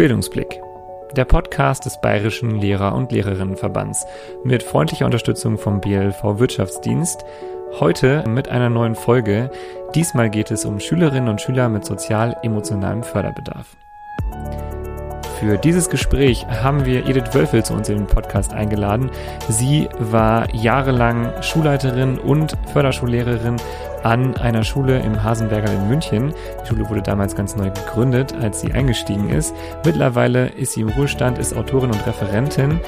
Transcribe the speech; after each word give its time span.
Bildungsblick. 0.00 0.62
Der 1.14 1.26
Podcast 1.26 1.84
des 1.84 2.00
Bayerischen 2.00 2.58
Lehrer- 2.58 2.94
und 2.94 3.12
Lehrerinnenverbands 3.12 4.06
mit 4.44 4.62
freundlicher 4.62 5.04
Unterstützung 5.04 5.58
vom 5.58 5.82
BLV 5.82 6.38
Wirtschaftsdienst. 6.38 7.22
Heute 7.80 8.24
mit 8.26 8.48
einer 8.48 8.70
neuen 8.70 8.94
Folge. 8.94 9.50
Diesmal 9.94 10.30
geht 10.30 10.50
es 10.50 10.64
um 10.64 10.80
Schülerinnen 10.80 11.28
und 11.28 11.42
Schüler 11.42 11.68
mit 11.68 11.84
sozial-emotionalem 11.84 13.02
Förderbedarf. 13.02 13.76
Für 15.40 15.56
dieses 15.56 15.88
Gespräch 15.88 16.46
haben 16.46 16.84
wir 16.84 17.06
Edith 17.06 17.32
Wölfel 17.32 17.64
zu 17.64 17.72
uns 17.72 17.88
in 17.88 17.96
den 17.96 18.06
Podcast 18.06 18.52
eingeladen. 18.52 19.10
Sie 19.48 19.88
war 19.98 20.54
jahrelang 20.54 21.32
Schulleiterin 21.42 22.18
und 22.18 22.58
Förderschullehrerin 22.74 23.56
an 24.02 24.36
einer 24.36 24.64
Schule 24.64 25.00
im 25.00 25.22
Hasenberger 25.22 25.72
in 25.72 25.88
München. 25.88 26.34
Die 26.62 26.68
Schule 26.68 26.86
wurde 26.90 27.00
damals 27.00 27.34
ganz 27.34 27.56
neu 27.56 27.70
gegründet, 27.70 28.34
als 28.38 28.60
sie 28.60 28.74
eingestiegen 28.74 29.30
ist. 29.30 29.54
Mittlerweile 29.82 30.48
ist 30.48 30.74
sie 30.74 30.82
im 30.82 30.90
Ruhestand, 30.90 31.38
ist 31.38 31.56
Autorin 31.56 31.90
und 31.90 32.06
Referentin, 32.06 32.78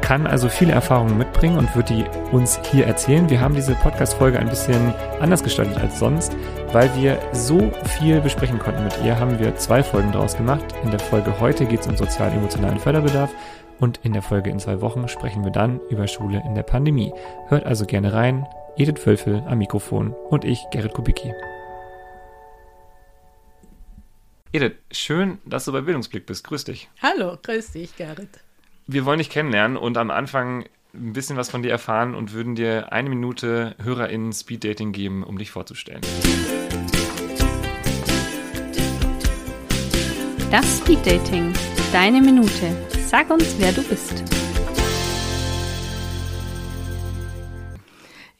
kann 0.00 0.26
also 0.26 0.48
viele 0.48 0.72
Erfahrungen 0.72 1.16
mitbringen 1.16 1.58
und 1.58 1.76
wird 1.76 1.90
die 1.90 2.04
uns 2.32 2.58
hier 2.72 2.86
erzählen. 2.86 3.30
Wir 3.30 3.40
haben 3.40 3.54
diese 3.54 3.76
Podcast-Folge 3.76 4.40
ein 4.40 4.48
bisschen 4.48 4.92
anders 5.20 5.44
gestaltet 5.44 5.78
als 5.78 6.00
sonst, 6.00 6.36
weil 6.74 6.92
wir 6.96 7.20
so 7.32 7.70
viel 8.00 8.20
besprechen 8.20 8.58
konnten 8.58 8.82
mit 8.82 8.98
ihr, 9.04 9.20
haben 9.20 9.38
wir 9.38 9.54
zwei 9.54 9.84
Folgen 9.84 10.10
daraus 10.10 10.36
gemacht. 10.36 10.64
In 10.82 10.90
der 10.90 10.98
Folge 10.98 11.38
heute 11.38 11.66
geht 11.66 11.82
es 11.82 11.86
um 11.86 11.96
sozial-emotionalen 11.96 12.80
Förderbedarf 12.80 13.32
und 13.78 14.00
in 14.02 14.12
der 14.12 14.22
Folge 14.22 14.50
in 14.50 14.58
zwei 14.58 14.80
Wochen 14.80 15.06
sprechen 15.06 15.44
wir 15.44 15.52
dann 15.52 15.78
über 15.88 16.08
Schule 16.08 16.42
in 16.44 16.56
der 16.56 16.64
Pandemie. 16.64 17.12
Hört 17.46 17.64
also 17.64 17.86
gerne 17.86 18.12
rein. 18.12 18.44
Edith 18.76 19.06
Wölfel 19.06 19.44
am 19.46 19.58
Mikrofon 19.58 20.16
und 20.30 20.44
ich, 20.44 20.64
Gerrit 20.72 20.94
Kubicki. 20.94 21.32
Edith, 24.50 24.74
schön, 24.90 25.38
dass 25.44 25.66
du 25.66 25.72
bei 25.72 25.80
Bildungsblick 25.80 26.26
bist. 26.26 26.42
Grüß 26.42 26.64
dich. 26.64 26.90
Hallo, 27.00 27.38
grüß 27.40 27.70
dich, 27.70 27.94
Gerrit. 27.94 28.40
Wir 28.88 29.04
wollen 29.04 29.18
dich 29.18 29.30
kennenlernen 29.30 29.76
und 29.76 29.96
am 29.96 30.10
Anfang 30.10 30.64
ein 30.94 31.12
bisschen 31.12 31.36
was 31.36 31.50
von 31.50 31.62
dir 31.62 31.70
erfahren 31.70 32.14
und 32.14 32.32
würden 32.32 32.54
dir 32.54 32.92
eine 32.92 33.08
Minute 33.08 33.74
HörerInnen 33.82 34.32
Speeddating 34.32 34.92
geben, 34.92 35.24
um 35.24 35.38
dich 35.38 35.50
vorzustellen. 35.50 36.02
Das 40.50 40.78
Speeddating. 40.78 41.52
Deine 41.92 42.20
Minute. 42.20 42.76
Sag 43.06 43.30
uns, 43.30 43.56
wer 43.58 43.72
du 43.72 43.82
bist. 43.82 44.22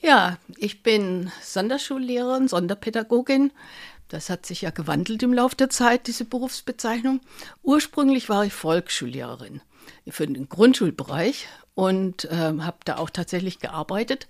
Ja, 0.00 0.38
ich 0.56 0.82
bin 0.82 1.32
Sonderschullehrerin, 1.42 2.46
Sonderpädagogin. 2.46 3.52
Das 4.08 4.30
hat 4.30 4.46
sich 4.46 4.62
ja 4.62 4.70
gewandelt 4.70 5.22
im 5.22 5.32
Laufe 5.32 5.56
der 5.56 5.70
Zeit, 5.70 6.06
diese 6.06 6.24
Berufsbezeichnung. 6.24 7.20
Ursprünglich 7.62 8.28
war 8.28 8.44
ich 8.44 8.52
Volksschullehrerin 8.52 9.60
für 10.08 10.26
den 10.26 10.48
Grundschulbereich 10.48 11.48
und 11.74 12.24
äh, 12.26 12.34
habe 12.34 12.78
da 12.84 12.96
auch 12.96 13.10
tatsächlich 13.10 13.58
gearbeitet. 13.58 14.26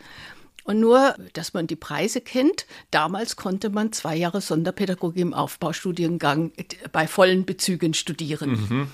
Und 0.65 0.81
nur, 0.81 1.15
dass 1.35 1.53
man 1.53 1.67
die 1.67 1.77
Preise 1.77 2.23
kennt, 2.23 2.67
damals 2.91 3.37
konnte 3.37 3.69
man 3.69 3.93
zwei 3.93 4.17
Jahre 4.17 4.41
Sonderpädagogik 4.41 5.21
im 5.21 5.35
Aufbaustudiengang 5.35 6.53
bei 6.91 7.07
vollen 7.07 7.45
Bezügen 7.45 7.93
studieren. 7.93 8.51
Mhm. 8.51 8.89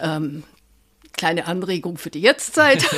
Ähm, 0.00 0.42
kleine 1.16 1.46
Anregung 1.46 1.96
für 1.96 2.10
die 2.10 2.20
Jetztzeit. 2.20 2.84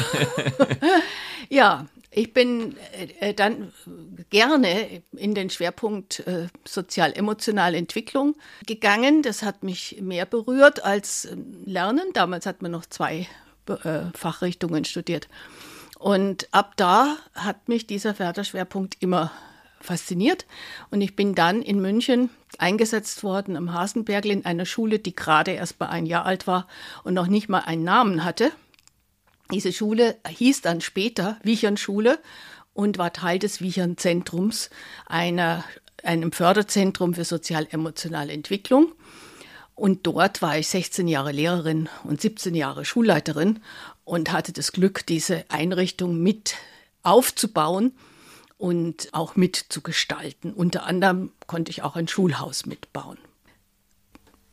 ja, 1.48 1.86
ich 2.10 2.32
bin 2.32 2.74
äh, 3.20 3.34
dann 3.34 3.72
gerne 4.30 5.02
in 5.12 5.34
den 5.34 5.50
Schwerpunkt 5.50 6.20
äh, 6.20 6.48
sozial-emotionale 6.66 7.76
Entwicklung 7.76 8.36
gegangen. 8.66 9.22
Das 9.22 9.42
hat 9.42 9.62
mich 9.62 9.98
mehr 10.00 10.26
berührt 10.26 10.82
als 10.82 11.26
äh, 11.26 11.36
Lernen. 11.64 12.06
Damals 12.14 12.46
hat 12.46 12.62
man 12.62 12.72
noch 12.72 12.86
zwei 12.86 13.28
Fachrichtungen 14.14 14.84
studiert. 14.84 15.28
Und 15.98 16.48
ab 16.52 16.74
da 16.76 17.16
hat 17.34 17.68
mich 17.68 17.86
dieser 17.86 18.14
Förderschwerpunkt 18.14 18.96
immer 19.00 19.30
fasziniert. 19.80 20.46
Und 20.90 21.00
ich 21.00 21.16
bin 21.16 21.34
dann 21.34 21.62
in 21.62 21.80
München 21.80 22.30
eingesetzt 22.58 23.22
worden 23.22 23.56
am 23.56 23.72
Hasenbergl 23.72 24.30
in 24.30 24.44
einer 24.44 24.66
Schule, 24.66 24.98
die 24.98 25.14
gerade 25.14 25.52
erst 25.52 25.78
mal 25.80 25.86
ein 25.86 26.06
Jahr 26.06 26.26
alt 26.26 26.46
war 26.46 26.66
und 27.04 27.14
noch 27.14 27.28
nicht 27.28 27.48
mal 27.48 27.60
einen 27.60 27.84
Namen 27.84 28.24
hatte. 28.24 28.50
Diese 29.52 29.72
Schule 29.72 30.16
hieß 30.26 30.62
dann 30.62 30.80
später 30.80 31.38
Wichern-Schule 31.44 32.18
und 32.74 32.98
war 32.98 33.12
Teil 33.12 33.38
des 33.38 33.60
Wichern-Zentrums, 33.60 34.70
einem 35.06 36.32
Förderzentrum 36.32 37.14
für 37.14 37.24
sozial-emotionale 37.24 38.32
Entwicklung. 38.32 38.92
Und 39.76 40.06
dort 40.06 40.40
war 40.40 40.58
ich 40.58 40.68
16 40.68 41.06
Jahre 41.06 41.32
Lehrerin 41.32 41.90
und 42.02 42.20
17 42.20 42.54
Jahre 42.54 42.86
Schulleiterin 42.86 43.60
und 44.04 44.32
hatte 44.32 44.52
das 44.52 44.72
Glück, 44.72 45.04
diese 45.06 45.44
Einrichtung 45.50 46.20
mit 46.22 46.54
aufzubauen 47.02 47.92
und 48.56 49.10
auch 49.12 49.36
mitzugestalten. 49.36 50.54
Unter 50.54 50.86
anderem 50.86 51.30
konnte 51.46 51.70
ich 51.70 51.82
auch 51.82 51.94
ein 51.94 52.08
Schulhaus 52.08 52.64
mitbauen. 52.64 53.18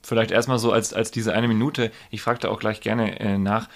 Vielleicht 0.01 0.31
erstmal 0.31 0.59
so 0.59 0.73
als, 0.73 0.93
als 0.93 1.11
diese 1.11 1.33
eine 1.33 1.47
Minute. 1.47 1.93
Ich 2.11 2.21
fragte 2.21 2.51
auch 2.51 2.59
gleich 2.59 2.81
gerne 2.81 3.21
äh, 3.21 3.37
nach, 3.37 3.69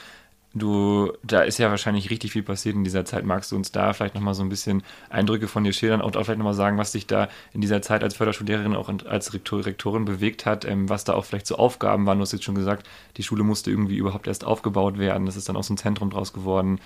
Du, 0.57 1.13
da 1.23 1.41
ist 1.41 1.57
ja 1.57 1.69
wahrscheinlich 1.69 2.09
richtig 2.09 2.31
viel 2.31 2.43
passiert 2.43 2.75
in 2.75 2.83
dieser 2.83 3.05
Zeit. 3.05 3.25
Magst 3.25 3.51
du 3.51 3.55
uns 3.55 3.71
da 3.71 3.93
vielleicht 3.93 4.15
nochmal 4.15 4.33
so 4.33 4.43
ein 4.43 4.49
bisschen 4.49 4.83
Eindrücke 5.09 5.47
von 5.47 5.63
dir 5.63 5.73
schildern 5.73 6.01
und 6.01 6.17
auch 6.17 6.23
vielleicht 6.23 6.39
nochmal 6.39 6.53
sagen, 6.53 6.77
was 6.77 6.91
dich 6.91 7.07
da 7.07 7.29
in 7.53 7.61
dieser 7.61 7.81
Zeit 7.81 8.03
als 8.03 8.15
Förderschullehrerin 8.15 8.75
auch 8.75 8.89
als 9.05 9.33
Rektor, 9.33 9.65
Rektorin 9.65 10.05
bewegt 10.05 10.45
hat, 10.45 10.65
ähm, 10.65 10.89
was 10.89 11.03
da 11.03 11.13
auch 11.13 11.25
vielleicht 11.25 11.47
so 11.47 11.55
Aufgaben 11.55 12.05
waren? 12.05 12.17
Du 12.17 12.23
hast 12.23 12.33
jetzt 12.33 12.45
schon 12.45 12.55
gesagt, 12.55 12.87
die 13.17 13.23
Schule 13.23 13.43
musste 13.43 13.71
irgendwie 13.71 13.97
überhaupt 13.97 14.27
erst 14.27 14.45
aufgebaut 14.45 14.97
werden. 14.97 15.25
Das 15.25 15.35
ist 15.35 15.49
dann 15.49 15.57
aus 15.57 15.67
dem 15.67 15.77
Zentrum 15.77 16.09
draus 16.09 16.33
geworden. 16.33 16.79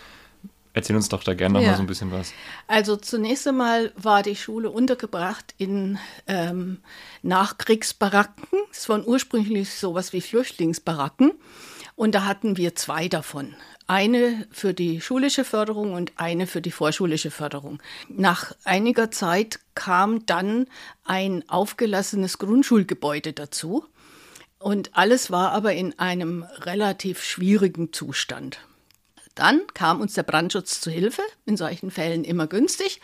Erzähl 0.73 0.95
uns 0.95 1.09
doch 1.09 1.23
da 1.23 1.33
gerne 1.33 1.55
nochmal 1.55 1.71
ja. 1.71 1.75
so 1.75 1.83
ein 1.83 1.87
bisschen 1.87 2.11
was. 2.11 2.31
Also 2.67 2.95
zunächst 2.95 3.45
einmal 3.45 3.91
war 3.97 4.23
die 4.23 4.37
Schule 4.37 4.69
untergebracht 4.69 5.53
in 5.57 5.99
ähm, 6.27 6.77
Nachkriegsbaracken. 7.23 8.47
Es 8.71 8.87
waren 8.87 9.05
ursprünglich 9.05 9.73
sowas 9.73 10.13
wie 10.13 10.21
Flüchtlingsbaracken. 10.21 11.33
Und 11.95 12.15
da 12.15 12.25
hatten 12.25 12.57
wir 12.57 12.75
zwei 12.75 13.07
davon. 13.07 13.55
Eine 13.87 14.47
für 14.51 14.73
die 14.73 15.01
schulische 15.01 15.43
Förderung 15.43 15.93
und 15.93 16.13
eine 16.15 16.47
für 16.47 16.61
die 16.61 16.71
vorschulische 16.71 17.31
Förderung. 17.31 17.81
Nach 18.07 18.53
einiger 18.63 19.11
Zeit 19.11 19.59
kam 19.75 20.25
dann 20.25 20.67
ein 21.03 21.47
aufgelassenes 21.49 22.37
Grundschulgebäude 22.37 23.33
dazu. 23.33 23.85
Und 24.59 24.95
alles 24.95 25.31
war 25.31 25.51
aber 25.51 25.73
in 25.73 25.97
einem 25.99 26.43
relativ 26.43 27.23
schwierigen 27.23 27.91
Zustand. 27.91 28.59
Dann 29.35 29.61
kam 29.73 30.01
uns 30.01 30.13
der 30.13 30.23
Brandschutz 30.23 30.81
zu 30.81 30.91
Hilfe, 30.91 31.23
in 31.45 31.57
solchen 31.57 31.89
Fällen 31.89 32.23
immer 32.23 32.47
günstig. 32.47 33.01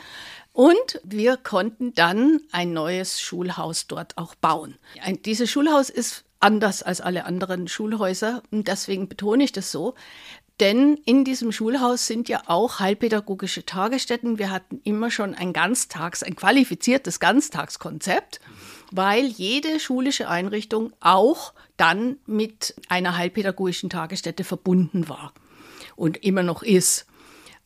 Und 0.54 1.02
wir 1.04 1.38
konnten 1.38 1.94
dann 1.94 2.42
ein 2.52 2.74
neues 2.74 3.22
Schulhaus 3.22 3.88
dort 3.88 4.18
auch 4.18 4.36
bauen. 4.36 4.78
Ein, 5.02 5.22
dieses 5.22 5.50
Schulhaus 5.50 5.90
ist 5.90 6.26
anders 6.40 6.84
als 6.84 7.02
alle 7.02 7.26
anderen 7.26 7.68
Schulhäuser. 7.68 8.44
Und 8.52 8.68
deswegen 8.68 9.08
betone 9.08 9.44
ich 9.44 9.52
das 9.52 9.72
so. 9.72 9.96
Denn 10.60 10.96
in 11.06 11.24
diesem 11.24 11.52
Schulhaus 11.52 12.08
sind 12.08 12.30
ja 12.30 12.42
auch 12.48 12.80
heilpädagogische 12.80 13.66
Tagesstätten. 13.66 14.40
Wir 14.40 14.50
hatten 14.50 14.82
immer 14.84 15.12
schon 15.12 15.36
ein 15.36 15.54
Ganztags, 15.54 16.24
ein 16.24 16.36
qualifiziertes 16.36 17.20
Ganztagskonzept, 17.20 18.40
weil 18.92 19.26
jede 19.26 19.80
schulische 19.80 20.28
Einrichtung 20.28 20.94
auch 21.00 21.54
dann 21.78 22.18
mit 22.26 22.74
einer 22.90 23.18
heilpädagogischen 23.18 23.92
Tagesstätte 23.92 24.44
verbunden 24.44 25.08
war 25.10 25.32
und 25.96 26.24
immer 26.24 26.42
noch 26.42 26.64
ist. 26.64 27.06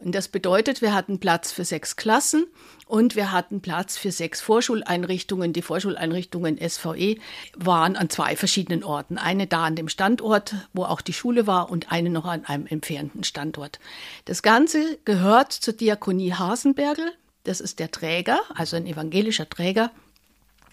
Und 0.03 0.15
das 0.15 0.27
bedeutet, 0.27 0.81
wir 0.81 0.95
hatten 0.95 1.19
Platz 1.19 1.51
für 1.51 1.63
sechs 1.63 1.95
Klassen 1.95 2.47
und 2.87 3.15
wir 3.15 3.31
hatten 3.31 3.61
Platz 3.61 3.97
für 3.97 4.11
sechs 4.11 4.41
Vorschuleinrichtungen. 4.41 5.53
Die 5.53 5.61
Vorschuleinrichtungen 5.61 6.57
SVE 6.57 7.17
waren 7.55 7.95
an 7.95 8.09
zwei 8.09 8.35
verschiedenen 8.35 8.83
Orten. 8.83 9.19
Eine 9.19 9.45
da 9.45 9.65
an 9.65 9.75
dem 9.75 9.89
Standort, 9.89 10.55
wo 10.73 10.85
auch 10.85 11.01
die 11.01 11.13
Schule 11.13 11.45
war, 11.45 11.69
und 11.69 11.91
eine 11.91 12.09
noch 12.09 12.25
an 12.25 12.45
einem 12.45 12.65
entfernten 12.65 13.23
Standort. 13.23 13.79
Das 14.25 14.41
Ganze 14.41 14.97
gehört 15.05 15.53
zur 15.53 15.75
Diakonie 15.75 16.33
Hasenbergel. 16.33 17.11
Das 17.43 17.61
ist 17.61 17.79
der 17.79 17.91
Träger, 17.91 18.39
also 18.55 18.77
ein 18.77 18.87
evangelischer 18.87 19.49
Träger 19.49 19.91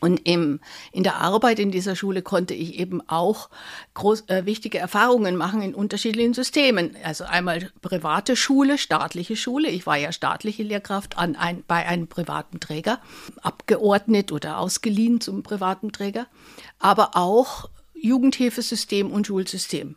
und 0.00 0.20
im, 0.28 0.60
in 0.92 1.02
der 1.02 1.16
Arbeit 1.16 1.58
in 1.58 1.70
dieser 1.70 1.96
Schule 1.96 2.22
konnte 2.22 2.54
ich 2.54 2.78
eben 2.78 3.00
auch 3.08 3.48
groß, 3.94 4.28
äh, 4.28 4.46
wichtige 4.46 4.78
Erfahrungen 4.78 5.36
machen 5.36 5.62
in 5.62 5.74
unterschiedlichen 5.74 6.34
Systemen. 6.34 6.96
Also 7.02 7.24
einmal 7.24 7.70
private 7.82 8.36
Schule, 8.36 8.78
staatliche 8.78 9.36
Schule. 9.36 9.68
Ich 9.68 9.86
war 9.86 9.96
ja 9.96 10.12
staatliche 10.12 10.62
Lehrkraft 10.62 11.18
an 11.18 11.36
ein, 11.36 11.64
bei 11.66 11.86
einem 11.86 12.06
privaten 12.06 12.60
Träger, 12.60 13.00
abgeordnet 13.42 14.32
oder 14.32 14.58
ausgeliehen 14.58 15.20
zum 15.20 15.42
privaten 15.42 15.92
Träger. 15.92 16.26
Aber 16.78 17.16
auch 17.16 17.68
Jugendhilfesystem 17.94 19.10
und 19.10 19.26
Schulsystem. 19.26 19.96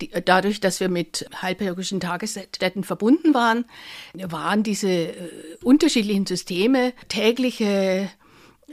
Die, 0.00 0.10
dadurch, 0.24 0.60
dass 0.60 0.80
wir 0.80 0.88
mit 0.88 1.26
halbpädagogischen 1.40 2.00
Tagesstätten 2.00 2.84
verbunden 2.84 3.34
waren, 3.34 3.66
waren 4.14 4.62
diese 4.62 4.88
äh, 4.88 5.14
unterschiedlichen 5.62 6.26
Systeme 6.26 6.92
tägliche 7.08 8.10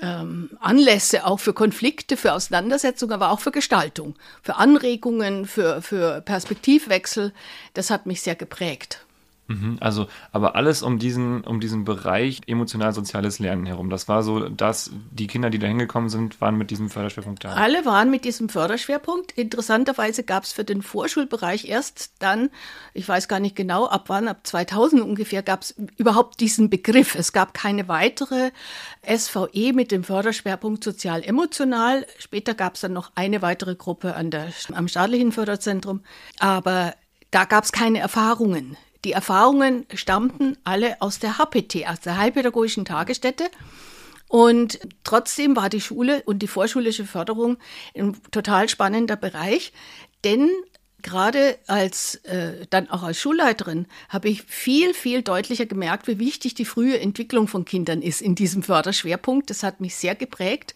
ähm, 0.02 0.50
Anlässe 0.60 1.26
auch 1.26 1.40
für 1.40 1.54
Konflikte, 1.54 2.18
für 2.18 2.34
Auseinandersetzungen, 2.34 3.14
aber 3.14 3.32
auch 3.32 3.40
für 3.40 3.52
Gestaltung, 3.52 4.16
für 4.42 4.56
Anregungen, 4.56 5.46
für, 5.46 5.82
für 5.82 6.22
Perspektivwechsel. 6.22 7.34
Das 7.74 7.90
hat 7.90 8.06
mich 8.06 8.22
sehr 8.22 8.36
geprägt. 8.36 9.07
Mhm, 9.48 9.78
also, 9.80 10.08
aber 10.32 10.56
alles 10.56 10.84
um 10.84 11.00
diesen, 11.00 11.42
um 11.42 11.60
diesen 11.60 11.86
Bereich 11.86 12.42
emotional-soziales 12.48 13.40
Lernen 13.40 13.66
herum. 13.66 13.90
Das 13.90 14.08
war 14.08 14.22
so, 14.22 14.50
dass 14.50 14.92
die 15.12 15.28
Kinder, 15.28 15.50
die 15.50 15.60
da 15.60 15.68
hingekommen 15.68 16.10
sind, 16.10 16.42
waren 16.42 16.58
mit 16.58 16.70
diesem 16.70 16.90
Förderschwerpunkt 16.90 17.46
da. 17.46 17.54
Alle 17.54 17.86
waren 17.86 18.12
mit 18.12 18.26
diesem 18.26 18.50
Förderschwerpunkt. 18.50 19.32
Interessanterweise 19.32 20.24
gab 20.24 20.44
es 20.44 20.52
für 20.52 20.66
den 20.66 20.82
Vorschulbereich 20.82 21.70
erst 21.70 22.12
dann, 22.20 22.50
ich 22.94 23.08
weiß 23.08 23.30
gar 23.30 23.40
nicht 23.40 23.56
genau, 23.56 23.88
ab 23.88 24.06
wann, 24.08 24.28
ab 24.28 24.46
2000 24.46 25.02
ungefähr, 25.02 25.44
gab 25.44 25.62
es 25.62 25.76
überhaupt 25.96 26.42
diesen 26.42 26.70
Begriff. 26.70 27.16
Es 27.16 27.32
gab 27.32 27.54
keine 27.54 27.88
weitere 27.88 28.52
SVE 29.08 29.72
mit 29.74 29.92
dem 29.92 30.04
Förderschwerpunkt 30.04 30.84
sozial-emotional. 30.84 32.06
Später 32.20 32.54
gab 32.54 32.76
es 32.76 32.82
dann 32.82 32.94
noch 32.94 33.12
eine 33.16 33.42
weitere 33.42 33.76
Gruppe 33.76 34.16
an 34.16 34.30
der, 34.30 34.52
am 34.74 34.90
staatlichen 34.90 35.32
Förderzentrum. 35.32 36.02
Aber 36.40 36.94
da 37.32 37.46
gab 37.46 37.64
es 37.64 37.72
keine 37.72 38.00
Erfahrungen. 38.00 38.78
Die 39.06 39.12
Erfahrungen 39.12 39.86
stammten 39.94 40.58
alle 40.64 41.02
aus 41.02 41.20
der 41.20 41.38
HPT, 41.38 41.88
aus 41.88 42.00
der 42.02 42.18
Heilpädagogischen 42.18 42.86
Tagesstätte. 42.86 43.46
Und 44.28 44.80
trotzdem 45.04 45.56
war 45.56 45.70
die 45.70 45.82
Schule 45.82 46.22
und 46.26 46.40
die 46.40 46.48
vorschulische 46.48 47.06
Förderung 47.06 47.58
ein 47.96 48.18
total 48.32 48.68
spannender 48.68 49.16
Bereich, 49.16 49.72
denn 50.26 50.50
gerade 51.02 51.58
als 51.68 52.16
äh, 52.26 52.66
dann 52.70 52.90
auch 52.90 53.04
als 53.04 53.20
Schulleiterin 53.20 53.88
habe 54.10 54.28
ich 54.28 54.44
viel 54.44 54.94
viel 54.94 55.22
deutlicher 55.22 55.66
gemerkt, 55.66 56.08
wie 56.08 56.20
wichtig 56.20 56.56
die 56.56 56.66
frühe 56.66 57.00
Entwicklung 57.00 57.48
von 57.48 57.64
Kindern 57.64 58.02
ist 58.02 58.22
in 58.22 58.36
diesem 58.36 58.64
Förderschwerpunkt. 58.64 59.50
Das 59.50 59.64
hat 59.64 59.80
mich 59.80 59.96
sehr 59.96 60.16
geprägt. 60.16 60.76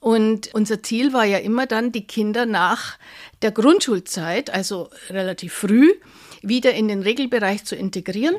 Und 0.00 0.54
unser 0.54 0.82
Ziel 0.82 1.12
war 1.12 1.24
ja 1.24 1.38
immer 1.38 1.66
dann, 1.66 1.90
die 1.90 2.06
Kinder 2.06 2.46
nach 2.46 2.98
der 3.42 3.50
Grundschulzeit, 3.50 4.50
also 4.50 4.90
relativ 5.10 5.54
früh, 5.54 5.92
wieder 6.42 6.74
in 6.74 6.88
den 6.88 7.02
Regelbereich 7.02 7.64
zu 7.64 7.76
integrieren. 7.76 8.36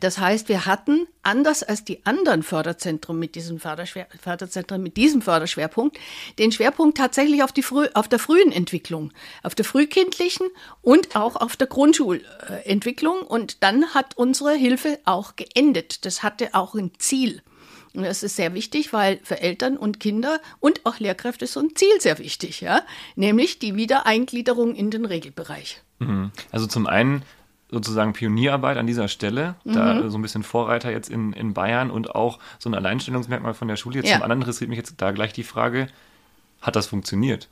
Das 0.00 0.18
heißt, 0.18 0.48
wir 0.48 0.64
hatten, 0.64 1.06
anders 1.22 1.62
als 1.62 1.84
die 1.84 2.04
anderen 2.06 2.42
Förderzentren 2.42 3.18
mit 3.18 3.34
diesem, 3.34 3.60
Förderschwer 3.60 4.06
Förderzentren 4.20 4.82
mit 4.82 4.96
diesem 4.96 5.20
Förderschwerpunkt, 5.20 5.98
den 6.38 6.50
Schwerpunkt 6.50 6.96
tatsächlich 6.96 7.42
auf, 7.42 7.52
die 7.52 7.64
auf 7.92 8.08
der 8.08 8.18
frühen 8.18 8.52
Entwicklung, 8.52 9.12
auf 9.42 9.54
der 9.54 9.66
frühkindlichen 9.66 10.46
und 10.80 11.14
auch 11.14 11.36
auf 11.36 11.56
der 11.56 11.66
Grundschulentwicklung. 11.66 13.20
Und 13.20 13.62
dann 13.62 13.92
hat 13.92 14.16
unsere 14.16 14.54
Hilfe 14.54 14.98
auch 15.04 15.36
geendet. 15.36 16.06
Das 16.06 16.22
hatte 16.22 16.54
auch 16.54 16.74
ein 16.74 16.92
Ziel. 16.98 17.42
Und 17.94 18.04
das 18.04 18.22
ist 18.22 18.36
sehr 18.36 18.54
wichtig, 18.54 18.94
weil 18.94 19.20
für 19.22 19.40
Eltern 19.40 19.76
und 19.76 20.00
Kinder 20.00 20.40
und 20.60 20.86
auch 20.86 20.98
Lehrkräfte 20.98 21.44
ist 21.44 21.52
so 21.52 21.60
ein 21.60 21.76
Ziel 21.76 22.00
sehr 22.00 22.18
wichtig, 22.18 22.62
ja, 22.62 22.82
nämlich 23.16 23.58
die 23.58 23.76
Wiedereingliederung 23.76 24.74
in 24.74 24.90
den 24.90 25.04
Regelbereich. 25.04 25.82
Mhm. 26.08 26.30
Also 26.50 26.66
zum 26.66 26.86
einen 26.86 27.22
sozusagen 27.70 28.12
Pionierarbeit 28.12 28.76
an 28.76 28.86
dieser 28.86 29.08
Stelle, 29.08 29.54
mhm. 29.64 29.72
da 29.72 30.10
so 30.10 30.18
ein 30.18 30.22
bisschen 30.22 30.42
Vorreiter 30.42 30.90
jetzt 30.90 31.08
in, 31.08 31.32
in 31.32 31.54
Bayern 31.54 31.90
und 31.90 32.14
auch 32.14 32.38
so 32.58 32.68
ein 32.68 32.74
Alleinstellungsmerkmal 32.74 33.54
von 33.54 33.66
der 33.66 33.76
Schule. 33.76 33.96
Jetzt 33.96 34.08
ja. 34.08 34.16
Zum 34.16 34.22
anderen 34.22 34.42
interessiert 34.42 34.68
mich 34.68 34.76
jetzt 34.76 34.94
da 34.98 35.10
gleich 35.10 35.32
die 35.32 35.42
Frage, 35.42 35.88
hat 36.60 36.76
das 36.76 36.86
funktioniert? 36.86 37.48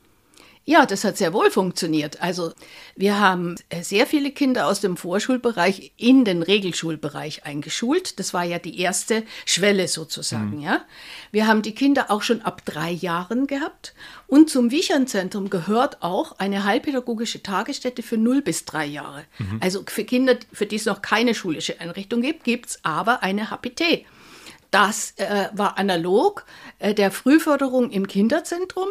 Ja, 0.63 0.85
das 0.85 1.03
hat 1.03 1.17
sehr 1.17 1.33
wohl 1.33 1.49
funktioniert. 1.49 2.21
Also 2.21 2.53
wir 2.95 3.19
haben 3.19 3.55
äh, 3.69 3.81
sehr 3.81 4.05
viele 4.05 4.31
Kinder 4.31 4.67
aus 4.67 4.79
dem 4.79 4.95
Vorschulbereich 4.95 5.93
in 5.97 6.23
den 6.23 6.43
Regelschulbereich 6.43 7.45
eingeschult. 7.45 8.19
Das 8.19 8.33
war 8.33 8.43
ja 8.43 8.59
die 8.59 8.79
erste 8.79 9.23
Schwelle 9.45 9.87
sozusagen. 9.87 10.57
Mhm. 10.57 10.61
Ja, 10.61 10.85
wir 11.31 11.47
haben 11.47 11.63
die 11.63 11.73
Kinder 11.73 12.11
auch 12.11 12.21
schon 12.21 12.41
ab 12.41 12.63
drei 12.63 12.91
Jahren 12.91 13.47
gehabt. 13.47 13.95
Und 14.27 14.51
zum 14.51 14.69
Wichernzentrum 14.69 15.49
gehört 15.49 16.03
auch 16.03 16.37
eine 16.37 16.63
heilpädagogische 16.63 17.41
Tagesstätte 17.41 18.03
für 18.03 18.17
null 18.17 18.43
bis 18.43 18.63
drei 18.63 18.85
Jahre. 18.85 19.25
Mhm. 19.39 19.57
Also 19.61 19.83
für 19.87 20.03
Kinder, 20.03 20.35
für 20.53 20.67
die 20.67 20.75
es 20.75 20.85
noch 20.85 21.01
keine 21.01 21.33
schulische 21.33 21.81
Einrichtung 21.81 22.21
gibt, 22.21 22.43
gibt 22.43 22.69
es 22.69 22.79
aber 22.83 23.23
eine 23.23 23.49
HPT. 23.49 24.05
Das 24.71 25.13
äh, 25.17 25.49
war 25.53 25.77
analog 25.77 26.45
äh, 26.79 26.93
der 26.93 27.11
Frühförderung 27.11 27.91
im 27.91 28.07
Kinderzentrum 28.07 28.89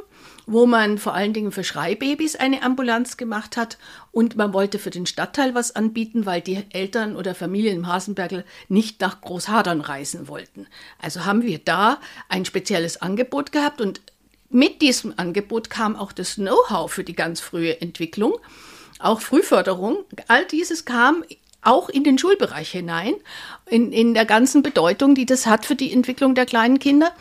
wo 0.51 0.67
man 0.67 0.99
vor 0.99 1.15
allen 1.15 1.33
Dingen 1.33 1.53
für 1.53 1.63
Schreibabys 1.63 2.35
eine 2.35 2.63
Ambulanz 2.63 3.17
gemacht 3.17 3.57
hat 3.57 3.79
und 4.11 4.35
man 4.35 4.53
wollte 4.53 4.81
für 4.81 4.91
den 4.91 5.07
Stadtteil 5.07 5.55
was 5.55 5.77
anbieten, 5.77 6.27
weil 6.27 6.41
die 6.41 6.65
Eltern 6.71 7.15
oder 7.15 7.37
Familien 7.37 7.77
im 7.77 7.87
Hasenbergel 7.87 8.45
nicht 8.69 9.01
nach 9.01 9.21
Großhadern 9.21 9.81
reisen 9.81 10.27
wollten. 10.27 10.67
Also 11.01 11.25
haben 11.25 11.43
wir 11.43 11.61
da 11.61 12.01
ein 12.29 12.45
spezielles 12.45 13.01
Angebot 13.01 13.53
gehabt 13.53 13.81
und 13.81 14.01
mit 14.49 14.83
diesem 14.83 15.15
Angebot 15.17 15.71
kam 15.71 15.95
auch 15.95 16.11
das 16.11 16.35
Know-how 16.35 16.93
für 16.93 17.05
die 17.05 17.15
ganz 17.15 17.41
frühe 17.41 17.81
Entwicklung, 17.81 18.35
auch 18.99 19.21
Frühförderung. 19.21 19.99
All 20.27 20.45
dieses 20.47 20.85
kam 20.85 21.23
auch 21.63 21.89
in 21.89 22.05
den 22.05 22.19
Schulbereich 22.19 22.71
hinein, 22.71 23.15
in, 23.67 23.93
in 23.93 24.15
der 24.15 24.25
ganzen 24.25 24.63
Bedeutung, 24.63 25.15
die 25.15 25.27
das 25.27 25.47
hat 25.47 25.67
für 25.67 25.77
die 25.77 25.93
Entwicklung 25.93 26.35
der 26.35 26.47
kleinen 26.47 26.79
Kinder. 26.79 27.13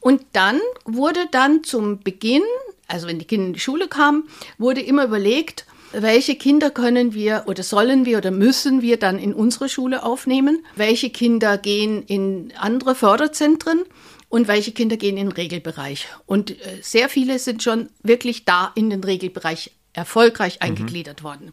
Und 0.00 0.22
dann 0.32 0.60
wurde 0.84 1.26
dann 1.30 1.64
zum 1.64 2.00
Beginn 2.00 2.42
also 2.88 3.06
wenn 3.06 3.18
die 3.18 3.26
Kinder 3.26 3.46
in 3.46 3.52
die 3.52 3.60
Schule 3.60 3.86
kamen, 3.86 4.24
wurde 4.56 4.80
immer 4.80 5.04
überlegt, 5.04 5.66
welche 5.92 6.34
Kinder 6.34 6.70
können 6.70 7.14
wir 7.14 7.44
oder 7.46 7.62
sollen 7.62 8.04
wir 8.04 8.18
oder 8.18 8.30
müssen 8.30 8.82
wir 8.82 8.98
dann 8.98 9.18
in 9.18 9.32
unsere 9.32 9.68
Schule 9.68 10.02
aufnehmen? 10.02 10.64
Welche 10.74 11.10
Kinder 11.10 11.56
gehen 11.56 12.02
in 12.02 12.52
andere 12.58 12.94
Förderzentren? 12.94 13.84
Und 14.30 14.46
welche 14.46 14.72
Kinder 14.72 14.98
gehen 14.98 15.16
in 15.16 15.28
den 15.28 15.32
Regelbereich? 15.32 16.06
Und 16.26 16.50
äh, 16.50 16.80
sehr 16.82 17.08
viele 17.08 17.38
sind 17.38 17.62
schon 17.62 17.88
wirklich 18.02 18.44
da 18.44 18.72
in 18.74 18.90
den 18.90 19.02
Regelbereich 19.02 19.70
erfolgreich 19.94 20.56
mhm. 20.56 20.66
eingegliedert 20.66 21.20
mhm. 21.20 21.24
worden. 21.24 21.52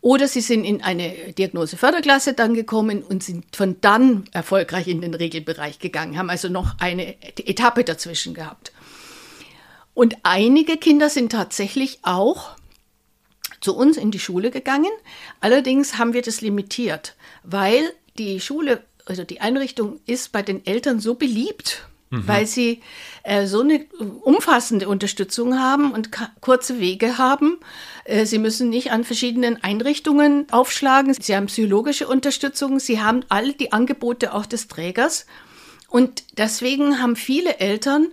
Oder 0.00 0.28
sie 0.28 0.40
sind 0.40 0.64
in 0.64 0.82
eine 0.82 1.32
Diagnose-Förderklasse 1.32 2.34
dann 2.34 2.54
gekommen 2.54 3.02
und 3.02 3.22
sind 3.22 3.56
von 3.56 3.80
dann 3.80 4.24
erfolgreich 4.32 4.86
in 4.86 5.00
den 5.00 5.14
Regelbereich 5.14 5.80
gegangen, 5.80 6.16
haben 6.16 6.30
also 6.30 6.48
noch 6.48 6.78
eine 6.78 7.20
Etappe 7.22 7.82
dazwischen 7.82 8.34
gehabt. 8.34 8.72
Und 9.94 10.16
einige 10.22 10.76
Kinder 10.76 11.10
sind 11.10 11.32
tatsächlich 11.32 11.98
auch 12.02 12.50
zu 13.60 13.76
uns 13.76 13.96
in 13.96 14.12
die 14.12 14.20
Schule 14.20 14.52
gegangen. 14.52 14.92
Allerdings 15.40 15.98
haben 15.98 16.12
wir 16.12 16.22
das 16.22 16.40
limitiert, 16.40 17.16
weil 17.42 17.92
die 18.16 18.40
Schule, 18.40 18.84
also 19.06 19.24
die 19.24 19.40
Einrichtung 19.40 19.98
ist 20.06 20.30
bei 20.30 20.42
den 20.42 20.64
Eltern 20.64 21.00
so 21.00 21.16
beliebt, 21.16 21.88
mhm. 22.10 22.26
weil 22.26 22.46
sie 22.46 22.82
äh, 23.22 23.46
so 23.46 23.60
eine 23.60 23.84
umfassende 24.22 24.88
Unterstützung 24.88 25.58
haben 25.58 25.92
und 25.92 26.10
kurze 26.40 26.80
Wege 26.80 27.18
haben. 27.18 27.58
Äh, 28.04 28.26
sie 28.26 28.38
müssen 28.38 28.68
nicht 28.68 28.90
an 28.92 29.04
verschiedenen 29.04 29.62
Einrichtungen 29.62 30.46
aufschlagen. 30.50 31.14
Sie 31.14 31.36
haben 31.36 31.46
psychologische 31.46 32.08
Unterstützung. 32.08 32.78
Sie 32.78 33.00
haben 33.00 33.24
alle 33.28 33.52
die 33.52 33.72
Angebote 33.72 34.34
auch 34.34 34.46
des 34.46 34.68
Trägers. 34.68 35.26
Und 35.88 36.22
deswegen 36.36 37.00
haben 37.00 37.16
viele 37.16 37.58
Eltern 37.60 38.08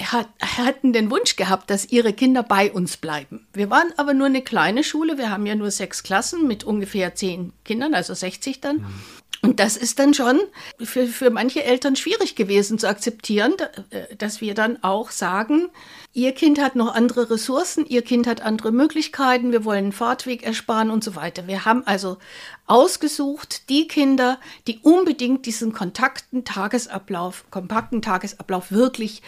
hat, 0.00 0.28
hatten 0.40 0.92
den 0.92 1.10
Wunsch 1.10 1.36
gehabt, 1.36 1.68
dass 1.70 1.90
ihre 1.90 2.12
Kinder 2.12 2.42
bei 2.42 2.72
uns 2.72 2.96
bleiben. 2.96 3.46
Wir 3.52 3.70
waren 3.70 3.92
aber 3.96 4.14
nur 4.14 4.26
eine 4.26 4.42
kleine 4.42 4.84
Schule. 4.84 5.18
Wir 5.18 5.30
haben 5.30 5.46
ja 5.46 5.54
nur 5.54 5.70
sechs 5.70 6.02
Klassen 6.02 6.46
mit 6.46 6.64
ungefähr 6.64 7.14
zehn 7.14 7.52
Kindern, 7.64 7.94
also 7.94 8.14
60 8.14 8.60
dann. 8.60 8.78
Mhm. 8.78 8.94
Und 9.44 9.58
das 9.58 9.76
ist 9.76 9.98
dann 9.98 10.14
schon 10.14 10.40
für, 10.78 11.08
für 11.08 11.30
manche 11.30 11.64
Eltern 11.64 11.96
schwierig 11.96 12.36
gewesen 12.36 12.78
zu 12.78 12.88
akzeptieren, 12.88 13.54
äh, 13.90 14.14
dass 14.14 14.40
wir 14.40 14.54
dann 14.54 14.80
auch 14.84 15.10
sagen, 15.10 15.68
ihr 16.12 16.30
Kind 16.30 16.60
hat 16.60 16.76
noch 16.76 16.94
andere 16.94 17.28
Ressourcen, 17.28 17.84
ihr 17.84 18.02
Kind 18.02 18.28
hat 18.28 18.40
andere 18.40 18.70
Möglichkeiten, 18.70 19.50
wir 19.50 19.64
wollen 19.64 19.86
einen 19.86 19.92
Fahrtweg 19.92 20.44
ersparen 20.44 20.92
und 20.92 21.02
so 21.02 21.16
weiter. 21.16 21.48
Wir 21.48 21.64
haben 21.64 21.84
also 21.86 22.18
ausgesucht 22.66 23.68
die 23.68 23.88
Kinder, 23.88 24.38
die 24.68 24.78
unbedingt 24.78 25.44
diesen 25.44 25.72
kontakten 25.72 26.44
Tagesablauf, 26.44 27.44
kompakten 27.50 28.00
Tagesablauf 28.00 28.70
wirklich 28.70 29.22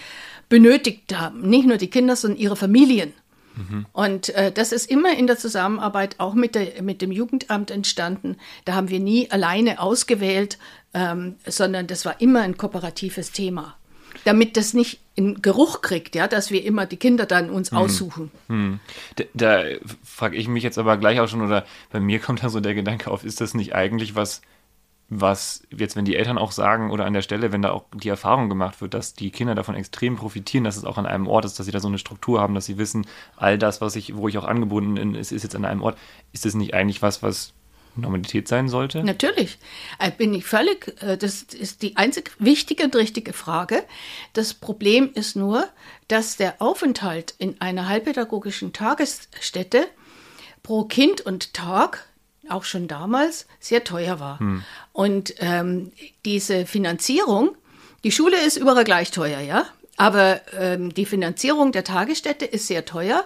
benötigt 0.49 1.19
haben. 1.19 1.49
Nicht 1.49 1.67
nur 1.67 1.77
die 1.77 1.91
Kinder, 1.91 2.17
sondern 2.17 2.39
ihre 2.39 2.57
Familien. 2.57 3.13
Mhm. 3.57 3.87
Und 3.93 4.29
äh, 4.31 4.53
das 4.53 4.73
ist 4.73 4.91
immer 4.91 5.17
in 5.17 5.27
der 5.27 5.39
Zusammenarbeit 5.39 6.17
auch 6.19 6.35
mit, 6.35 6.55
der, 6.55 6.83
mit 6.83 7.03
dem 7.03 7.13
Jugendamt 7.13 7.71
entstanden. 7.71 8.37
Da 8.65 8.75
haben 8.75 8.89
wir 8.89 9.01
nie 9.01 9.31
alleine 9.31 9.81
ausgewählt, 9.81 10.59
ähm, 10.93 11.37
sondern 11.47 11.87
das 11.87 12.05
war 12.05 12.21
immer 12.21 12.43
ein 12.43 12.57
kooperatives 12.57 13.33
Thema. 13.33 13.77
Damit 14.25 14.57
das 14.57 14.75
nicht 14.75 15.01
einen 15.17 15.43
Geruch 15.43 15.83
kriegt, 15.83 16.15
ja, 16.15 16.29
dass 16.29 16.51
wir 16.51 16.65
immer 16.65 16.87
die 16.87 16.97
Kinder 16.97 17.27
dann 17.27 17.51
uns 17.51 17.73
mhm. 17.73 17.79
aussuchen. 17.79 18.31
Mhm. 18.49 18.81
Da, 19.17 19.25
da 19.35 19.65
frage 20.05 20.37
ich 20.37 20.49
mich 20.49 20.63
jetzt 20.63 20.79
aber 20.79 20.97
gleich 20.97 21.21
auch 21.21 21.29
schon, 21.29 21.43
oder 21.43 21.65
bei 21.91 22.01
mir 22.01 22.19
kommt 22.21 22.43
da 22.43 22.49
so 22.49 22.61
der 22.61 22.75
Gedanke 22.75 23.11
auf, 23.11 23.25
ist 23.25 23.41
das 23.41 23.55
nicht 23.55 23.75
eigentlich 23.75 24.15
was, 24.15 24.41
was 25.09 25.63
jetzt, 25.71 25.97
wenn 25.97 26.05
die 26.05 26.17
Eltern 26.17 26.39
auch 26.39 26.53
sagen 26.53 26.91
oder 26.91 27.05
an 27.05 27.13
der 27.13 27.23
Stelle, 27.23 27.53
wenn 27.53 27.63
da 27.63 27.73
auch 27.73 27.85
die 27.95 28.09
Erfahrung 28.09 28.49
gemacht 28.49 28.81
wird, 28.81 28.95
dass 28.95 29.15
die 29.15 29.31
Kinder 29.31 29.55
davon 29.55 29.75
extrem 29.75 30.17
profitieren, 30.17 30.65
dass 30.65 30.77
es 30.77 30.85
auch 30.85 30.97
an 30.97 31.07
einem 31.07 31.27
Ort 31.27 31.45
ist, 31.45 31.59
dass 31.59 31.67
sie 31.67 31.73
da 31.73 31.81
so 31.81 31.89
eine 31.89 31.99
Struktur 31.99 32.41
haben, 32.41 32.55
dass 32.55 32.67
sie 32.67 32.79
wissen, 32.79 33.07
all 33.37 33.59
das, 33.59 33.81
was 33.81 33.97
ich, 33.97 34.17
wo 34.17 34.29
ich 34.29 34.39
auch 34.39 34.45
angebunden 34.45 34.95
bin, 34.95 35.15
ist, 35.15 35.31
ist 35.31 35.43
jetzt 35.43 35.57
an 35.57 35.65
einem 35.65 35.83
Ort, 35.83 35.99
ist 36.33 36.45
das 36.47 36.55
nicht 36.55 36.75
eigentlich 36.75 37.03
was, 37.03 37.23
was 37.23 37.53
Normalität 37.97 38.49
sein 38.49 38.69
sollte? 38.69 39.05
Natürlich. 39.05 39.59
Äh, 39.99 40.11
bin 40.11 40.35
ich 40.35 40.45
völlig, 40.45 41.01
äh, 41.03 41.17
das 41.17 41.43
ist 41.43 41.83
die 41.83 41.97
einzig 41.97 42.33
wichtige 42.39 42.85
und 42.85 42.97
richtige 42.97 43.33
Frage. 43.33 43.85
Das 44.33 44.55
Problem 44.55 45.11
ist 45.15 45.37
nur, 45.37 45.69
dass 46.09 46.37
der 46.37 46.61
Aufenthalt 46.61 47.35
in 47.39 47.61
einer 47.61 47.89
heilpädagogischen 47.89 48.73
Tagesstätte 48.73 49.87
pro 50.63 50.85
Kind 50.85 51.21
und 51.21 51.55
Tag 51.55 52.09
auch 52.49 52.65
schon 52.65 52.89
damals 52.89 53.47
sehr 53.61 53.85
teuer 53.85 54.21
war. 54.21 54.41
Hm. 54.41 54.63
Und 54.93 55.35
ähm, 55.39 55.93
diese 56.25 56.67
Finanzierung, 56.67 57.57
die 58.05 58.13
Schule 58.13 58.37
ist 58.45 58.57
überall 58.57 58.85
gleich 58.85 59.11
teuer, 59.11 59.41
ja, 59.41 59.67
aber 59.97 60.41
ähm, 60.59 60.93
die 60.93 61.07
Finanzierung 61.07 61.73
der 61.73 61.85
Tagesstätte 61.85 62.45
ist 62.45 62.67
sehr 62.67 62.85
teuer. 62.85 63.25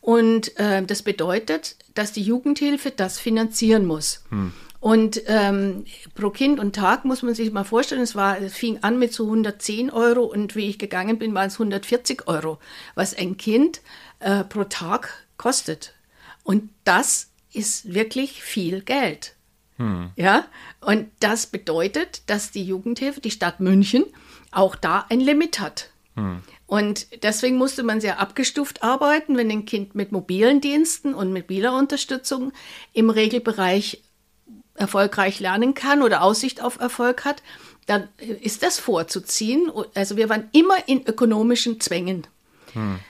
Und 0.00 0.58
äh, 0.58 0.82
das 0.82 1.02
bedeutet, 1.02 1.76
dass 1.94 2.12
die 2.12 2.22
Jugendhilfe 2.22 2.90
das 2.90 3.18
finanzieren 3.18 3.86
muss. 3.86 4.24
Hm. 4.30 4.52
Und 4.82 5.22
ähm, 5.28 5.84
pro 6.16 6.30
Kind 6.30 6.58
und 6.58 6.74
Tag 6.74 7.04
muss 7.04 7.22
man 7.22 7.34
sich 7.34 7.52
mal 7.52 7.62
vorstellen, 7.62 8.02
es, 8.02 8.16
war, 8.16 8.40
es 8.40 8.54
fing 8.54 8.80
an 8.82 8.98
mit 8.98 9.12
so 9.12 9.26
110 9.26 9.90
Euro 9.90 10.24
und 10.24 10.56
wie 10.56 10.68
ich 10.68 10.76
gegangen 10.76 11.18
bin, 11.18 11.34
waren 11.34 11.46
es 11.46 11.54
140 11.54 12.26
Euro, 12.26 12.58
was 12.96 13.14
ein 13.14 13.36
Kind 13.36 13.80
äh, 14.18 14.42
pro 14.42 14.64
Tag 14.64 15.10
kostet. 15.36 15.94
Und 16.42 16.70
das 16.82 17.28
ist 17.52 17.94
wirklich 17.94 18.42
viel 18.42 18.82
Geld. 18.82 19.34
Hm. 19.76 20.10
Ja, 20.16 20.46
und 20.80 21.08
das 21.20 21.46
bedeutet, 21.46 22.22
dass 22.26 22.50
die 22.50 22.64
Jugendhilfe, 22.64 23.20
die 23.20 23.30
Stadt 23.30 23.60
München, 23.60 24.04
auch 24.50 24.76
da 24.76 25.06
ein 25.08 25.20
Limit 25.20 25.60
hat. 25.60 25.90
Hm. 26.14 26.42
Und 26.66 27.22
deswegen 27.22 27.56
musste 27.56 27.82
man 27.82 28.00
sehr 28.00 28.18
abgestuft 28.18 28.82
arbeiten, 28.82 29.36
wenn 29.36 29.50
ein 29.50 29.66
Kind 29.66 29.94
mit 29.94 30.12
mobilen 30.12 30.60
Diensten 30.60 31.14
und 31.14 31.32
mobiler 31.32 31.76
Unterstützung 31.76 32.52
im 32.92 33.10
Regelbereich 33.10 34.02
erfolgreich 34.74 35.38
lernen 35.40 35.74
kann 35.74 36.02
oder 36.02 36.22
Aussicht 36.22 36.62
auf 36.62 36.80
Erfolg 36.80 37.24
hat, 37.24 37.42
dann 37.86 38.08
ist 38.18 38.62
das 38.62 38.78
vorzuziehen. 38.78 39.70
Also 39.94 40.16
wir 40.16 40.28
waren 40.28 40.48
immer 40.52 40.76
in 40.86 41.06
ökonomischen 41.06 41.80
Zwängen. 41.80 42.26
Hm. 42.72 43.00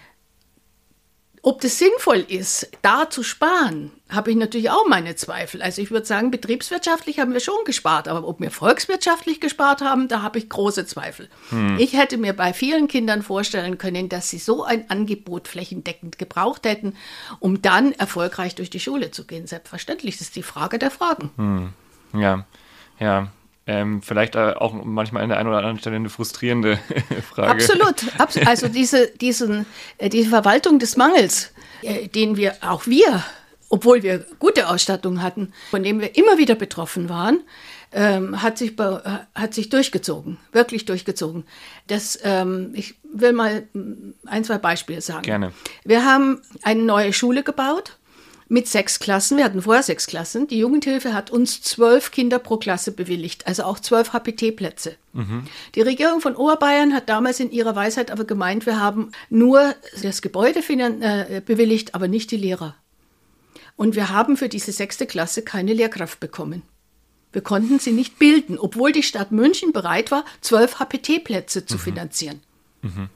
Ob 1.45 1.61
das 1.61 1.77
sinnvoll 1.77 2.25
ist, 2.29 2.71
da 2.83 3.11
zu 3.11 3.25
sparen, 3.25 3.91
habe 4.09 4.31
ich 4.31 4.37
natürlich 4.37 4.71
auch 4.71 4.87
meine 4.87 5.17
Zweifel. 5.17 5.61
Also 5.61 5.83
ich 5.83 5.91
würde 5.91 6.07
sagen, 6.07 6.31
betriebswirtschaftlich 6.31 7.19
haben 7.19 7.33
wir 7.33 7.41
schon 7.41 7.65
gespart, 7.65 8.07
aber 8.07 8.29
ob 8.29 8.39
wir 8.41 8.53
volkswirtschaftlich 8.53 9.41
gespart 9.41 9.81
haben, 9.81 10.07
da 10.07 10.23
habe 10.23 10.39
ich 10.39 10.49
große 10.49 10.87
Zweifel. 10.87 11.29
Hm. 11.51 11.79
Ich 11.81 11.95
hätte 11.95 12.17
mir 12.17 12.33
bei 12.33 12.53
vielen 12.53 12.87
Kindern 12.87 13.23
vorstellen 13.23 13.77
können, 13.77 14.09
dass 14.09 14.31
sie 14.31 14.39
so 14.39 14.63
ein 14.63 14.89
Angebot 14.89 15.49
flächendeckend 15.49 16.17
gebraucht 16.17 16.65
hätten, 16.65 16.95
um 17.41 17.61
dann 17.61 17.91
erfolgreich 17.91 18.55
durch 18.55 18.71
die 18.71 18.79
Schule 18.79 19.11
zu 19.11 19.25
gehen. 19.25 19.49
Selbstverständlich, 19.49 20.19
das 20.19 20.29
ist 20.29 20.37
die 20.37 20.45
Frage 20.45 20.79
der 20.79 20.93
Fragen. 20.93 21.31
Hm. 21.37 21.73
Ja, 22.21 22.47
ja. 23.01 23.33
Ähm, 23.73 24.03
vielleicht 24.03 24.35
äh, 24.35 24.53
auch 24.57 24.73
manchmal 24.73 25.23
an 25.23 25.31
der 25.31 25.39
einen 25.39 25.49
oder 25.49 25.59
anderen 25.59 25.79
Stelle 25.79 25.97
eine 25.97 26.11
frustrierende 26.11 26.79
Frage. 27.31 27.51
Absolut. 27.51 28.05
Abs 28.19 28.37
also 28.37 28.69
diese, 28.69 29.09
diesen, 29.09 29.65
äh, 29.97 30.11
diese 30.11 30.29
Verwaltung 30.29 30.79
des 30.79 30.99
Mangels, 30.99 31.53
äh, 31.81 32.09
den 32.09 32.37
wir, 32.37 32.57
auch 32.61 32.87
wir, 32.87 33.25
obwohl 33.71 34.03
wir 34.03 34.27
gute 34.39 34.69
Ausstattung 34.69 35.23
hatten, 35.23 35.55
von 35.71 35.83
dem 35.83 36.01
wir 36.01 36.17
immer 36.17 36.37
wieder 36.37 36.55
betroffen 36.55 37.09
waren, 37.09 37.41
ähm, 37.93 38.43
hat, 38.43 38.59
sich, 38.59 38.79
äh, 38.79 39.01
hat 39.35 39.55
sich 39.55 39.71
durchgezogen, 39.71 40.37
wirklich 40.53 40.85
durchgezogen. 40.85 41.45
Das, 41.87 42.19
ähm, 42.25 42.73
ich 42.75 42.97
will 43.05 43.33
mal 43.33 43.67
ein, 44.27 44.45
zwei 44.45 44.59
Beispiele 44.59 45.01
sagen. 45.01 45.23
Gerne. 45.23 45.53
Wir 45.85 46.05
haben 46.05 46.43
eine 46.63 46.83
neue 46.83 47.15
Schule 47.15 47.43
gebaut 47.43 47.97
mit 48.49 48.69
sechs 48.69 48.99
Klassen. 48.99 49.37
Wir 49.37 49.45
hatten 49.45 49.63
vorher 49.63 49.83
sechs 49.83 50.07
Klassen. 50.07 50.47
Die 50.47 50.59
Jugendhilfe 50.59 51.15
hat 51.15 51.31
uns 51.31 51.63
zwölf 51.63 52.11
Kinder 52.11 52.39
pro 52.39 52.57
Klasse 52.57 52.93
bewilligt, 52.93 53.47
also 53.47 53.65
auch 53.65 53.79
zwölf 53.79 54.13
HPT-Plätze. 54.13 54.97
Mhm. 55.13 55.45
Die 55.75 55.83
Regierung 55.83 56.21
von 56.21 56.37
Oberbayern 56.37 56.95
hat 56.95 57.09
damals 57.09 57.41
in 57.41 57.51
ihrer 57.51 57.75
Weisheit 57.77 58.11
aber 58.11 58.25
gemeint, 58.25 58.67
wir 58.67 58.81
haben 58.81 59.13
nur 59.31 59.75
das 60.03 60.23
Gebäude 60.23 60.61
äh, 60.61 61.41
bewilligt, 61.45 61.95
aber 61.95 62.09
nicht 62.09 62.31
die 62.31 62.37
Lehrer. 62.37 62.77
Und 63.77 63.97
wir 63.97 64.11
haben 64.11 64.37
für 64.37 64.49
diese 64.49 64.73
sechste 64.73 65.07
Klasse 65.07 65.43
keine 65.43 65.73
Lehrkraft 65.73 66.21
bekommen. 66.21 66.63
Wir 67.33 67.43
konnten 67.43 67.79
sie 67.79 67.93
nicht 67.93 68.19
bilden, 68.19 68.59
obwohl 68.59 68.93
die 68.93 69.03
Stadt 69.03 69.33
München 69.33 69.73
bereit 69.73 70.11
war, 70.11 70.25
zwölf 70.41 70.79
HPT-Plätze 70.79 71.65
zu 71.65 71.77
mhm. 71.77 71.81
finanzieren. 71.81 72.41
Mhm. 72.83 73.09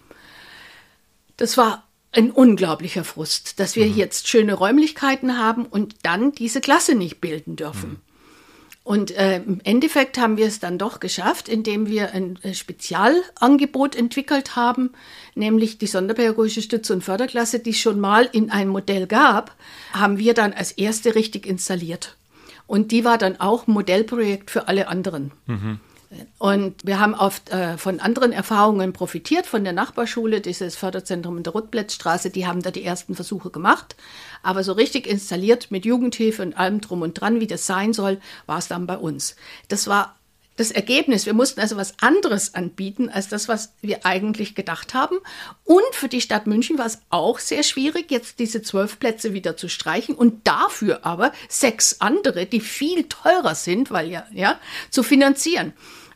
Das 1.37 1.59
war 1.59 1.86
ein 2.17 2.31
unglaublicher 2.31 3.05
Frust, 3.05 3.61
dass 3.61 3.77
wir 3.77 3.87
mhm. 3.87 3.97
jetzt 3.97 4.29
schöne 4.29 4.55
Räumlichkeiten 4.55 5.39
haben 5.39 5.67
und 5.67 5.95
dann 6.03 6.33
diese 6.33 6.61
Klasse 6.61 6.95
nicht 6.95 7.21
bilden 7.21 7.57
dürfen. 7.57 7.91
Mhm. 7.91 7.97
Und 8.87 9.11
äh, 9.11 9.39
im 9.39 9.61
Endeffekt 9.65 10.17
haben 10.17 10.37
wir 10.37 10.47
es 10.47 10.61
dann 10.61 10.79
doch 10.79 11.01
geschafft, 11.01 11.49
indem 11.49 11.89
wir 11.89 12.13
ein 12.13 12.39
äh, 12.45 12.55
Spezialangebot 12.55 13.97
entwickelt 13.97 14.55
haben, 14.55 14.91
nämlich 15.35 15.79
die 15.79 15.89
Sonderpädagogische 15.89 16.63
Stütze 16.63 16.93
und 16.93 17.03
Förderklasse, 17.03 17.59
die 17.59 17.71
es 17.71 17.81
schon 17.81 17.99
mal 17.99 18.29
in 18.31 18.49
einem 18.51 18.71
Modell 18.71 19.09
gab, 19.09 19.57
haben 19.93 20.19
wir 20.19 20.35
dann 20.35 20.53
als 20.53 20.71
erste 20.71 21.17
richtig 21.17 21.47
installiert. 21.47 22.17
Und 22.69 22.93
die 22.93 23.05
war 23.05 23.19
dann 23.19 23.41
auch 23.41 23.67
Modellprojekt 23.67 24.53
für 24.53 24.69
alle 24.69 24.87
anderen. 24.87 25.33
Mhm. 25.47 25.81
Und 26.39 26.85
wir 26.85 27.01
haben 27.01 27.15
oft 27.15 27.51
äh, 27.51 27.79
von 27.79 28.01
anderen 28.01 28.33
Erfahrungen 28.33 28.93
profitiert, 28.93 29.47
von 29.47 29.65
der 29.65 29.73
Nachbarschule, 29.73 30.41
dieses 30.41 30.77
Förderzentrum 30.77 31.37
in 31.37 31.43
der 31.43 31.53
Rotblättstraße, 31.53 32.31
die 32.31 32.47
haben 32.47 32.63
da 32.63 32.71
die 32.71 32.85
ersten 32.85 33.15
Versuche 33.15 33.51
gemacht. 33.51 33.97
Aber 34.43 34.65
so 34.65 34.73
richtig 34.73 35.07
installiert 35.07 35.71
mit 35.71 35.85
Jugendhilfe 35.85 36.43
und 36.43 36.57
allem 36.57 36.81
drum 36.81 37.03
und 37.03 37.21
dran, 37.21 37.41
wie 37.41 37.47
das 37.47 37.67
sein 37.67 37.93
soll, 37.93 38.21
war 38.47 38.59
es 38.59 38.69
dann 38.69 38.87
bei 38.87 38.97
uns. 38.97 39.37
Das 39.69 39.87
war 39.87 40.16
das 40.57 40.71
Ergebnis. 40.71 41.27
Wir 41.27 41.35
mussten 41.35 41.61
also 41.61 41.77
was 41.77 41.95
anderes 42.01 42.55
anbieten 42.55 43.09
als 43.09 43.29
das, 43.29 43.49
was 43.49 43.73
wir 43.83 44.05
eigentlich 44.05 44.55
gedacht 44.55 44.95
haben. 44.95 45.19
Und 45.65 45.83
für 45.93 46.09
die 46.09 46.21
Stadt 46.21 46.47
München 46.47 46.79
war 46.79 46.87
es 46.87 47.01
auch 47.11 47.39
sehr 47.39 47.63
schwierig, 47.63 48.11
jetzt 48.11 48.39
diese 48.39 48.63
zwölf 48.63 48.99
Plätze 48.99 49.33
wieder 49.33 49.57
zu 49.57 49.69
streichen 49.69 50.15
und 50.15 50.47
dafür 50.47 51.05
aber 51.05 51.33
sechs 51.49 52.01
andere, 52.01 52.47
die 52.47 52.61
viel 52.61 53.05
teurer 53.05 53.55
sind, 53.55 53.91
weil 53.91 54.11
ja, 54.11 54.27
ja, 54.33 54.59
zu 54.91 55.03
finanzieren. 55.03 55.73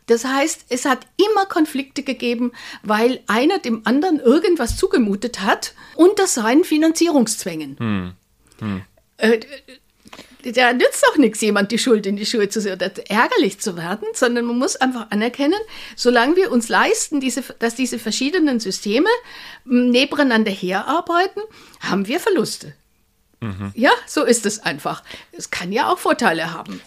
Das 0.06 0.25
heißt, 0.25 0.66
es 0.70 0.87
hat 0.87 1.06
immer 1.16 1.47
Konflikte 1.47 2.02
gegeben, 2.02 2.50
weil 2.82 3.20
einer 3.28 3.61
dem 3.61 3.82
anderen 3.87 4.18
irgendwas 4.18 4.76
zugemutet 4.76 5.40
hat 5.40 5.75
unter 5.94 6.26
seinen 6.26 6.64
Finanzierungszwängen. 6.64 7.78
Hm. 7.78 8.12
Hm. 8.59 8.82
Da 10.44 10.73
nützt 10.73 11.04
doch 11.06 11.16
nichts, 11.16 11.40
jemand 11.40 11.73
die 11.73 11.78
Schuld 11.78 12.06
in 12.06 12.16
die 12.16 12.26
Schuhe 12.26 12.49
zu 12.49 12.61
sehen 12.61 12.75
oder 12.75 12.90
ärgerlich 13.09 13.61
zu 13.61 13.76
werden, 13.76 14.09
sondern 14.14 14.44
man 14.44 14.59
muss 14.59 14.76
einfach 14.76 15.11
anerkennen, 15.11 15.61
solange 15.97 16.37
wir 16.37 16.50
uns 16.50 16.68
leisten, 16.68 17.20
diese, 17.20 17.42
dass 17.59 17.75
diese 17.75 17.99
verschiedenen 17.99 18.61
Systeme 18.61 19.09
hm, 19.64 19.90
nebeneinander 19.90 20.50
herarbeiten, 20.50 21.42
haben 21.80 22.06
wir 22.06 22.20
Verluste. 22.20 22.75
Mhm. 23.40 23.73
Ja, 23.75 23.90
so 24.06 24.25
ist 24.25 24.47
es 24.47 24.61
einfach. 24.61 25.02
Es 25.32 25.50
kann 25.50 25.73
ja 25.73 25.90
auch 25.90 25.99
Vorteile 25.99 26.52
haben. 26.52 26.80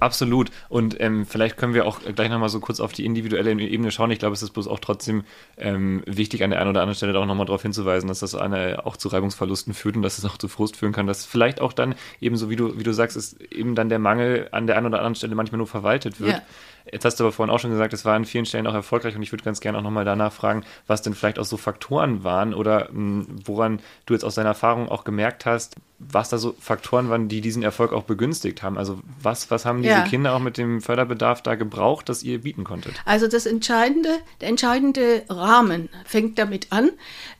Absolut. 0.00 0.50
Und 0.68 1.00
ähm, 1.00 1.26
vielleicht 1.26 1.56
können 1.56 1.74
wir 1.74 1.86
auch 1.86 2.00
gleich 2.00 2.28
nochmal 2.28 2.48
so 2.48 2.60
kurz 2.60 2.80
auf 2.80 2.92
die 2.92 3.04
individuelle 3.04 3.50
Ebene 3.52 3.90
schauen. 3.90 4.10
Ich 4.10 4.18
glaube, 4.18 4.34
es 4.34 4.42
ist 4.42 4.50
bloß 4.50 4.68
auch 4.68 4.80
trotzdem 4.80 5.24
ähm, 5.56 6.02
wichtig, 6.06 6.42
an 6.44 6.50
der 6.50 6.60
einen 6.60 6.70
oder 6.70 6.82
anderen 6.82 6.96
Stelle 6.96 7.18
auch 7.18 7.26
nochmal 7.26 7.46
darauf 7.46 7.62
hinzuweisen, 7.62 8.08
dass 8.08 8.20
das 8.20 8.34
eine, 8.34 8.86
auch 8.86 8.96
zu 8.96 9.08
Reibungsverlusten 9.08 9.74
führt 9.74 9.96
und 9.96 10.02
dass 10.02 10.18
es 10.18 10.24
auch 10.24 10.38
zu 10.38 10.48
Frust 10.48 10.76
führen 10.76 10.92
kann, 10.92 11.06
dass 11.06 11.24
vielleicht 11.24 11.60
auch 11.60 11.72
dann 11.72 11.94
eben 12.20 12.36
so, 12.36 12.50
wie 12.50 12.56
du, 12.56 12.78
wie 12.78 12.82
du 12.82 12.92
sagst, 12.92 13.16
ist 13.16 13.40
eben 13.40 13.74
dann 13.74 13.88
der 13.88 13.98
Mangel 13.98 14.48
an 14.52 14.66
der 14.66 14.76
einen 14.76 14.86
oder 14.86 14.98
anderen 14.98 15.14
Stelle 15.14 15.34
manchmal 15.34 15.58
nur 15.58 15.66
verwaltet 15.66 16.20
wird. 16.20 16.32
Ja. 16.32 16.42
Jetzt 16.90 17.04
hast 17.04 17.20
du 17.20 17.24
aber 17.24 17.32
vorhin 17.32 17.54
auch 17.54 17.58
schon 17.58 17.70
gesagt, 17.70 17.92
es 17.92 18.04
war 18.04 18.14
an 18.14 18.24
vielen 18.24 18.46
Stellen 18.46 18.66
auch 18.66 18.74
erfolgreich 18.74 19.16
und 19.16 19.22
ich 19.22 19.32
würde 19.32 19.44
ganz 19.44 19.60
gerne 19.60 19.78
auch 19.78 19.82
nochmal 19.82 20.04
danach 20.04 20.32
fragen, 20.32 20.64
was 20.86 21.02
denn 21.02 21.14
vielleicht 21.14 21.38
auch 21.38 21.44
so 21.44 21.56
Faktoren 21.56 22.24
waren 22.24 22.54
oder 22.54 22.88
mh, 22.90 23.26
hm, 23.26 23.26
woran 23.44 23.80
du 24.06 24.14
jetzt 24.14 24.24
aus 24.24 24.34
deiner 24.34 24.50
Erfahrung 24.50 24.88
auch 24.88 25.04
gemerkt 25.04 25.46
hast, 25.46 25.76
was 25.98 26.30
da 26.30 26.38
so 26.38 26.54
Faktoren 26.58 27.10
waren, 27.10 27.28
die 27.28 27.42
diesen 27.42 27.62
Erfolg 27.62 27.92
auch 27.92 28.04
begünstigt 28.04 28.62
haben. 28.62 28.78
Also 28.78 29.00
was, 29.22 29.50
was 29.50 29.66
haben 29.66 29.82
diese 29.82 29.94
ja. 29.94 30.02
Kinder 30.02 30.34
auch 30.34 30.40
mit 30.40 30.56
dem 30.56 30.80
Förderbedarf 30.80 31.42
da 31.42 31.54
gebraucht, 31.54 32.08
das 32.08 32.22
ihr 32.22 32.40
bieten 32.40 32.64
konntet? 32.64 32.94
Also 33.04 33.28
das 33.28 33.44
entscheidende, 33.44 34.16
der 34.40 34.48
entscheidende 34.48 35.24
Rahmen 35.28 35.90
fängt 36.06 36.38
damit 36.38 36.68
an, 36.70 36.90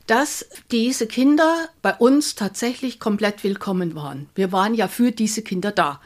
dass 0.06 0.46
diese 0.70 1.06
Kinder 1.06 1.68
bei 1.80 1.94
uns 1.94 2.34
tatsächlich 2.34 3.00
komplett 3.00 3.42
willkommen 3.44 3.94
waren. 3.94 4.28
Wir 4.34 4.52
waren 4.52 4.74
ja 4.74 4.88
für 4.88 5.10
diese 5.10 5.42
Kinder 5.42 5.72
da. 5.72 6.00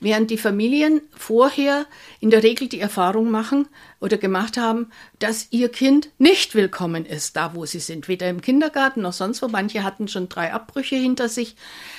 Während 0.00 0.30
die 0.30 0.38
Familien 0.38 1.02
vorher 1.14 1.86
in 2.20 2.30
der 2.30 2.42
Regel 2.42 2.68
die 2.68 2.80
Erfahrung 2.80 3.30
machen, 3.30 3.68
oder 4.00 4.16
gemacht 4.16 4.56
haben, 4.56 4.90
dass 5.18 5.48
ihr 5.50 5.68
Kind 5.68 6.08
nicht 6.18 6.54
willkommen 6.54 7.04
ist, 7.04 7.36
da 7.36 7.54
wo 7.54 7.66
sie 7.66 7.80
sind. 7.80 8.08
Weder 8.08 8.28
im 8.30 8.40
Kindergarten 8.40 9.02
noch 9.02 9.12
sonst 9.12 9.42
wo. 9.42 9.48
Manche 9.48 9.84
hatten 9.84 10.08
schon 10.08 10.30
drei 10.30 10.52
Abbrüche 10.52 10.96
hinter 10.96 11.28
sich, 11.28 11.54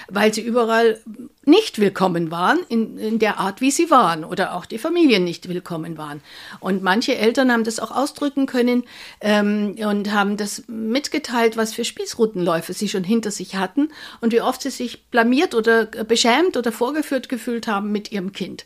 weil 0.09 0.33
sie 0.33 0.41
überall 0.41 0.99
nicht 1.45 1.79
willkommen 1.79 2.31
waren, 2.31 2.59
in, 2.69 2.97
in 2.97 3.19
der 3.19 3.37
Art, 3.37 3.61
wie 3.61 3.69
sie 3.69 3.91
waren. 3.91 4.23
Oder 4.23 4.55
auch 4.55 4.65
die 4.65 4.79
Familien 4.79 5.23
nicht 5.23 5.47
willkommen 5.47 5.97
waren. 5.97 6.21
Und 6.59 6.81
manche 6.81 7.15
Eltern 7.15 7.51
haben 7.51 7.63
das 7.63 7.79
auch 7.79 7.91
ausdrücken 7.91 8.47
können 8.47 8.83
ähm, 9.21 9.75
und 9.77 10.11
haben 10.11 10.37
das 10.37 10.63
mitgeteilt, 10.67 11.55
was 11.55 11.73
für 11.73 11.85
Spießrutenläufe 11.85 12.73
sie 12.73 12.89
schon 12.89 13.03
hinter 13.03 13.29
sich 13.29 13.55
hatten 13.55 13.89
und 14.21 14.33
wie 14.33 14.41
oft 14.41 14.63
sie 14.63 14.71
sich 14.71 15.03
blamiert 15.05 15.53
oder 15.53 15.85
beschämt 15.85 16.57
oder 16.57 16.71
vorgeführt 16.71 17.29
gefühlt 17.29 17.67
haben 17.67 17.91
mit 17.91 18.11
ihrem 18.11 18.31
Kind. 18.31 18.65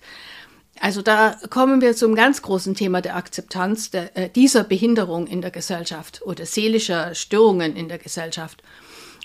Also 0.80 1.02
da 1.02 1.38
kommen 1.50 1.82
wir 1.82 1.96
zum 1.96 2.16
ganz 2.16 2.42
großen 2.42 2.76
Thema 2.76 3.02
der 3.02 3.16
Akzeptanz 3.16 3.92
der, 3.92 4.16
äh, 4.18 4.30
dieser 4.30 4.64
Behinderung 4.64 5.28
in 5.28 5.42
der 5.42 5.52
Gesellschaft 5.52 6.22
oder 6.26 6.46
seelischer 6.46 7.16
Störungen 7.16 7.76
in 7.76 7.88
der 7.88 7.98
Gesellschaft. 7.98 8.62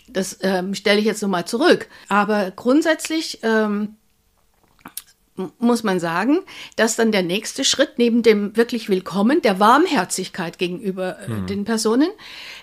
Das 0.08 0.38
ähm, 0.42 0.74
stelle 0.74 1.00
ich 1.00 1.06
jetzt 1.06 1.22
nochmal 1.22 1.46
zurück. 1.46 1.88
Aber 2.08 2.50
grundsätzlich 2.52 3.40
ähm, 3.42 3.96
muss 5.58 5.82
man 5.82 6.00
sagen, 6.00 6.40
dass 6.76 6.96
dann 6.96 7.12
der 7.12 7.22
nächste 7.22 7.64
Schritt 7.64 7.94
neben 7.96 8.22
dem 8.22 8.56
wirklich 8.56 8.88
Willkommen, 8.88 9.42
der 9.42 9.58
Warmherzigkeit 9.58 10.58
gegenüber 10.58 11.18
äh, 11.20 11.28
mhm. 11.28 11.46
den 11.46 11.64
Personen, 11.64 12.10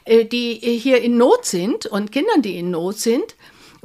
äh, 0.06 0.26
die 0.26 0.54
hier 0.56 1.02
in 1.02 1.18
Not 1.18 1.46
sind 1.46 1.86
und 1.86 2.12
Kindern, 2.12 2.42
die 2.42 2.58
in 2.58 2.72
Not 2.72 2.98
sind, 2.98 3.36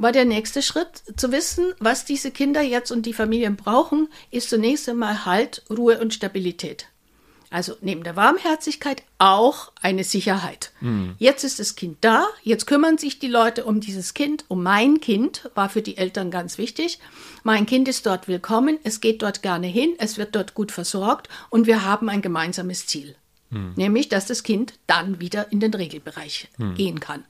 war 0.03 0.11
der 0.11 0.25
nächste 0.25 0.61
Schritt 0.61 1.01
zu 1.15 1.31
wissen, 1.31 1.73
was 1.79 2.05
diese 2.05 2.29
Kinder 2.29 2.61
jetzt 2.61 2.91
und 2.91 3.05
die 3.05 3.13
Familien 3.13 3.55
brauchen, 3.55 4.09
ist 4.29 4.49
zunächst 4.49 4.87
einmal 4.89 5.25
Halt, 5.25 5.63
Ruhe 5.69 5.99
und 5.99 6.13
Stabilität. 6.13 6.87
Also 7.49 7.75
neben 7.81 8.03
der 8.03 8.15
Warmherzigkeit 8.15 9.03
auch 9.19 9.71
eine 9.79 10.03
Sicherheit. 10.03 10.71
Mhm. 10.81 11.15
Jetzt 11.19 11.43
ist 11.43 11.59
das 11.59 11.75
Kind 11.75 11.99
da, 12.01 12.25
jetzt 12.41 12.65
kümmern 12.65 12.97
sich 12.97 13.19
die 13.19 13.27
Leute 13.27 13.63
um 13.63 13.79
dieses 13.79 14.13
Kind, 14.13 14.43
um 14.47 14.63
mein 14.63 14.99
Kind, 14.99 15.49
war 15.53 15.69
für 15.69 15.83
die 15.83 15.97
Eltern 15.97 16.31
ganz 16.31 16.57
wichtig. 16.57 16.99
Mein 17.43 17.65
Kind 17.65 17.87
ist 17.87 18.05
dort 18.05 18.27
willkommen, 18.27 18.79
es 18.83 19.01
geht 19.01 19.21
dort 19.21 19.43
gerne 19.43 19.67
hin, 19.67 19.93
es 19.99 20.17
wird 20.17 20.35
dort 20.35 20.55
gut 20.55 20.71
versorgt 20.71 21.29
und 21.49 21.67
wir 21.67 21.85
haben 21.85 22.09
ein 22.09 22.23
gemeinsames 22.23 22.87
Ziel. 22.87 23.15
Mhm. 23.51 23.73
Nämlich, 23.75 24.09
dass 24.09 24.25
das 24.25 24.43
Kind 24.43 24.73
dann 24.87 25.19
wieder 25.21 25.51
in 25.51 25.59
den 25.59 25.73
Regelbereich 25.73 26.49
mhm. 26.57 26.75
gehen 26.75 26.99
kann. 26.99 27.23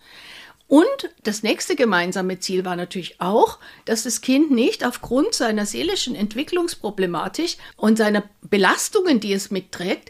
Und 0.74 1.12
das 1.22 1.44
nächste 1.44 1.76
gemeinsame 1.76 2.40
Ziel 2.40 2.66
war 2.66 2.76
natürlich 2.76 3.22
auch, 3.22 3.60
dass 3.86 4.02
das 4.02 4.22
Kind 4.22 4.50
nicht 4.50 4.84
aufgrund 4.84 5.36
seiner 5.36 5.68
seelischen 5.68 6.16
Entwicklungsproblematik 6.16 7.58
und 7.78 8.00
seiner 8.00 8.24
Belastungen, 8.42 9.20
die 9.20 9.34
es 9.34 9.52
mitträgt, 9.52 10.10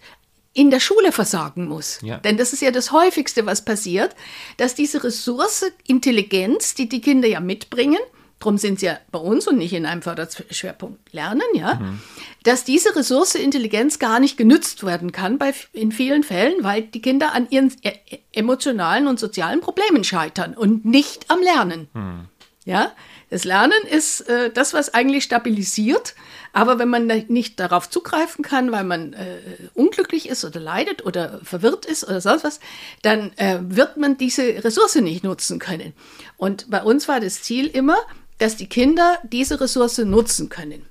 in 0.53 0.71
der 0.71 0.79
Schule 0.79 1.11
versagen 1.11 1.67
muss. 1.67 1.99
Ja. 2.01 2.19
Denn 2.19 2.37
das 2.37 2.53
ist 2.53 2.61
ja 2.61 2.71
das 2.71 2.93
häufigste, 2.93 3.45
was 3.45 3.65
passiert, 3.65 4.15
dass 4.55 4.73
diese 4.73 5.03
Ressource 5.03 5.65
Intelligenz, 5.85 6.75
die 6.75 6.87
die 6.87 7.01
Kinder 7.01 7.27
ja 7.27 7.41
mitbringen, 7.41 7.99
Darum 8.39 8.57
sind 8.57 8.79
sie 8.79 8.87
ja 8.87 8.97
bei 9.11 9.19
uns 9.19 9.47
und 9.47 9.57
nicht 9.57 9.71
in 9.71 9.85
einem 9.85 10.01
Förderschwerpunkt 10.01 11.13
Lernen, 11.13 11.41
ja, 11.53 11.75
mhm. 11.75 12.01
dass 12.43 12.65
diese 12.65 12.93
Ressource 12.95 13.35
Intelligenz 13.35 13.99
gar 13.99 14.19
nicht 14.19 14.35
genützt 14.35 14.85
werden 14.85 15.13
kann 15.13 15.37
bei, 15.37 15.53
in 15.71 15.93
vielen 15.93 16.23
Fällen, 16.23 16.61
weil 16.61 16.81
die 16.81 17.01
Kinder 17.01 17.33
an 17.33 17.47
ihren 17.49 17.71
e, 17.83 17.93
emotionalen 18.33 19.07
und 19.07 19.17
sozialen 19.19 19.61
Problemen 19.61 20.03
scheitern 20.03 20.55
und 20.55 20.83
nicht 20.83 21.29
am 21.29 21.41
Lernen. 21.41 21.87
Mhm. 21.93 22.27
Ja, 22.65 22.91
das 23.29 23.45
Lernen 23.45 23.81
ist 23.89 24.21
äh, 24.29 24.51
das, 24.51 24.73
was 24.73 24.93
eigentlich 24.93 25.23
stabilisiert. 25.23 26.13
Aber 26.53 26.77
wenn 26.77 26.87
man 26.87 27.07
nicht 27.07 27.59
darauf 27.59 27.89
zugreifen 27.89 28.43
kann, 28.43 28.71
weil 28.71 28.83
man 28.83 29.13
äh, 29.13 29.39
unglücklich 29.73 30.29
ist 30.29 30.45
oder 30.45 30.59
leidet 30.59 31.03
oder 31.03 31.39
verwirrt 31.43 31.85
ist 31.87 32.03
oder 32.03 32.21
sonst 32.21 32.43
was, 32.43 32.59
dann 33.01 33.31
äh, 33.37 33.57
wird 33.59 33.97
man 33.97 34.17
diese 34.17 34.63
Ressource 34.63 34.95
nicht 34.95 35.23
nutzen 35.23 35.57
können. 35.57 35.93
Und 36.37 36.69
bei 36.69 36.83
uns 36.83 37.07
war 37.07 37.19
das 37.19 37.41
Ziel 37.41 37.65
immer, 37.65 37.97
dass 38.37 38.55
die 38.57 38.67
Kinder 38.67 39.19
diese 39.23 39.59
Ressource 39.59 39.99
nutzen 39.99 40.49
können. 40.49 40.85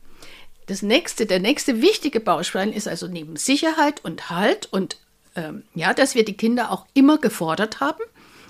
Das 0.66 0.82
nächste, 0.82 1.26
der 1.26 1.40
nächste 1.40 1.82
wichtige 1.82 2.20
Baustein 2.20 2.72
ist 2.72 2.88
also 2.88 3.08
neben 3.08 3.36
Sicherheit 3.36 4.04
und 4.04 4.30
Halt 4.30 4.72
und 4.72 4.96
ähm, 5.34 5.64
ja, 5.74 5.94
dass 5.94 6.14
wir 6.14 6.24
die 6.24 6.36
Kinder 6.36 6.70
auch 6.70 6.86
immer 6.94 7.18
gefordert 7.18 7.80
haben. 7.80 8.02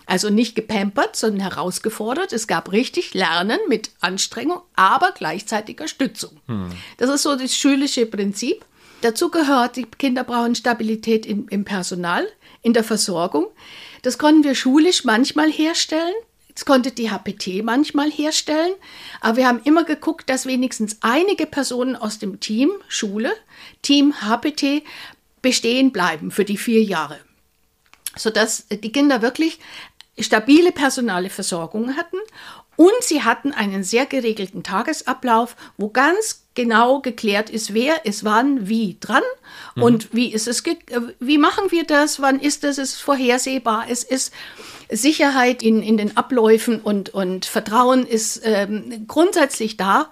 Also 0.04 0.30
nicht 0.30 0.56
gepampert, 0.56 1.16
sondern 1.16 1.40
herausgefordert. 1.40 2.32
Es 2.32 2.46
gab 2.46 2.72
richtig 2.72 3.14
Lernen 3.14 3.60
mit 3.68 3.90
Anstrengung, 4.00 4.60
aber 4.74 5.12
gleichzeitiger 5.12 5.86
Stützung. 5.86 6.40
Hm. 6.48 6.70
Das 6.98 7.08
ist 7.08 7.22
so 7.22 7.36
das 7.36 7.56
schulische 7.56 8.04
Prinzip. 8.06 8.64
Dazu 9.00 9.30
gehört, 9.30 9.76
die 9.76 9.84
Kinder 9.84 10.24
brauchen 10.24 10.54
Stabilität 10.54 11.24
im, 11.24 11.48
im 11.48 11.64
Personal, 11.64 12.26
in 12.62 12.72
der 12.72 12.84
Versorgung. 12.84 13.46
Das 14.02 14.18
konnten 14.18 14.44
wir 14.44 14.54
schulisch 14.54 15.04
manchmal 15.04 15.50
herstellen. 15.50 16.14
Das 16.54 16.64
konnte 16.64 16.90
die 16.90 17.10
HPT 17.10 17.62
manchmal 17.62 18.10
herstellen, 18.10 18.74
aber 19.20 19.38
wir 19.38 19.48
haben 19.48 19.60
immer 19.64 19.84
geguckt, 19.84 20.28
dass 20.28 20.46
wenigstens 20.46 20.98
einige 21.00 21.46
Personen 21.46 21.96
aus 21.96 22.18
dem 22.18 22.40
Team 22.40 22.70
Schule, 22.88 23.32
Team 23.80 24.14
HPT 24.20 24.82
bestehen 25.40 25.92
bleiben 25.92 26.30
für 26.30 26.44
die 26.44 26.58
vier 26.58 26.82
Jahre, 26.82 27.18
sodass 28.16 28.66
die 28.68 28.92
Kinder 28.92 29.22
wirklich 29.22 29.60
stabile 30.18 30.72
personale 30.72 31.30
Versorgung 31.30 31.96
hatten 31.96 32.18
und 32.76 33.02
sie 33.02 33.22
hatten 33.22 33.52
einen 33.52 33.84
sehr 33.84 34.06
geregelten 34.06 34.62
Tagesablauf, 34.62 35.56
wo 35.76 35.88
ganz 35.88 36.44
genau 36.54 37.00
geklärt 37.00 37.50
ist, 37.50 37.74
wer 37.74 38.04
ist 38.04 38.24
wann 38.24 38.68
wie 38.68 38.96
dran 39.00 39.22
mhm. 39.74 39.82
und 39.82 40.14
wie 40.14 40.32
ist 40.32 40.48
es, 40.48 40.62
wie 41.18 41.38
machen 41.38 41.70
wir 41.70 41.84
das, 41.84 42.20
wann 42.20 42.40
ist 42.40 42.64
das, 42.64 42.78
es 42.78 42.94
ist 42.94 43.00
vorhersehbar, 43.00 43.86
es 43.88 44.02
ist 44.04 44.32
Sicherheit 44.96 45.62
in, 45.62 45.82
in 45.82 45.96
den 45.96 46.16
Abläufen 46.16 46.80
und, 46.80 47.10
und 47.10 47.44
Vertrauen 47.44 48.06
ist 48.06 48.40
ähm, 48.44 49.06
grundsätzlich 49.06 49.76
da. 49.76 50.10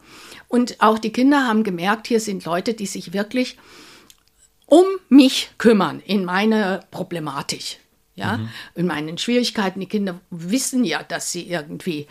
Und 0.48 0.80
auch 0.80 0.98
die 0.98 1.12
Kinder 1.12 1.46
haben 1.46 1.62
gemerkt, 1.62 2.08
hier 2.08 2.20
sind 2.20 2.44
Leute, 2.44 2.74
die 2.74 2.86
sich 2.86 3.12
wirklich 3.12 3.56
um 4.66 4.84
mich 5.08 5.50
kümmern 5.58 6.00
in 6.00 6.24
meiner 6.24 6.80
Problematik. 6.90 7.78
Ja, 8.16 8.36
mhm. 8.36 8.48
in 8.74 8.86
meinen 8.86 9.18
Schwierigkeiten. 9.18 9.80
Die 9.80 9.86
Kinder 9.86 10.20
wissen 10.30 10.84
ja, 10.84 11.02
dass 11.02 11.32
sie 11.32 11.48
irgendwie, 11.48 12.06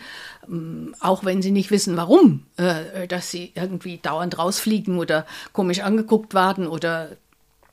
ähm, 0.48 0.94
auch 0.98 1.24
wenn 1.24 1.40
sie 1.40 1.52
nicht 1.52 1.70
wissen, 1.70 1.96
warum, 1.96 2.46
äh, 2.56 3.06
dass 3.06 3.30
sie 3.30 3.52
irgendwie 3.54 3.98
dauernd 3.98 4.36
rausfliegen 4.36 4.98
oder 4.98 5.24
komisch 5.52 5.80
angeguckt 5.80 6.34
werden 6.34 6.66
oder 6.66 7.16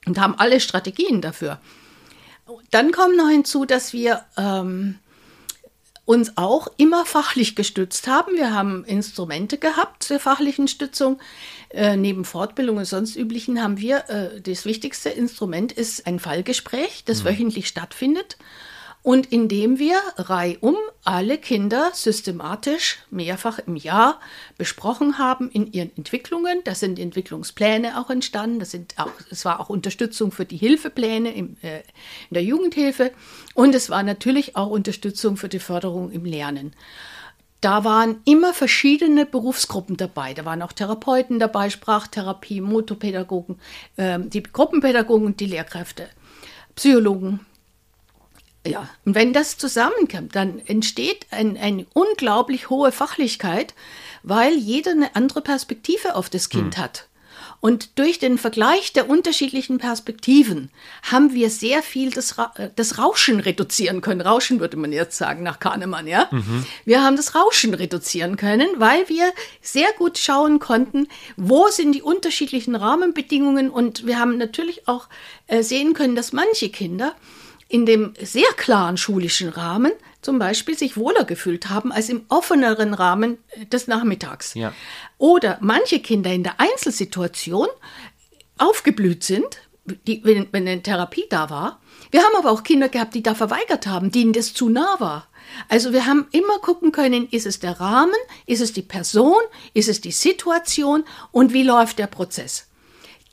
und 0.06 0.20
haben 0.20 0.36
alle 0.38 0.60
Strategien 0.60 1.22
dafür. 1.22 1.60
Dann 2.72 2.92
kommt 2.92 3.18
noch 3.18 3.30
hinzu, 3.30 3.66
dass 3.66 3.94
wir 3.94 4.24
ähm, 4.38 5.00
uns 6.06 6.38
auch 6.38 6.68
immer 6.78 7.06
fachlich 7.06 7.56
gestützt 7.56 8.08
haben. 8.08 8.36
Wir 8.36 8.54
haben 8.54 8.86
Instrumente 8.86 9.58
gehabt 9.58 10.04
zur 10.04 10.20
fachlichen 10.20 10.68
Stützung. 10.68 11.20
Äh, 11.70 11.98
neben 11.98 12.24
Fortbildung 12.24 12.78
und 12.78 12.86
sonst 12.86 13.18
üblichen 13.18 13.62
haben 13.62 13.78
wir, 13.78 14.10
äh, 14.10 14.42
das 14.42 14.66
wichtigste 14.66 15.10
Instrument 15.10 15.74
ist 15.74 16.08
ein 16.08 16.20
Fallgespräch, 16.20 17.04
das 17.06 17.24
mhm. 17.24 17.28
wöchentlich 17.28 17.68
stattfindet 17.68 18.38
und 19.08 19.32
indem 19.32 19.80
wir 19.80 19.96
reihum 20.18 20.76
alle 21.06 21.38
Kinder 21.38 21.92
systematisch 21.94 22.98
mehrfach 23.10 23.58
im 23.58 23.78
Jahr 23.78 24.20
besprochen 24.58 25.18
haben 25.18 25.50
in 25.50 25.72
ihren 25.72 25.96
Entwicklungen. 25.96 26.60
Da 26.66 26.76
sind 26.76 27.00
Entwicklungspläne 27.00 28.02
auch 28.02 28.10
entstanden. 28.10 28.60
Das 28.60 28.72
sind 28.72 28.96
auch, 28.98 29.14
es 29.32 29.46
war 29.46 29.62
auch 29.62 29.70
Unterstützung 29.70 30.34
für 30.34 30.44
die 30.44 30.58
Hilfepläne 30.58 31.34
im, 31.34 31.56
äh, 31.62 31.78
in 32.30 32.34
der 32.34 32.44
Jugendhilfe 32.44 33.14
und 33.54 33.74
es 33.76 33.90
war 33.90 34.04
natürlich 34.04 34.58
auch 34.58 34.68
Unterstützung 34.68 35.38
für 35.38 35.48
die 35.48 35.60
Förderung 35.60 36.12
im 36.12 36.26
Lernen. 36.26 36.74
Da 37.62 37.86
waren 37.86 38.18
immer 38.26 38.54
verschiedene 38.54 39.26
Berufsgruppen 39.26 39.96
dabei. 39.96 40.34
Da 40.34 40.44
waren 40.44 40.62
auch 40.62 40.74
Therapeuten 40.74 41.40
dabei, 41.40 41.70
Sprachtherapie, 41.70 42.60
Motopädagogen, 42.60 43.58
äh, 43.96 44.20
die 44.20 44.44
Gruppenpädagogen 44.44 45.28
und 45.28 45.40
die 45.40 45.46
Lehrkräfte, 45.46 46.10
Psychologen, 46.76 47.47
ja, 48.68 48.90
und 49.06 49.16
wenn 49.16 49.34
das 49.34 49.58
zusammenkommt, 49.58 50.36
dann 50.36 50.60
entsteht 50.66 51.28
ein, 51.32 51.58
eine 51.58 51.86
unglaublich 51.94 52.70
hohe 52.70 52.92
Fachlichkeit, 52.92 53.74
weil 54.24 54.56
jeder 54.56 54.92
eine 54.92 55.16
andere 55.16 55.42
Perspektive 55.42 56.16
auf 56.16 56.30
das 56.30 56.50
Kind 56.50 56.76
hm. 56.76 56.84
hat. 56.84 57.08
Und 57.60 57.98
durch 57.98 58.20
den 58.20 58.38
Vergleich 58.38 58.94
der 58.94 59.10
unterschiedlichen 59.10 59.80
Perspektiven 59.80 60.70
haben 61.02 61.34
wir 61.34 61.50
sehr 61.50 61.82
viel 61.82 62.12
das, 62.12 62.38
Ra 62.38 62.54
das 62.76 63.00
Rauschen 63.00 63.40
reduzieren 63.40 64.02
können. 64.02 64.22
Rauschen 64.22 64.60
würde 64.60 64.78
man 64.78 64.92
jetzt 64.92 65.18
sagen 65.18 65.42
nach 65.42 65.60
Kahnemann, 65.60 66.06
ja. 66.06 66.28
Mhm. 66.30 66.66
Wir 66.86 67.04
haben 67.04 67.16
das 67.16 67.34
Rauschen 67.34 67.74
reduzieren 67.74 68.38
können, 68.38 68.68
weil 68.78 69.10
wir 69.10 69.34
sehr 69.62 69.92
gut 69.98 70.20
schauen 70.20 70.60
konnten, 70.60 71.08
wo 71.36 71.68
sind 71.70 71.94
die 71.94 72.04
unterschiedlichen 72.04 72.76
Rahmenbedingungen. 72.76 73.72
Und 73.72 74.06
wir 74.06 74.20
haben 74.20 74.38
natürlich 74.38 74.88
auch 74.88 75.08
äh, 75.48 75.64
sehen 75.64 75.96
können, 75.96 76.16
dass 76.16 76.34
manche 76.34 76.70
Kinder 76.70 77.16
in 77.70 77.86
dem 77.86 78.14
sehr 78.22 78.50
klaren 78.56 78.98
schulischen 78.98 79.50
Rahmen 79.50 79.92
zum 80.22 80.40
Beispiel 80.40 80.78
sich 80.78 80.98
wohler 80.98 81.24
gefühlt 81.24 81.70
haben 81.70 81.92
als 81.92 82.10
im 82.10 82.26
offeneren 82.30 82.94
Rahmen 82.94 83.38
des 83.72 83.88
Nachmittags. 83.88 84.54
Ja. 84.56 84.74
Oder 85.18 85.58
manche 85.62 86.00
Kinder 86.00 86.34
in 86.34 86.44
der 86.44 86.60
Einzelsituation 86.60 87.68
aufgeblüht 88.58 89.24
sind, 89.24 89.46
die, 90.06 90.24
wenn, 90.24 90.48
wenn 90.52 90.68
eine 90.68 90.84
Therapie 90.84 91.26
da 91.30 91.50
war. 91.50 91.80
Wir 92.12 92.24
haben 92.24 92.36
aber 92.38 92.52
auch 92.52 92.64
Kinder 92.64 92.90
gehabt, 92.90 93.16
die 93.16 93.24
da 93.24 93.36
verweigert 93.36 93.88
haben, 93.88 94.12
denen 94.12 94.34
das 94.34 94.54
zu 94.54 94.70
nah 94.70 94.96
war. 95.00 95.28
Also 95.70 95.94
wir 95.94 96.06
haben 96.06 96.28
immer 96.32 96.60
gucken 96.60 96.92
können, 96.92 97.28
ist 97.30 97.46
es 97.46 97.60
der 97.60 97.80
Rahmen, 97.80 98.14
ist 98.46 98.62
es 98.62 98.74
die 98.74 98.82
Person, 98.82 99.40
ist 99.74 99.88
es 99.88 100.02
die 100.02 100.12
Situation 100.12 101.06
und 101.32 101.54
wie 101.54 101.64
läuft 101.64 102.00
der 102.00 102.08
Prozess. 102.08 102.67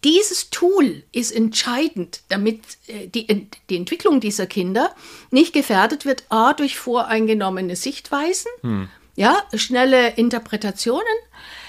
Dieses 0.05 0.51
Tool 0.51 1.03
ist 1.13 1.33
entscheidend, 1.33 2.21
damit 2.29 2.61
äh, 2.87 3.09
die, 3.09 3.27
die 3.71 3.77
Entwicklung 3.77 4.21
dieser 4.21 4.47
Kinder 4.47 4.95
nicht 5.31 5.55
gefährdet 5.55 6.05
wird, 6.05 6.25
a, 6.29 6.53
durch 6.53 6.77
voreingenommene 6.77 7.75
Sichtweisen, 7.75 8.51
hm. 8.61 8.89
ja, 9.17 9.43
schnelle 9.55 10.11
Interpretationen, 10.11 11.03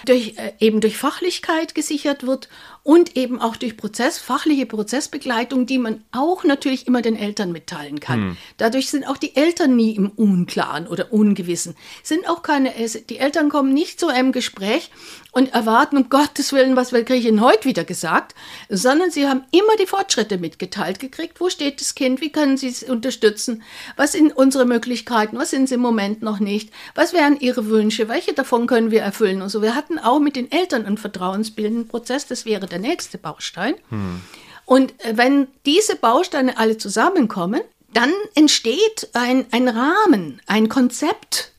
durch, 0.06 0.38
äh, 0.38 0.52
eben 0.60 0.82
durch 0.82 0.98
Fachlichkeit 0.98 1.76
gesichert 1.76 2.28
wird 2.28 2.50
und 2.86 3.18
eben 3.18 3.42
auch 3.42 3.56
durch 3.56 3.78
Prozess, 3.78 4.20
fachliche 4.20 4.68
Prozessbegleitung, 4.68 5.66
die 5.66 5.80
man 5.80 6.04
auch 6.12 6.44
natürlich 6.44 6.86
immer 6.86 7.02
den 7.02 7.16
Eltern 7.16 7.52
mitteilen 7.52 8.00
kann. 8.00 8.20
Hm. 8.20 8.38
Dadurch 8.58 8.92
sind 8.92 9.08
auch 9.08 9.18
die 9.18 9.36
Eltern 9.36 9.76
nie 9.76 9.96
im 9.96 10.12
Unklaren 10.12 10.86
oder 10.86 11.12
Ungewissen. 11.12 11.76
Sind 12.04 12.30
auch 12.30 12.44
keine, 12.44 12.72
die 13.10 13.18
Eltern 13.18 13.50
kommen 13.50 13.74
nicht 13.74 14.00
zu 14.00 14.08
einem 14.08 14.32
Gespräch 14.32 14.92
und 15.32 15.52
erwarten, 15.56 15.98
um 15.98 16.10
Gottes 16.10 16.54
Willen, 16.54 16.76
was 16.76 16.92
kriege 16.92 17.16
ich 17.16 17.26
Ihnen 17.26 17.42
heute 17.42 17.66
wieder 17.66 17.84
gesagt, 17.84 18.36
sondern 18.70 19.10
sie 19.10 19.28
haben 19.28 19.42
immer 19.52 19.76
die 19.80 19.88
Fortschritte 19.88 20.38
mitgeteilt 20.38 21.00
gekriegt. 21.00 21.42
Wo 21.42 21.50
steht 21.50 21.82
das 21.82 21.96
Kind? 21.96 22.22
Wie 22.22 22.32
können 22.32 22.56
Sie 22.56 22.68
es 22.68 22.84
unterstützen? 22.84 23.64
Was 23.98 24.12
sind 24.12 24.38
unsere 24.38 24.66
Möglichkeiten? 24.66 25.40
Was 25.40 25.50
sind 25.50 25.70
sie 25.70 25.76
im 25.76 25.82
Moment 25.82 26.22
noch 26.22 26.40
nicht? 26.40 26.72
Was 26.94 27.14
wären 27.14 27.40
Ihre 27.40 27.66
Wünsche? 27.66 28.08
Welche 28.10 28.34
davon 28.34 28.68
können 28.68 28.92
wir 28.92 29.02
erfüllen? 29.02 29.42
Und 29.42 29.50
so. 29.50 29.64
Wir 29.64 29.74
hatten 29.74 29.98
auch 29.98 30.20
mit 30.20 30.36
den 30.36 30.52
Eltern 30.52 30.86
einen 30.86 31.00
vertrauensbildenden 31.00 31.88
Prozess. 31.88 32.28
Das 32.28 32.46
wäre 32.46 32.68
der 32.68 32.75
nächste 32.80 33.18
Baustein. 33.18 33.76
Hm. 33.90 34.22
Und 34.66 34.94
äh, 35.04 35.18
wenn 35.18 35.48
diese 35.66 35.96
Bausteine 35.96 36.58
alle 36.58 36.78
zusammenkommen, 36.78 37.62
dann 37.94 38.12
entsteht 38.36 39.10
ein, 39.14 39.46
ein 39.52 39.68
Rahmen, 39.70 40.42
ein 40.48 40.68
Konzept 40.68 41.54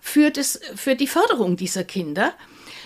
für, 0.00 0.30
das, 0.30 0.60
für 0.76 0.94
die 0.94 1.08
Förderung 1.08 1.56
dieser 1.56 1.84
Kinder. 1.84 2.34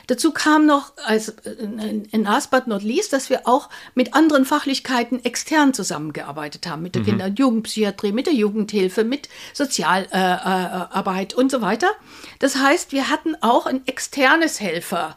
Dazu 0.07 0.31
kam 0.31 0.67
noch 0.67 0.93
als 1.05 1.35
in 1.51 2.23
last 2.23 2.53
but 2.53 2.69
not 2.69 2.83
least, 2.83 3.13
dass 3.13 3.29
wir 3.29 3.49
auch 3.49 3.69
mit 3.95 4.15
anderen 4.15 4.45
Fachlichkeiten 4.45 5.25
extern 5.25 5.75
zusammengearbeitet 5.75 6.69
haben, 6.69 6.83
mit 6.83 6.95
der 6.95 7.03
mhm. 7.03 7.07
Kinder- 7.07 7.25
und 7.27 7.39
Jugendpsychiatrie, 7.39 8.13
mit 8.13 8.27
der 8.27 8.35
Jugendhilfe, 8.35 9.03
mit 9.03 9.29
Sozialarbeit 9.53 11.33
äh, 11.33 11.37
äh, 11.37 11.39
und 11.39 11.51
so 11.51 11.61
weiter. 11.61 11.89
Das 12.39 12.57
heißt, 12.57 12.93
wir 12.93 13.11
hatten 13.11 13.35
auch 13.41 13.67
ein 13.67 13.85
externes 13.87 14.61
Helfer. 14.61 15.17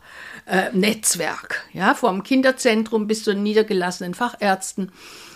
Äh, 0.50 0.72
Netzwerk, 0.74 1.64
ja, 1.74 1.94
vom 1.94 2.24
Kinderzentrum 2.24 3.06
bis 3.06 3.24
zu 3.24 3.34
den 3.36 3.44
niedergelassenen 3.44 4.16
Fachärzten 4.16 4.92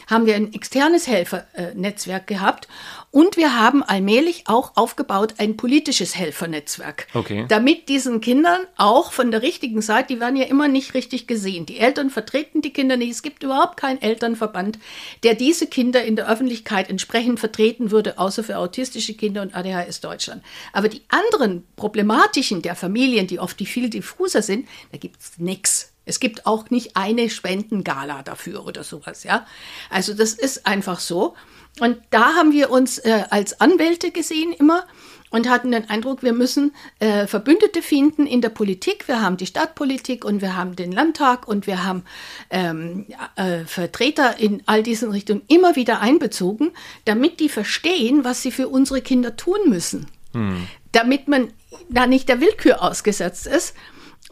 haben 0.07 0.25
wir 0.25 0.35
ein 0.35 0.53
externes 0.53 1.07
Helfernetzwerk 1.07 2.27
gehabt 2.27 2.67
und 3.11 3.37
wir 3.37 3.59
haben 3.59 3.83
allmählich 3.83 4.45
auch 4.47 4.71
aufgebaut 4.75 5.35
ein 5.37 5.55
politisches 5.55 6.15
Helfernetzwerk. 6.15 7.07
Okay. 7.13 7.45
Damit 7.47 7.87
diesen 7.87 8.21
Kindern 8.21 8.61
auch 8.75 9.11
von 9.11 9.29
der 9.29 9.43
richtigen 9.43 9.81
Seite, 9.83 10.15
die 10.15 10.19
werden 10.19 10.35
ja 10.35 10.45
immer 10.45 10.67
nicht 10.67 10.95
richtig 10.95 11.27
gesehen. 11.27 11.67
Die 11.67 11.77
Eltern 11.77 12.09
vertreten 12.09 12.61
die 12.61 12.73
Kinder 12.73 12.97
nicht. 12.97 13.11
Es 13.11 13.21
gibt 13.21 13.43
überhaupt 13.43 13.77
keinen 13.77 14.01
Elternverband, 14.01 14.79
der 15.21 15.35
diese 15.35 15.67
Kinder 15.67 16.03
in 16.03 16.15
der 16.15 16.27
Öffentlichkeit 16.27 16.89
entsprechend 16.89 17.39
vertreten 17.39 17.91
würde, 17.91 18.17
außer 18.17 18.43
für 18.43 18.57
autistische 18.57 19.13
Kinder 19.13 19.43
und 19.43 19.55
ADHS 19.55 20.01
Deutschland. 20.01 20.43
Aber 20.73 20.89
die 20.89 21.03
anderen 21.09 21.63
Problematischen 21.75 22.63
der 22.63 22.75
Familien, 22.75 23.27
die 23.27 23.39
oft 23.39 23.59
die 23.59 23.67
viel 23.67 23.89
diffuser 23.91 24.41
sind, 24.41 24.67
da 24.91 24.97
gibt 24.97 25.21
es 25.21 25.37
nichts. 25.37 25.92
Es 26.05 26.19
gibt 26.19 26.45
auch 26.45 26.69
nicht 26.69 26.97
eine 26.97 27.29
Spendengala 27.29 28.23
dafür 28.23 28.65
oder 28.65 28.83
sowas, 28.83 29.23
ja. 29.23 29.45
Also 29.89 30.13
das 30.13 30.33
ist 30.33 30.65
einfach 30.65 30.99
so. 30.99 31.35
Und 31.79 31.97
da 32.11 32.35
haben 32.35 32.51
wir 32.51 32.69
uns 32.69 32.99
äh, 32.99 33.23
als 33.29 33.59
Anwälte 33.59 34.11
gesehen 34.11 34.53
immer 34.53 34.85
und 35.33 35.49
hatten 35.49 35.71
den 35.71 35.89
Eindruck, 35.89 36.21
wir 36.21 36.33
müssen 36.33 36.75
äh, 36.99 37.25
Verbündete 37.25 37.81
finden 37.81 38.27
in 38.27 38.41
der 38.41 38.49
Politik. 38.49 39.07
Wir 39.07 39.21
haben 39.21 39.37
die 39.37 39.47
Stadtpolitik 39.47 40.23
und 40.25 40.41
wir 40.41 40.55
haben 40.55 40.75
den 40.75 40.91
Landtag 40.91 41.47
und 41.47 41.65
wir 41.65 41.83
haben 41.83 42.03
ähm, 42.51 43.07
äh, 43.35 43.65
Vertreter 43.65 44.39
in 44.39 44.61
all 44.67 44.83
diesen 44.83 45.09
Richtungen 45.09 45.41
immer 45.47 45.75
wieder 45.75 46.01
einbezogen, 46.01 46.71
damit 47.05 47.39
die 47.39 47.49
verstehen, 47.49 48.23
was 48.23 48.43
sie 48.43 48.51
für 48.51 48.67
unsere 48.67 49.01
Kinder 49.01 49.35
tun 49.35 49.57
müssen. 49.65 50.05
Hm. 50.33 50.67
Damit 50.91 51.27
man 51.27 51.51
da 51.89 52.05
nicht 52.05 52.29
der 52.29 52.39
Willkür 52.39 52.83
ausgesetzt 52.83 53.47
ist 53.47 53.73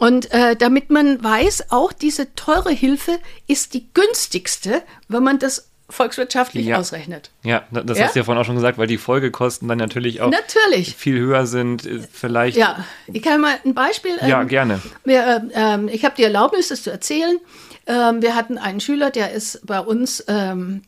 und 0.01 0.31
äh, 0.31 0.55
damit 0.55 0.89
man 0.89 1.23
weiß, 1.23 1.69
auch 1.69 1.93
diese 1.93 2.33
teure 2.33 2.71
Hilfe 2.71 3.19
ist 3.45 3.75
die 3.75 3.85
günstigste, 3.93 4.81
wenn 5.07 5.21
man 5.21 5.37
das 5.37 5.69
volkswirtschaftlich 5.91 6.65
ja. 6.65 6.79
ausrechnet. 6.79 7.29
Ja, 7.43 7.65
das 7.69 7.99
ja? 7.99 8.05
hast 8.05 8.15
du 8.15 8.21
ja 8.21 8.23
vorhin 8.23 8.41
auch 8.41 8.45
schon 8.45 8.55
gesagt, 8.55 8.79
weil 8.79 8.87
die 8.87 8.97
Folgekosten 8.97 9.67
dann 9.67 9.77
natürlich 9.77 10.21
auch 10.21 10.31
natürlich. 10.31 10.95
viel 10.95 11.19
höher 11.19 11.45
sind. 11.45 11.85
Äh, 11.85 11.99
vielleicht. 12.11 12.57
Ja, 12.57 12.83
ich 13.13 13.21
kann 13.21 13.41
mal 13.41 13.53
ein 13.63 13.75
Beispiel. 13.75 14.13
Ja, 14.25 14.41
ähm, 14.41 14.47
gerne. 14.47 14.81
Wir, 15.05 15.47
ähm, 15.53 15.87
ich 15.87 16.03
habe 16.03 16.15
die 16.17 16.23
Erlaubnis, 16.23 16.69
das 16.69 16.81
zu 16.81 16.89
erzählen. 16.89 17.37
Ähm, 17.85 18.23
wir 18.23 18.33
hatten 18.33 18.57
einen 18.57 18.79
Schüler, 18.79 19.11
der 19.11 19.33
ist 19.33 19.63
bei 19.67 19.81
uns 19.81 20.25
ähm, 20.27 20.81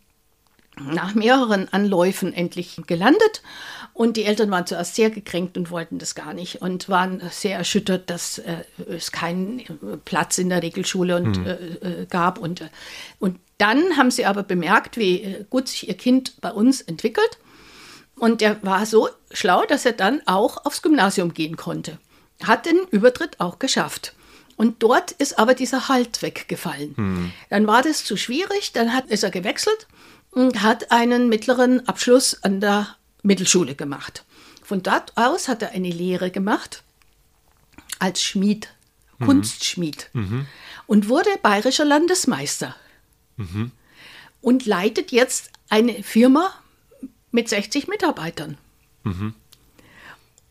nach 0.79 1.13
mehreren 1.13 1.71
Anläufen 1.71 2.33
endlich 2.33 2.81
gelandet 2.88 3.41
und 3.93 4.17
die 4.17 4.23
Eltern 4.23 4.49
waren 4.49 4.65
zuerst 4.65 4.95
sehr 4.95 5.12
gekränkt 5.12 5.55
und 5.55 5.69
wollten 5.69 5.99
das 5.99 6.15
gar 6.15 6.33
nicht 6.33 6.62
und 6.63 6.89
waren 6.89 7.21
sehr 7.29 7.57
erschüttert, 7.57 8.09
dass 8.09 8.39
äh, 8.39 8.63
es 8.89 9.12
keinen 9.12 9.62
Platz 10.03 10.39
in 10.39 10.49
der 10.49 10.63
Regelschule 10.63 11.15
und, 11.15 11.38
mhm. 11.38 11.47
äh, 11.47 12.05
gab. 12.09 12.39
Und, 12.39 12.62
äh, 12.62 12.69
und 13.19 13.39
dann 13.59 13.95
haben 13.95 14.09
sie 14.09 14.25
aber 14.25 14.41
bemerkt, 14.41 14.97
wie 14.97 15.21
äh, 15.21 15.45
gut 15.47 15.67
sich 15.67 15.88
ihr 15.88 15.93
Kind 15.93 16.41
bei 16.41 16.51
uns 16.51 16.81
entwickelt. 16.81 17.38
Und 18.15 18.41
er 18.41 18.62
war 18.63 18.88
so 18.88 19.09
schlau, 19.31 19.63
dass 19.65 19.86
er 19.86 19.93
dann 19.93 20.21
auch 20.25 20.65
aufs 20.65 20.81
Gymnasium 20.81 21.36
gehen 21.36 21.55
konnte. 21.55 21.99
Hat 22.43 22.65
den 22.65 22.79
Übertritt 22.89 23.39
auch 23.39 23.59
geschafft. 23.59 24.13
Und 24.55 24.81
dort 24.81 25.12
ist 25.12 25.38
aber 25.38 25.53
dieser 25.53 25.88
Halt 25.88 26.21
weggefallen. 26.23 26.95
Hm. 26.95 27.31
Dann 27.49 27.67
war 27.67 27.83
das 27.83 28.05
zu 28.05 28.17
schwierig, 28.17 28.71
dann 28.73 28.93
hat, 28.93 29.05
ist 29.07 29.23
er 29.23 29.31
gewechselt 29.31 29.88
hat 30.35 30.91
einen 30.91 31.29
mittleren 31.29 31.87
Abschluss 31.87 32.43
an 32.43 32.59
der 32.59 32.95
Mittelschule 33.21 33.75
gemacht. 33.75 34.25
Von 34.63 34.81
dort 34.81 35.15
aus 35.15 35.47
hat 35.47 35.61
er 35.61 35.71
eine 35.71 35.89
Lehre 35.89 36.31
gemacht 36.31 36.83
als 37.99 38.23
Schmied, 38.23 38.69
mhm. 39.19 39.25
Kunstschmied 39.25 40.09
mhm. 40.13 40.47
und 40.87 41.09
wurde 41.09 41.29
bayerischer 41.41 41.85
Landesmeister. 41.85 42.75
Mhm. 43.37 43.71
Und 44.41 44.65
leitet 44.65 45.11
jetzt 45.11 45.51
eine 45.69 46.03
Firma 46.03 46.53
mit 47.31 47.49
60 47.49 47.87
Mitarbeitern. 47.87 48.57
Mhm. 49.03 49.33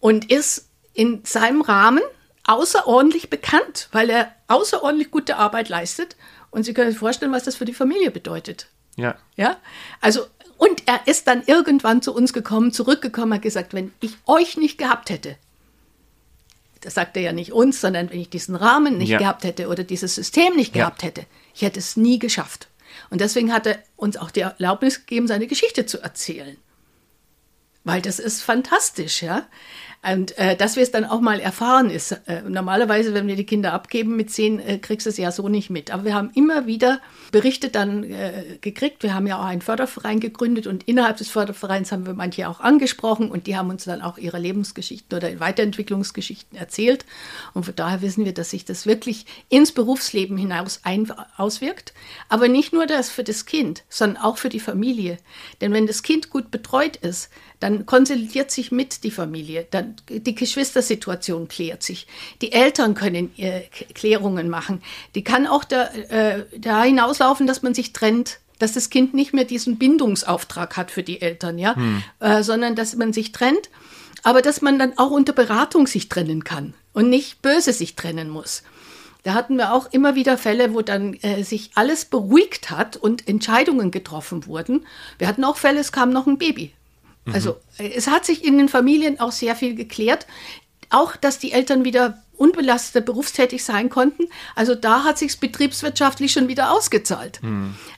Und 0.01 0.31
ist 0.31 0.69
in 0.95 1.25
seinem 1.25 1.61
Rahmen 1.61 2.03
außerordentlich 2.45 3.31
bekannt, 3.31 3.89
weil 3.93 4.11
er 4.11 4.35
außerordentlich 4.49 5.11
gute 5.11 5.37
Arbeit 5.37 5.69
leistet. 5.69 6.17
Und 6.51 6.65
Sie 6.65 6.75
können 6.75 6.91
sich 6.91 6.99
vorstellen, 6.99 7.33
was 7.33 7.45
das 7.45 7.57
für 7.57 7.65
die 7.65 7.75
Familie 7.75 8.11
bedeutet. 8.11 8.69
Ja. 8.97 9.17
Ja. 9.37 9.57
Also 10.01 10.27
und 10.59 10.87
er 10.87 11.07
ist 11.07 11.27
dann 11.27 11.43
irgendwann 11.47 12.03
zu 12.03 12.15
uns 12.15 12.33
gekommen, 12.33 12.73
zurückgekommen, 12.73 13.35
hat 13.35 13.43
gesagt, 13.43 13.75
wenn 13.75 13.93
ich 14.01 14.17
euch 14.27 14.57
nicht 14.57 14.79
gehabt 14.79 15.11
hätte, 15.11 15.37
das 16.83 16.95
sagt 16.95 17.17
er 17.17 17.23
ja 17.23 17.33
nicht 17.33 17.53
uns, 17.53 17.81
sondern 17.81 18.11
wenn 18.11 18.21
ich 18.21 18.31
diesen 18.31 18.55
Rahmen 18.55 18.99
nicht 18.99 19.09
ja. 19.09 19.19
gehabt 19.19 19.45
hätte 19.45 19.69
oder 19.69 19.83
dieses 19.83 20.15
System 20.15 20.55
nicht 20.55 20.77
ja. 20.77 20.85
gehabt 20.85 21.03
hätte, 21.03 21.27
ich 21.55 21.63
hätte 21.63 21.81
es 21.81 21.97
nie 21.97 22.19
geschafft. 22.19 22.69
Und 23.11 23.21
deswegen 23.21 23.53
hat 23.53 23.67
er 23.67 23.83
uns 23.97 24.17
auch 24.17 24.31
die 24.31 24.41
Erlaubnis 24.41 25.01
gegeben, 25.01 25.27
seine 25.27 25.47
Geschichte 25.47 25.87
zu 25.87 26.01
erzählen. 26.01 26.57
Weil 27.85 28.01
das 28.01 28.19
ist 28.19 28.43
fantastisch, 28.43 29.23
ja. 29.23 29.47
Und 30.05 30.37
äh, 30.37 30.57
dass 30.57 30.75
wir 30.75 30.83
es 30.83 30.91
dann 30.91 31.05
auch 31.05 31.21
mal 31.21 31.39
erfahren 31.39 31.89
ist. 31.89 32.13
Äh, 32.27 32.43
normalerweise, 32.49 33.15
wenn 33.15 33.29
wir 33.29 33.37
die 33.37 33.47
Kinder 33.47 33.73
abgeben 33.73 34.17
mit 34.17 34.33
zehn, 34.33 34.59
äh, 34.59 34.79
kriegst 34.79 35.07
du 35.07 35.11
es 35.11 35.17
ja 35.17 35.31
so 35.31 35.49
nicht 35.49 35.71
mit. 35.71 35.93
Aber 35.93 36.05
wir 36.05 36.15
haben 36.15 36.31
immer 36.35 36.67
wieder 36.67 37.01
Berichte 37.31 37.69
dann 37.69 38.03
äh, 38.03 38.59
gekriegt. 38.61 39.05
Wir 39.05 39.15
haben 39.15 39.29
ja 39.29 39.39
auch 39.39 39.45
einen 39.45 39.63
Förderverein 39.63 40.19
gegründet 40.19 40.67
und 40.67 40.83
innerhalb 40.89 41.19
des 41.19 41.29
Fördervereins 41.29 41.93
haben 41.93 42.05
wir 42.05 42.15
manche 42.15 42.49
auch 42.49 42.59
angesprochen 42.59 43.31
und 43.31 43.47
die 43.47 43.57
haben 43.57 43.71
uns 43.71 43.85
dann 43.85 44.03
auch 44.03 44.19
ihre 44.19 44.41
Lebensgeschichten 44.41 45.17
oder 45.17 45.39
Weiterentwicklungsgeschichten 45.39 46.59
erzählt. 46.59 47.05
Und 47.55 47.65
von 47.65 47.77
daher 47.77 48.03
wissen 48.03 48.25
wir, 48.25 48.35
dass 48.35 48.51
sich 48.51 48.65
das 48.65 48.87
wirklich 48.87 49.25
ins 49.49 49.71
Berufsleben 49.71 50.37
hinaus 50.37 50.81
ein 50.83 51.13
auswirkt. 51.37 51.95
Aber 52.29 52.49
nicht 52.49 52.73
nur 52.73 52.87
das 52.87 53.09
für 53.09 53.23
das 53.23 53.47
Kind, 53.47 53.85
sondern 53.89 54.21
auch 54.21 54.39
für 54.39 54.49
die 54.49 54.61
Familie. 54.61 55.19
Denn 55.61 55.73
wenn 55.73 55.87
das 55.87 56.03
Kind 56.03 56.29
gut 56.29 56.51
betreut 56.51 56.97
ist, 56.97 57.31
dann 57.61 57.87
konsolidiert 57.87 58.51
sich 58.51 58.73
mit 58.73 59.05
die 59.05 59.13
Familie, 59.13 59.69
dann 59.71 59.92
die 60.09 60.35
Geschwistersituation 60.35 61.49
klärt 61.49 61.83
sich, 61.83 62.07
die 62.41 62.53
Eltern 62.53 62.95
können 62.95 63.31
äh, 63.39 63.63
Klärungen 63.95 64.49
machen, 64.49 64.83
die 65.15 65.25
kann 65.25 65.47
auch 65.47 65.65
da, 65.65 65.85
äh, 65.87 66.45
da 66.59 66.83
hinauslaufen, 66.83 67.47
dass 67.47 67.63
man 67.63 67.75
sich 67.75 67.93
trennt, 67.93 68.39
dass 68.59 68.73
das 68.73 68.91
Kind 68.91 69.15
nicht 69.15 69.33
mehr 69.33 69.45
diesen 69.45 69.79
Bindungsauftrag 69.79 70.77
hat 70.77 70.91
für 70.91 71.03
die 71.03 71.21
Eltern, 71.21 71.59
ja, 71.59 71.75
hm. 71.75 72.03
äh, 72.21 72.43
sondern 72.43 72.77
dass 72.77 72.95
man 72.97 73.13
sich 73.13 73.33
trennt, 73.33 73.71
aber 74.23 74.43
dass 74.43 74.63
man 74.63 74.79
dann 74.79 74.97
auch 74.99 75.11
unter 75.11 75.33
Beratung 75.33 75.87
sich 75.87 76.09
trennen 76.09 76.45
kann 76.45 76.75
und 76.93 77.11
nicht 77.11 77.43
böse 77.43 77.73
sich 77.73 77.97
trennen 77.97 78.29
muss. 78.29 78.63
Da 79.25 79.35
hatten 79.35 79.57
wir 79.57 79.73
auch 79.73 79.93
immer 79.93 80.15
wieder 80.15 80.37
Fälle, 80.37 80.75
wo 80.75 80.83
dann 80.83 81.15
äh, 81.23 81.45
sich 81.45 81.71
alles 81.75 82.05
beruhigt 82.05 82.71
hat 82.71 82.97
und 82.97 83.29
Entscheidungen 83.29 83.91
getroffen 83.91 84.47
wurden. 84.47 84.85
Wir 85.19 85.29
hatten 85.29 85.45
auch 85.45 85.57
Fälle, 85.57 85.81
es 85.81 85.93
kam 85.93 86.11
noch 86.11 86.27
ein 86.27 86.39
Baby. 86.39 86.73
Also 87.33 87.57
äh, 87.79 87.91
es 87.95 88.07
hat 88.09 88.25
sich 88.25 88.45
in 88.45 88.59
den 88.59 88.69
Familien 88.69 89.21
auch 89.21 89.33
sehr 89.33 89.57
viel 89.57 89.75
geklärt. 89.75 90.27
Auch, 90.91 91.17
dass 91.17 91.39
die 91.39 91.53
Eltern 91.53 91.85
wieder 91.85 92.23
unbelastet 92.37 93.07
berufstätig 93.07 93.65
sein 93.65 93.89
konnten. 93.89 94.25
Also 94.57 94.75
da 94.75 95.05
hat 95.05 95.17
sich 95.17 95.39
betriebswirtschaftlich 95.39 96.33
schon 96.33 96.49
wieder 96.49 96.73
ausgezahlt. 96.73 97.41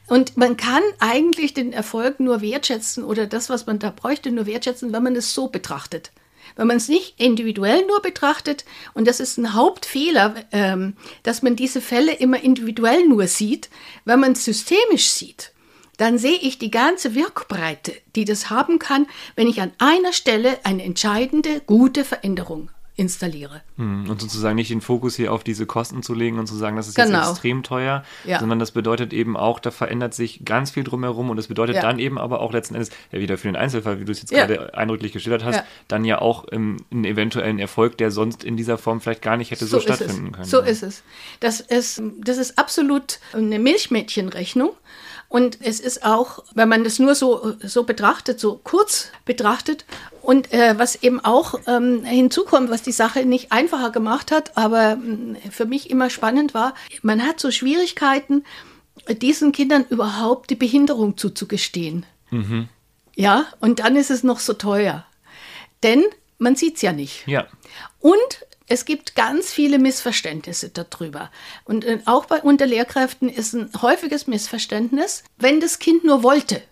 Und 0.07 0.37
man 0.37 0.57
kann 0.57 0.83
eigentlich 0.99 1.55
den 1.55 1.73
Erfolg 1.73 2.21
nur 2.21 2.43
wertschätzen 2.43 3.05
oder 3.05 3.27
das, 3.27 3.49
was 3.49 3.67
man 3.67 3.79
da 3.79 3.91
bräuchte, 3.91 4.31
nur 4.31 4.47
wertschätzen, 4.47 4.93
wenn 4.93 5.03
man 5.03 5.17
es 5.17 5.35
so 5.35 5.49
betrachtet. 5.49 6.13
Wenn 6.57 6.67
man 6.67 6.77
es 6.77 6.89
nicht 6.89 7.19
individuell 7.19 7.87
nur 7.87 8.03
betrachtet, 8.03 8.67
und 8.93 9.09
das 9.09 9.19
ist 9.19 9.39
ein 9.39 9.55
Hauptfehler, 9.55 10.35
ähm, 10.53 10.95
dass 11.23 11.43
man 11.43 11.57
diese 11.57 11.81
Fälle 11.81 12.13
immer 12.13 12.43
individuell 12.43 13.09
nur 13.09 13.27
sieht, 13.27 13.71
wenn 14.05 14.21
man 14.21 14.33
es 14.33 14.45
systemisch 14.45 15.09
sieht, 15.09 15.53
dann 15.97 16.19
sehe 16.19 16.39
ich 16.41 16.59
die 16.59 16.71
ganze 16.71 17.15
Wirkbreite, 17.15 17.93
die 18.17 18.25
das 18.25 18.51
haben 18.51 18.79
kann, 18.79 19.07
wenn 19.37 19.47
ich 19.49 19.61
an 19.61 19.73
einer 19.79 20.13
Stelle 20.13 20.59
eine 20.65 20.83
entscheidende, 20.85 21.61
gute 21.67 22.05
Veränderung 22.05 22.71
installiere. 22.97 23.61
Hm, 23.77 24.09
Und 24.09 24.21
sozusagen 24.21 24.55
nicht 24.55 24.71
den 24.71 24.81
Fokus 24.81 25.17
hier 25.17 25.33
auf 25.33 25.43
diese 25.43 25.67
Kosten 25.67 26.05
zu 26.05 26.15
legen 26.15 26.39
und 26.39 26.47
zu 26.47 26.55
sagen, 26.55 26.77
das 26.77 26.87
ist 26.87 26.95
Genau. 26.95 27.19
jetzt 27.19 27.31
extrem 27.31 27.65
teuer, 27.65 28.05
Ja. 28.25 28.39
sondern 28.39 28.61
das 28.61 28.71
bedeutet 28.71 29.13
eben 29.13 29.37
auch, 29.37 29.59
da 29.59 29.73
verändert 29.73 30.15
sich 30.15 30.45
ganz 30.45 30.71
viel 30.71 30.85
drumherum 30.85 31.29
und 31.29 31.37
das 31.37 31.49
bedeutet 31.49 31.75
Ja. 31.75 31.83
dann 31.83 31.99
eben 31.99 32.19
aber 32.19 32.41
auch 32.41 32.53
letzten 32.53 32.77
Endes, 32.77 32.91
ja 33.11 33.19
wieder 33.19 33.37
für 33.37 33.49
den 33.49 33.57
Einzelfall, 33.57 33.99
wie 33.99 34.05
du 34.05 34.13
es 34.13 34.21
jetzt 34.21 34.31
Ja. 34.31 34.47
gerade 34.47 34.75
eindrücklich 34.75 35.13
geschildert 35.13 35.43
hast, 35.43 35.65
dann 35.89 36.05
ja 36.05 36.21
auch 36.21 36.45
ähm, 36.53 36.77
einen 36.93 37.05
eventuellen 37.05 37.59
Erfolg, 37.59 37.99
der 37.99 38.13
sonst 38.13 38.45
in 38.45 38.57
dieser 38.57 38.79
Form 38.79 39.01
vielleicht 39.01 39.23
gar 39.23 39.37
nicht 39.37 39.51
hätte 39.51 39.67
so, 39.67 39.79
es. 39.79 39.83
stattfinden 39.83 40.31
können. 40.31 40.45
So 40.45 40.61
ist 40.61 40.85
es. 40.85 41.03
Das 41.41 41.59
ist, 41.59 42.01
das 42.21 42.39
ist 42.39 42.59
absolut 42.61 43.19
eine 43.33 43.59
Milchmädchenrechnung. 43.59 44.71
Und 45.35 45.59
es 45.63 45.81
ist 45.81 46.05
auch, 46.05 46.45
wenn 46.55 46.69
man 46.69 46.85
das 46.85 47.01
nur 47.01 47.17
so, 47.17 47.57
so 47.61 47.83
betrachtet, 47.83 48.39
so 48.39 48.61
kurz 48.63 49.09
betrachtet, 49.25 49.85
und 50.23 50.53
äh, 50.53 50.79
was 50.79 51.03
eben 51.03 51.19
auch 51.19 51.59
ähm, 51.67 52.05
hinzukommt, 52.05 52.71
was 52.71 52.83
die 52.83 52.93
Sache 52.93 53.25
nicht 53.25 53.51
einfacher 53.51 53.91
gemacht 53.91 54.31
hat, 54.31 54.57
aber 54.57 54.95
mh, 54.95 55.39
für 55.51 55.65
mich 55.65 55.91
immer 55.91 56.09
spannend 56.09 56.55
war, 56.55 56.75
man 57.03 57.27
hat 57.27 57.41
so 57.41 57.51
Schwierigkeiten, 57.51 58.45
diesen 59.09 59.51
Kindern 59.51 59.85
überhaupt 59.91 60.51
die 60.51 60.55
Behinderung 60.55 61.17
zuzugestehen. 61.17 62.07
Ja, 63.17 63.47
und 63.59 63.81
dann 63.81 63.97
ist 63.97 64.13
es 64.13 64.23
noch 64.23 64.39
so 64.39 64.53
teuer. 64.53 65.05
Denn 65.83 66.05
man 66.39 66.55
sieht 66.55 66.77
es 66.77 66.83
ja 66.83 66.93
nicht. 66.93 67.27
Ja. 67.27 67.49
Und 67.99 68.15
es 68.67 68.85
gibt 68.85 69.15
ganz 69.15 69.53
viele 69.53 69.79
Missverständnisse 69.79 70.71
darüber. 70.71 71.31
Und 71.65 71.85
äh, 71.85 71.99
auch 72.07 72.27
bei 72.27 72.41
unter 72.41 72.67
Lehrkräften 72.67 73.29
ist 73.29 73.53
ein 73.53 73.71
häufiges 73.81 74.27
Missverständnis, 74.27 75.25
wenn 75.37 75.61
das 75.61 75.79
Kind 75.79 76.05
nur 76.05 76.23
wollte, 76.23 76.63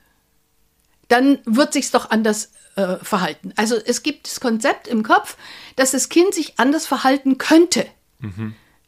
dann 1.08 1.40
wird 1.44 1.74
sich's 1.74 1.90
doch 1.90 2.10
anders 2.10 2.52
äh, 2.76 2.96
verhalten. 2.96 3.52
Also 3.56 3.76
es 3.76 4.02
gibt 4.02 4.26
das 4.26 4.40
Konzept 4.40 4.88
im 4.88 5.02
Kopf, 5.02 5.36
dass 5.76 5.90
das 5.90 6.08
Kind 6.08 6.32
sich 6.34 6.58
anders 6.58 6.86
verhalten 6.86 7.36
könnte. 7.36 7.86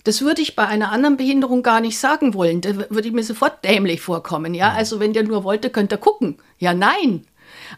Das 0.05 0.21
würde 0.23 0.43
ich 0.43 0.57
bei 0.57 0.67
einer 0.67 0.93
anderen 0.93 1.17
Behinderung 1.17 1.63
gar 1.63 1.81
nicht 1.81 1.99
sagen 1.99 2.35
wollen. 2.35 2.61
Da 2.61 2.77
würde 2.77 3.09
ich 3.09 3.13
mir 3.13 3.25
sofort 3.25 3.65
dämlich 3.65 4.01
vorkommen. 4.01 4.55
Ja, 4.55 4.73
also 4.73 5.01
wenn 5.01 5.13
der 5.13 5.25
nur 5.25 5.45
wollte, 5.45 5.71
könnte 5.71 5.97
er 5.97 5.99
gucken. 5.99 6.39
Ja, 6.59 6.73
nein. 6.73 7.27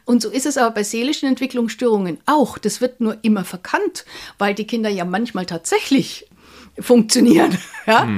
Und 0.05 0.23
so 0.23 0.31
ist 0.31 0.47
es 0.47 0.59
aber 0.59 0.73
bei 0.75 0.83
seelischen 0.83 1.29
Entwicklungsstörungen 1.29 2.19
auch. 2.27 2.59
Das 2.59 2.81
wird 2.81 3.01
nur 3.01 3.19
immer 3.23 3.45
verkannt, 3.45 4.05
weil 4.39 4.55
die 4.55 4.67
Kinder 4.67 4.91
ja 4.91 5.05
manchmal 5.05 5.47
tatsächlich 5.47 6.29
funktionieren. 6.79 7.57
Ja? 7.87 8.09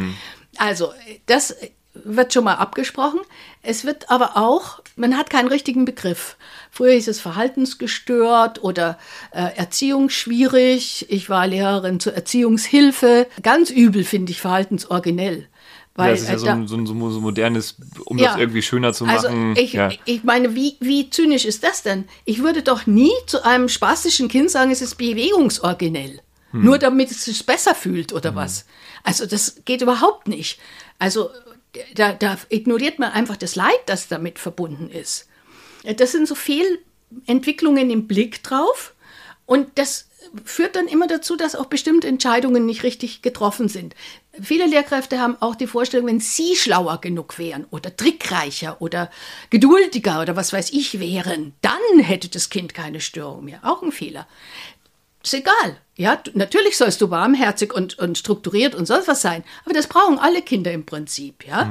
Also, 0.57 0.95
das 1.27 1.55
wird 2.05 2.33
schon 2.33 2.45
mal 2.45 2.55
abgesprochen. 2.55 3.21
Es 3.63 3.85
wird 3.85 4.11
aber 4.11 4.37
auch, 4.37 4.81
man 4.97 5.17
hat 5.17 5.31
keinen 5.31 5.49
richtigen 5.49 5.85
Begriff. 5.85 6.37
Früher 6.71 6.93
hieß 6.93 7.09
es 7.09 7.21
verhaltensgestört 7.21 8.63
oder 8.63 8.99
äh, 9.33 9.57
Erziehung 9.57 10.11
schwierig. 10.11 11.07
Ich 11.11 11.29
war 11.29 11.47
Lehrerin 11.47 12.01
zur 12.01 12.15
Erziehungshilfe. 12.15 13.27
Ganz 13.43 13.71
übel 13.71 14.05
finde 14.05 14.33
ich 14.33 14.41
verhaltensoriginell. 14.41 15.49
Weil, 15.99 16.13
das 16.13 16.23
ist 16.23 16.29
ja 16.29 16.35
äh, 16.35 16.39
so 16.39 16.47
ein, 16.47 16.69
so, 16.69 16.77
ein, 16.77 16.87
so 16.87 16.93
ein 16.93 17.23
modernes, 17.23 17.75
um 18.05 18.19
Ja. 18.19 18.29
das 18.29 18.39
irgendwie 18.39 18.63
schöner 18.63 18.93
zu 18.93 19.05
also 19.05 19.29
machen. 19.29 19.57
ich, 19.57 19.73
ja. 19.73 19.91
ich 20.05 20.23
meine, 20.23 20.55
wie, 20.55 20.77
wie 20.79 21.11
zynisch 21.11 21.45
ist 21.45 21.65
das 21.65 21.83
denn? 21.83 22.05
Ich 22.25 22.41
würde 22.41 22.63
doch 22.63 22.87
nie 22.87 23.11
zu 23.27 23.45
einem 23.45 23.69
spastischen 23.69 24.29
Kind 24.29 24.49
sagen, 24.49 24.71
es 24.71 24.81
ist 24.81 24.95
bewegungsoriginell. 24.95 26.21
Hm. 26.53 26.65
Nur 26.65 26.79
damit 26.79 27.11
es 27.11 27.25
sich 27.25 27.45
besser 27.45 27.75
fühlt 27.75 28.13
oder 28.13 28.37
was. 28.37 28.65
Also 29.03 29.27
das 29.27 29.63
geht 29.65 29.83
überhaupt 29.83 30.29
nicht. 30.29 30.61
Also 31.01 31.31
da, 31.97 32.13
da 32.13 32.39
ignoriert 32.49 33.01
man 33.01 33.11
einfach 33.11 33.37
das 33.37 33.57
Leid, 33.57 33.81
das 33.87 34.07
damit 34.07 34.39
verbunden 34.39 34.91
ist. 34.91 35.27
Das 35.97 36.13
sind 36.13 36.29
so 36.29 36.37
Fehlentwicklungen 36.37 37.91
im 37.91 38.07
Blick 38.07 38.43
drauf 38.45 38.95
und 39.47 39.67
das 39.75 40.08
führt 40.45 40.77
dann 40.77 40.89
immer 40.89 41.07
dazu, 41.07 41.37
dass 41.37 41.55
auch 41.55 41.67
bestimmte 41.67 42.09
Entscheidungen 42.09 42.67
nicht 42.67 42.83
richtig 42.83 43.23
getroffen 43.23 43.69
sind. 43.69 43.95
Viele 44.41 44.67
Lehrkräfte 44.67 45.21
haben 45.21 45.37
auch 45.41 45.55
die 45.55 45.67
Vorstellung, 45.67 46.07
wenn 46.07 46.21
sie 46.21 46.57
schlauer 46.57 47.01
genug 47.01 47.39
wären 47.39 47.67
oder 47.71 47.97
trickreicher 47.97 48.81
oder 48.81 49.11
geduldiger 49.51 50.21
oder 50.21 50.37
was 50.37 50.53
weiß 50.53 50.71
ich 50.73 51.01
wären, 51.01 51.55
dann 51.61 52.01
hätte 52.01 52.29
das 52.29 52.51
Kind 52.51 52.75
keine 52.75 53.01
Störung 53.01 53.45
mehr. 53.45 53.61
Auch 53.63 53.83
ein 53.83 53.93
Fehler. 53.93 54.27
Ist 55.23 55.35
egal. 55.35 55.79
Ja, 55.97 56.23
natürlich 56.35 56.77
sollst 56.77 57.01
du 57.01 57.11
warmherzig 57.11 57.75
und, 57.75 57.99
und 57.99 58.19
strukturiert 58.19 58.75
und 58.75 58.87
sonst 58.87 59.09
was 59.09 59.21
sein, 59.21 59.43
aber 59.65 59.75
das 59.75 59.89
brauchen 59.89 60.19
alle 60.19 60.43
Kinder 60.43 60.73
im 60.73 60.87
Prinzip, 60.87 61.47
ja. 61.47 61.71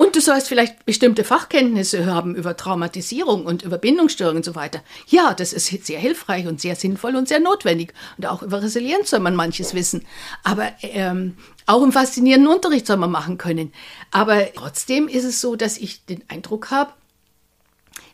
Und 0.00 0.16
du 0.16 0.22
sollst 0.22 0.48
vielleicht 0.48 0.86
bestimmte 0.86 1.24
Fachkenntnisse 1.24 2.06
haben 2.06 2.34
über 2.34 2.56
Traumatisierung 2.56 3.44
und 3.44 3.64
über 3.64 3.76
Bindungsstörungen 3.76 4.38
und 4.38 4.44
so 4.46 4.54
weiter. 4.54 4.82
Ja, 5.08 5.34
das 5.34 5.52
ist 5.52 5.66
sehr 5.66 6.00
hilfreich 6.00 6.46
und 6.46 6.58
sehr 6.58 6.74
sinnvoll 6.74 7.16
und 7.16 7.28
sehr 7.28 7.38
notwendig. 7.38 7.92
Und 8.16 8.24
auch 8.24 8.40
über 8.40 8.62
Resilienz 8.62 9.10
soll 9.10 9.20
man 9.20 9.36
manches 9.36 9.74
wissen. 9.74 10.06
Aber 10.42 10.72
ähm, 10.80 11.36
auch 11.66 11.82
im 11.82 11.92
faszinierenden 11.92 12.50
Unterricht 12.50 12.86
soll 12.86 12.96
man 12.96 13.10
machen 13.10 13.36
können. 13.36 13.74
Aber 14.10 14.50
trotzdem 14.54 15.06
ist 15.06 15.24
es 15.24 15.42
so, 15.42 15.54
dass 15.54 15.76
ich 15.76 16.06
den 16.06 16.24
Eindruck 16.28 16.70
habe, 16.70 16.94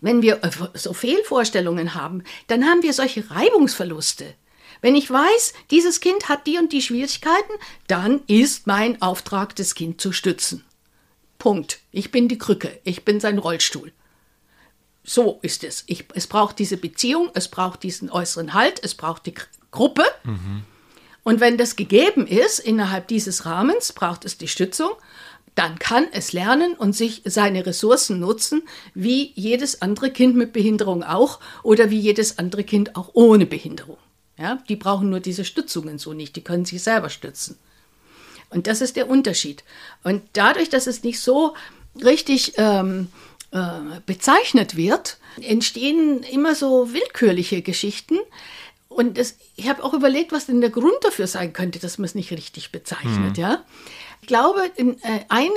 wenn 0.01 0.23
wir 0.23 0.41
so 0.75 0.93
Fehlvorstellungen 0.93 1.95
haben, 1.95 2.25
dann 2.49 2.65
haben 2.65 2.83
wir 2.83 2.95
solche 2.95 3.31
Reibungsverluste. 3.31 4.35
Wenn 4.81 4.97
ich 4.97 5.09
weiß, 5.09 5.55
dieses 5.71 6.01
Kind 6.01 6.29
hat 6.29 6.49
die 6.49 6.59
und 6.59 6.73
die 6.73 6.83
Schwierigkeiten, 6.83 7.53
dann 7.87 8.23
ist 8.27 8.67
mein 8.67 9.01
Auftrag, 9.01 9.55
das 9.55 9.77
Kind 9.77 10.01
zu 10.01 10.11
stützen. 10.11 10.66
Punkt. 11.39 11.81
Ich 11.93 12.11
bin 12.11 12.29
die 12.29 12.39
Krücke. 12.39 12.79
Ich 12.85 13.05
bin 13.05 13.21
sein 13.21 13.39
Rollstuhl. 13.39 13.93
So 15.05 15.39
ist 15.43 15.63
es. 15.63 15.85
Ich, 15.87 16.05
es 16.15 16.27
braucht 16.27 16.59
diese 16.59 16.77
Beziehung, 16.77 17.31
es 17.35 17.49
braucht 17.49 17.83
diesen 17.83 18.11
äußeren 18.11 18.55
Halt, 18.55 18.83
es 18.83 18.95
braucht 18.95 19.27
die 19.27 19.35
Gr- 19.35 19.47
Gruppe. 19.71 20.05
Und 21.23 21.41
wenn 21.41 21.59
das 21.59 21.77
gegeben 21.77 22.27
ist, 22.27 22.59
innerhalb 22.59 23.09
dieses 23.09 23.47
Rahmens 23.47 23.93
braucht 23.93 24.25
es 24.25 24.39
die 24.39 24.49
Stützung, 24.49 24.91
dann 25.55 25.79
kann 25.79 26.07
es 26.13 26.33
lernen 26.33 26.75
und 26.75 26.95
sich 26.95 27.23
seine 27.25 27.65
Ressourcen 27.67 28.21
nutzen, 28.21 28.63
wie 28.95 29.33
jedes 29.35 29.81
andere 29.81 30.11
Kind 30.11 30.37
mit 30.37 30.53
Behinderung 30.53 31.03
auch 31.03 31.41
oder 31.63 31.91
wie 31.91 31.99
jedes 31.99 32.39
andere 32.39 32.65
Kind 32.65 32.97
auch 32.97 33.11
ohne 33.15 33.47
Behinderung. 33.47 33.99
Ja, 34.39 34.63
die 34.69 34.77
brauchen 34.77 35.09
nur 35.09 35.21
diese 35.21 35.45
Stützungen 35.45 35.99
so 35.99 36.13
nicht, 36.13 36.37
die 36.37 36.45
können 36.45 36.65
sich 36.67 36.83
selber 36.83 37.09
stützen. 37.11 37.59
Und 38.51 38.67
das 38.67 38.81
ist 38.81 38.97
der 38.97 39.09
Unterschied. 39.09 39.65
Und 40.05 40.23
dadurch, 40.33 40.69
dass 40.69 40.87
es 40.87 41.03
nicht 41.03 41.21
so 41.21 41.55
richtig 42.03 42.55
ähm, 42.57 43.09
äh, 43.51 44.01
bezeichnet 44.07 44.77
wird, 44.77 45.19
entstehen 45.41 46.23
immer 46.23 46.55
so 46.55 46.93
willkürliche 46.93 47.63
Geschichten. 47.63 48.19
Und 48.89 49.19
das, 49.19 49.37
ich 49.57 49.69
habe 49.69 49.85
auch 49.85 49.93
überlegt, 49.93 50.33
was 50.33 50.47
denn 50.47 50.61
der 50.61 50.71
Grund 50.71 50.97
dafür 51.03 51.27
sein 51.27 51.53
könnte, 51.53 51.79
dass 51.79 51.99
man 51.99 52.07
es 52.07 52.15
nicht 52.15 52.31
richtig 52.31 52.73
bezeichnet. 52.73 53.37
Ja? 53.37 53.65
Ich 54.23 54.29
glaube, 54.29 54.63
in, 54.77 55.01
äh, 55.03 55.21
ein 55.29 55.51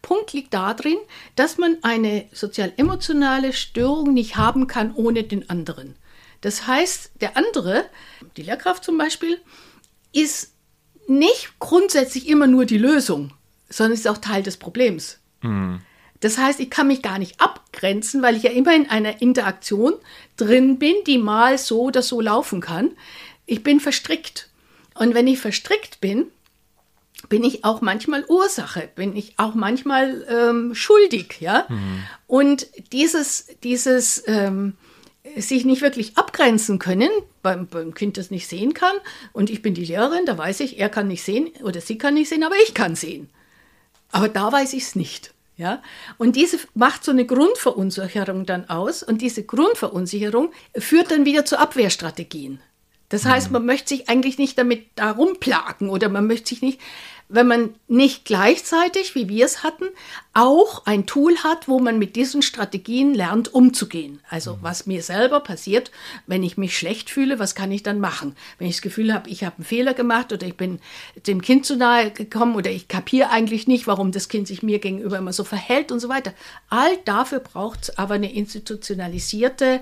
Punkt 0.00 0.32
liegt 0.32 0.54
darin, 0.54 0.96
dass 1.36 1.58
man 1.58 1.78
eine 1.82 2.26
sozial-emotionale 2.32 3.52
Störung 3.52 4.14
nicht 4.14 4.36
haben 4.36 4.66
kann 4.66 4.94
ohne 4.94 5.24
den 5.24 5.50
anderen. 5.50 5.96
Das 6.40 6.66
heißt, 6.66 7.10
der 7.20 7.36
andere, 7.36 7.84
die 8.36 8.42
Lehrkraft 8.42 8.84
zum 8.84 8.98
Beispiel, 8.98 9.40
ist 10.12 10.53
nicht 11.08 11.58
grundsätzlich 11.58 12.28
immer 12.28 12.46
nur 12.46 12.64
die 12.64 12.78
Lösung, 12.78 13.32
sondern 13.68 13.94
ist 13.94 14.08
auch 14.08 14.18
Teil 14.18 14.42
des 14.42 14.56
Problems. 14.56 15.18
Das 16.20 16.38
heißt, 16.38 16.60
ich 16.60 16.70
kann 16.70 16.86
mich 16.86 17.02
gar 17.02 17.18
nicht 17.18 17.40
abgrenzen, 17.40 18.22
weil 18.22 18.36
ich 18.36 18.44
ja 18.44 18.50
immer 18.50 18.74
in 18.74 18.88
einer 18.88 19.20
Interaktion 19.20 19.94
drin 20.36 20.78
bin, 20.78 20.94
die 21.06 21.18
mal 21.18 21.58
so 21.58 21.82
oder 21.82 22.02
so 22.02 22.20
laufen 22.20 22.60
kann. 22.60 22.92
Ich 23.46 23.62
bin 23.62 23.78
verstrickt. 23.80 24.48
Und 24.94 25.14
wenn 25.14 25.26
ich 25.26 25.38
verstrickt 25.38 26.00
bin, 26.00 26.26
bin 27.28 27.44
ich 27.44 27.64
auch 27.64 27.80
manchmal 27.80 28.24
Ursache, 28.28 28.88
bin 28.94 29.16
ich 29.16 29.34
auch 29.38 29.54
manchmal 29.54 30.26
ähm, 30.28 30.74
schuldig, 30.74 31.40
ja. 31.40 31.66
Und 32.26 32.68
dieses, 32.92 33.48
dieses 33.62 34.22
ähm, 34.26 34.74
sich 35.36 35.64
nicht 35.64 35.82
wirklich 35.82 36.16
abgrenzen 36.16 36.78
können, 36.78 37.10
beim, 37.44 37.68
beim 37.68 37.94
Kind 37.94 38.16
das 38.16 38.32
nicht 38.32 38.48
sehen 38.48 38.74
kann 38.74 38.96
und 39.32 39.50
ich 39.50 39.62
bin 39.62 39.74
die 39.74 39.84
Lehrerin, 39.84 40.26
da 40.26 40.36
weiß 40.36 40.58
ich, 40.60 40.80
er 40.80 40.88
kann 40.88 41.06
nicht 41.06 41.22
sehen 41.22 41.50
oder 41.62 41.80
sie 41.80 41.96
kann 41.96 42.14
nicht 42.14 42.28
sehen, 42.28 42.42
aber 42.42 42.56
ich 42.66 42.74
kann 42.74 42.96
sehen. 42.96 43.30
Aber 44.10 44.28
da 44.28 44.50
weiß 44.50 44.72
ich 44.72 44.82
es 44.82 44.96
nicht. 44.96 45.32
Ja? 45.56 45.82
Und 46.18 46.34
diese 46.34 46.58
macht 46.74 47.04
so 47.04 47.12
eine 47.12 47.26
Grundverunsicherung 47.26 48.46
dann 48.46 48.68
aus 48.68 49.04
und 49.04 49.22
diese 49.22 49.44
Grundverunsicherung 49.44 50.50
führt 50.76 51.12
dann 51.12 51.24
wieder 51.24 51.44
zu 51.44 51.58
Abwehrstrategien. 51.58 52.60
Das 53.10 53.26
heißt, 53.26 53.52
man 53.52 53.64
möchte 53.64 53.90
sich 53.90 54.08
eigentlich 54.08 54.38
nicht 54.38 54.58
damit 54.58 54.86
darum 54.96 55.38
plagen 55.38 55.88
oder 55.88 56.08
man 56.08 56.26
möchte 56.26 56.48
sich 56.48 56.62
nicht, 56.62 56.80
wenn 57.28 57.46
man 57.46 57.74
nicht 57.88 58.24
gleichzeitig, 58.24 59.14
wie 59.14 59.28
wir 59.28 59.44
es 59.44 59.62
hatten, 59.62 59.86
auch 60.34 60.84
ein 60.84 61.06
Tool 61.06 61.36
hat, 61.38 61.68
wo 61.68 61.78
man 61.78 61.98
mit 61.98 62.16
diesen 62.16 62.42
Strategien 62.42 63.14
lernt, 63.14 63.52
umzugehen. 63.52 64.20
Also 64.28 64.58
was 64.60 64.86
mir 64.86 65.02
selber 65.02 65.40
passiert, 65.40 65.90
wenn 66.26 66.42
ich 66.42 66.58
mich 66.58 66.76
schlecht 66.76 67.08
fühle, 67.08 67.38
was 67.38 67.54
kann 67.54 67.72
ich 67.72 67.82
dann 67.82 67.98
machen? 67.98 68.36
Wenn 68.58 68.68
ich 68.68 68.76
das 68.76 68.82
Gefühl 68.82 69.14
habe, 69.14 69.30
ich 69.30 69.42
habe 69.42 69.56
einen 69.56 69.64
Fehler 69.64 69.94
gemacht 69.94 70.32
oder 70.32 70.46
ich 70.46 70.56
bin 70.56 70.80
dem 71.26 71.40
Kind 71.40 71.64
zu 71.64 71.76
nahe 71.76 72.10
gekommen 72.10 72.56
oder 72.56 72.70
ich 72.70 72.88
kapiere 72.88 73.30
eigentlich 73.30 73.66
nicht, 73.66 73.86
warum 73.86 74.12
das 74.12 74.28
Kind 74.28 74.46
sich 74.46 74.62
mir 74.62 74.78
gegenüber 74.78 75.18
immer 75.18 75.32
so 75.32 75.44
verhält 75.44 75.92
und 75.92 76.00
so 76.00 76.08
weiter. 76.08 76.34
All 76.68 76.96
dafür 77.04 77.40
braucht 77.40 77.84
es 77.84 77.98
aber 77.98 78.14
eine 78.14 78.32
institutionalisierte 78.32 79.80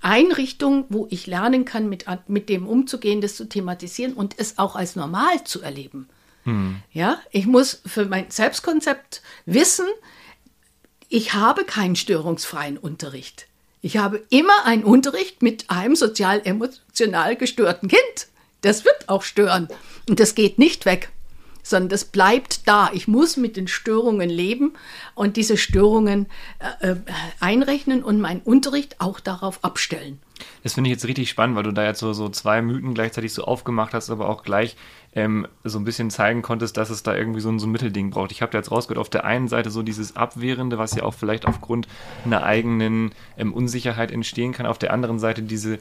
Einrichtung, 0.00 0.84
wo 0.90 1.06
ich 1.10 1.26
lernen 1.26 1.64
kann, 1.64 1.88
mit, 1.88 2.04
mit 2.28 2.48
dem 2.50 2.68
umzugehen, 2.68 3.20
das 3.20 3.36
zu 3.36 3.48
thematisieren 3.48 4.12
und 4.12 4.38
es 4.38 4.58
auch 4.58 4.76
als 4.76 4.96
normal 4.96 5.42
zu 5.44 5.62
erleben. 5.62 6.08
Hm. 6.44 6.82
Ja, 6.92 7.18
ich 7.30 7.46
muss 7.46 7.82
für 7.86 8.06
mein 8.06 8.30
Selbstkonzept 8.30 9.22
wissen, 9.46 9.86
ich 11.08 11.34
habe 11.34 11.64
keinen 11.64 11.96
störungsfreien 11.96 12.78
Unterricht. 12.78 13.46
Ich 13.82 13.98
habe 13.98 14.22
immer 14.30 14.64
einen 14.64 14.84
Unterricht 14.84 15.42
mit 15.42 15.70
einem 15.70 15.94
sozial-emotional 15.94 17.36
gestörten 17.36 17.88
Kind. 17.88 18.28
Das 18.62 18.84
wird 18.84 19.08
auch 19.08 19.22
stören 19.22 19.68
und 20.08 20.20
das 20.20 20.34
geht 20.34 20.58
nicht 20.58 20.86
weg 20.86 21.10
sondern 21.64 21.88
das 21.88 22.04
bleibt 22.04 22.68
da. 22.68 22.90
Ich 22.92 23.08
muss 23.08 23.36
mit 23.36 23.56
den 23.56 23.66
Störungen 23.66 24.30
leben 24.30 24.74
und 25.14 25.36
diese 25.36 25.56
Störungen 25.56 26.26
äh, 26.80 26.90
äh, 26.90 26.96
einrechnen 27.40 28.04
und 28.04 28.20
meinen 28.20 28.42
Unterricht 28.42 29.00
auch 29.00 29.18
darauf 29.18 29.64
abstellen. 29.64 30.20
Das 30.62 30.74
finde 30.74 30.90
ich 30.90 30.94
jetzt 30.94 31.06
richtig 31.06 31.30
spannend, 31.30 31.56
weil 31.56 31.62
du 31.62 31.72
da 31.72 31.84
jetzt 31.84 32.00
so, 32.00 32.12
so 32.12 32.28
zwei 32.28 32.60
Mythen 32.60 32.94
gleichzeitig 32.94 33.32
so 33.32 33.44
aufgemacht 33.44 33.94
hast, 33.94 34.10
aber 34.10 34.28
auch 34.28 34.42
gleich 34.42 34.76
ähm, 35.14 35.46
so 35.62 35.78
ein 35.78 35.84
bisschen 35.84 36.10
zeigen 36.10 36.42
konntest, 36.42 36.76
dass 36.76 36.90
es 36.90 37.02
da 37.02 37.14
irgendwie 37.14 37.40
so 37.40 37.48
ein, 37.48 37.58
so 37.58 37.66
ein 37.66 37.72
Mittelding 37.72 38.10
braucht. 38.10 38.32
Ich 38.32 38.42
habe 38.42 38.52
da 38.52 38.58
jetzt 38.58 38.70
rausgehört, 38.70 39.00
auf 39.00 39.08
der 39.08 39.24
einen 39.24 39.48
Seite 39.48 39.70
so 39.70 39.82
dieses 39.82 40.16
Abwehrende, 40.16 40.78
was 40.78 40.94
ja 40.94 41.04
auch 41.04 41.14
vielleicht 41.14 41.46
aufgrund 41.46 41.86
einer 42.24 42.42
eigenen 42.42 43.12
ähm, 43.38 43.52
Unsicherheit 43.52 44.10
entstehen 44.10 44.52
kann, 44.52 44.66
auf 44.66 44.78
der 44.78 44.92
anderen 44.92 45.18
Seite 45.18 45.42
diese 45.42 45.78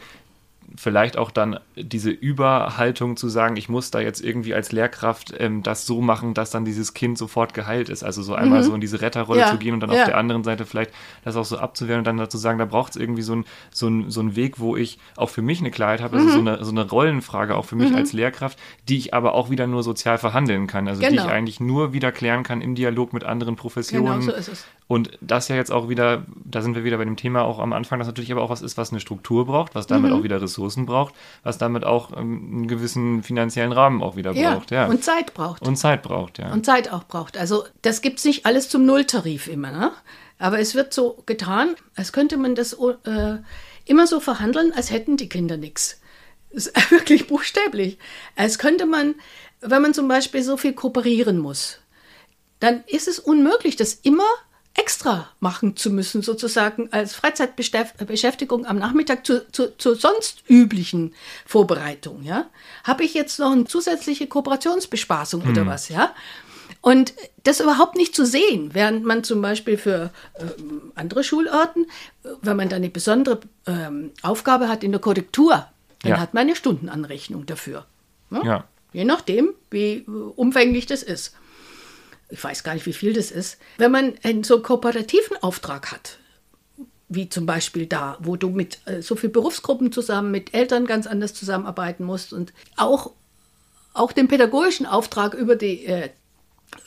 vielleicht 0.75 1.17
auch 1.17 1.31
dann 1.31 1.59
diese 1.75 2.09
Überhaltung 2.09 3.17
zu 3.17 3.29
sagen, 3.29 3.57
ich 3.57 3.69
muss 3.69 3.91
da 3.91 3.99
jetzt 3.99 4.23
irgendwie 4.23 4.53
als 4.53 4.71
Lehrkraft 4.71 5.33
ähm, 5.37 5.63
das 5.63 5.85
so 5.85 6.01
machen, 6.01 6.33
dass 6.33 6.51
dann 6.51 6.65
dieses 6.65 6.93
Kind 6.93 7.17
sofort 7.17 7.53
geheilt 7.53 7.89
ist. 7.89 8.03
Also 8.03 8.23
so 8.23 8.33
einmal 8.33 8.59
mhm. 8.59 8.63
so 8.63 8.75
in 8.75 8.81
diese 8.81 9.01
Retterrolle 9.01 9.41
ja. 9.41 9.51
zu 9.51 9.57
gehen 9.57 9.73
und 9.73 9.79
dann 9.79 9.91
ja. 9.91 10.01
auf 10.01 10.05
der 10.05 10.17
anderen 10.17 10.43
Seite 10.43 10.65
vielleicht 10.65 10.91
das 11.23 11.35
auch 11.35 11.45
so 11.45 11.57
abzuwehren 11.57 11.99
und 11.99 12.07
dann 12.07 12.17
dazu 12.17 12.37
sagen, 12.37 12.59
da 12.59 12.65
braucht 12.65 12.95
es 12.95 13.01
irgendwie 13.01 13.21
so 13.21 13.33
einen 13.33 13.45
so 13.71 13.87
ein, 13.87 14.09
so 14.09 14.21
ein 14.21 14.35
Weg, 14.35 14.59
wo 14.59 14.75
ich 14.75 14.99
auch 15.15 15.29
für 15.29 15.41
mich 15.41 15.59
eine 15.59 15.71
Klarheit 15.71 16.01
habe, 16.01 16.17
also 16.17 16.29
mhm. 16.29 16.31
so, 16.31 16.39
eine, 16.39 16.63
so 16.65 16.71
eine 16.71 16.89
Rollenfrage 16.89 17.55
auch 17.55 17.65
für 17.65 17.75
mich 17.75 17.91
mhm. 17.91 17.97
als 17.97 18.13
Lehrkraft, 18.13 18.59
die 18.89 18.97
ich 18.97 19.13
aber 19.13 19.33
auch 19.35 19.49
wieder 19.49 19.67
nur 19.67 19.83
sozial 19.83 20.17
verhandeln 20.17 20.67
kann. 20.67 20.87
Also 20.87 21.01
genau. 21.01 21.09
die 21.09 21.15
ich 21.15 21.21
genau. 21.23 21.33
eigentlich 21.33 21.59
nur 21.59 21.93
wieder 21.93 22.11
klären 22.11 22.43
kann 22.43 22.61
im 22.61 22.75
Dialog 22.75 23.13
mit 23.13 23.23
anderen 23.23 23.55
Professionen. 23.55 24.21
Genau, 24.21 24.21
so 24.21 24.31
ist 24.31 24.47
es. 24.47 24.65
Und 24.87 25.17
das 25.21 25.47
ja 25.47 25.55
jetzt 25.55 25.71
auch 25.71 25.89
wieder, 25.89 26.25
da 26.43 26.61
sind 26.61 26.75
wir 26.75 26.83
wieder 26.83 26.97
bei 26.97 27.05
dem 27.05 27.15
Thema 27.15 27.43
auch 27.43 27.59
am 27.59 27.73
Anfang, 27.73 27.99
das 27.99 28.07
natürlich 28.07 28.31
aber 28.31 28.41
auch 28.41 28.49
was 28.49 28.61
ist, 28.61 28.77
was 28.77 28.91
eine 28.91 28.99
Struktur 28.99 29.45
braucht, 29.45 29.75
was 29.75 29.87
damit 29.87 30.11
mhm. 30.11 30.17
auch 30.17 30.23
wieder 30.23 30.41
Ressourcen 30.41 30.85
braucht, 30.85 31.13
was 31.43 31.57
damit 31.57 31.85
auch 31.85 32.11
ähm, 32.17 32.49
einen 32.53 32.67
gewissen 32.67 33.23
finanziellen 33.23 33.71
Rahmen 33.71 34.03
auch 34.03 34.15
wieder 34.15 34.33
ja, 34.33 34.53
braucht. 34.53 34.71
Ja, 34.71 34.87
und 34.87 35.03
Zeit 35.03 35.33
braucht. 35.33 35.65
Und 35.65 35.77
Zeit 35.77 36.03
braucht, 36.03 36.37
ja. 36.37 36.51
Und 36.51 36.65
Zeit 36.65 36.91
auch 36.91 37.05
braucht. 37.05 37.37
Also 37.37 37.63
das 37.81 38.01
gibt 38.01 38.19
es 38.19 38.25
nicht 38.25 38.45
alles 38.45 38.69
zum 38.69 38.85
Nulltarif 38.85 39.47
immer, 39.47 39.71
ne? 39.71 39.91
Aber 40.39 40.59
es 40.59 40.75
wird 40.75 40.93
so 40.93 41.23
getan, 41.25 41.75
als 41.95 42.11
könnte 42.11 42.35
man 42.37 42.55
das 42.55 42.73
äh, 42.73 43.37
immer 43.85 44.07
so 44.07 44.19
verhandeln, 44.19 44.73
als 44.73 44.91
hätten 44.91 45.15
die 45.15 45.29
Kinder 45.29 45.57
nichts. 45.57 46.01
Wirklich 46.89 47.27
buchstäblich. 47.27 47.97
Als 48.35 48.59
könnte 48.59 48.85
man, 48.85 49.15
wenn 49.61 49.81
man 49.81 49.93
zum 49.93 50.07
Beispiel 50.07 50.43
so 50.43 50.57
viel 50.57 50.73
kooperieren 50.73 51.37
muss, 51.37 51.79
dann 52.59 52.83
ist 52.87 53.07
es 53.07 53.19
unmöglich, 53.19 53.75
das 53.75 53.93
immer 53.93 54.23
extra 54.75 55.29
machen 55.39 55.75
zu 55.75 55.91
müssen, 55.91 56.23
sozusagen 56.23 56.91
als 56.91 57.13
Freizeitbeschäftigung 57.13 58.65
am 58.65 58.79
Nachmittag 58.79 59.25
zu, 59.25 59.47
zu, 59.51 59.77
zur 59.77 59.95
sonst 59.95 60.43
üblichen 60.47 61.13
Vorbereitung, 61.45 62.23
ja, 62.23 62.47
habe 62.83 63.03
ich 63.03 63.13
jetzt 63.13 63.39
noch 63.39 63.51
eine 63.51 63.65
zusätzliche 63.65 64.27
Kooperationsbespaßung 64.27 65.43
hm. 65.43 65.51
oder 65.51 65.67
was, 65.67 65.89
ja? 65.89 66.13
Und 66.81 67.13
das 67.43 67.61
überhaupt 67.61 67.95
nicht 67.95 68.13
zu 68.13 68.25
sehen, 68.25 68.71
während 68.73 69.05
man 69.05 69.23
zum 69.23 69.41
Beispiel 69.41 69.77
für 69.77 70.11
ähm, 70.37 70.91
andere 70.95 71.23
Schulorten, 71.23 71.85
wenn 72.41 72.57
man 72.57 72.67
da 72.67 72.75
eine 72.75 72.89
besondere 72.89 73.39
ähm, 73.67 74.11
Aufgabe 74.21 74.67
hat 74.67 74.83
in 74.83 74.91
der 74.91 74.99
Korrektur, 74.99 75.65
dann 76.01 76.11
ja. 76.11 76.19
hat 76.19 76.33
man 76.33 76.41
eine 76.41 76.57
Stundenanrechnung 76.57 77.45
dafür. 77.45 77.85
Ne? 78.29 78.41
Ja. 78.43 78.63
Je 78.91 79.05
nachdem, 79.05 79.53
wie 79.69 79.97
äh, 79.97 80.09
umfänglich 80.35 80.85
das 80.85 81.03
ist 81.03 81.35
ich 82.33 82.43
weiß 82.43 82.63
gar 82.63 82.73
nicht, 82.73 82.87
wie 82.87 82.93
viel 82.93 83.13
das 83.13 83.29
ist, 83.29 83.59
wenn 83.77 83.91
man 83.91 84.15
einen 84.23 84.43
so 84.43 84.59
kooperativen 84.59 85.37
Auftrag 85.43 85.91
hat, 85.91 86.17
wie 87.07 87.29
zum 87.29 87.45
Beispiel 87.45 87.85
da, 87.85 88.17
wo 88.21 88.35
du 88.35 88.49
mit 88.49 88.79
äh, 88.85 89.03
so 89.03 89.15
vielen 89.15 89.31
Berufsgruppen 89.31 89.91
zusammen, 89.91 90.31
mit 90.31 90.55
Eltern 90.55 90.87
ganz 90.87 91.05
anders 91.05 91.35
zusammenarbeiten 91.35 92.03
musst 92.03 92.33
und 92.33 92.51
auch, 92.75 93.11
auch 93.93 94.11
den 94.11 94.27
pädagogischen 94.27 94.87
Auftrag 94.87 95.35
über 95.35 95.55
die, 95.55 95.85
äh, 95.85 96.09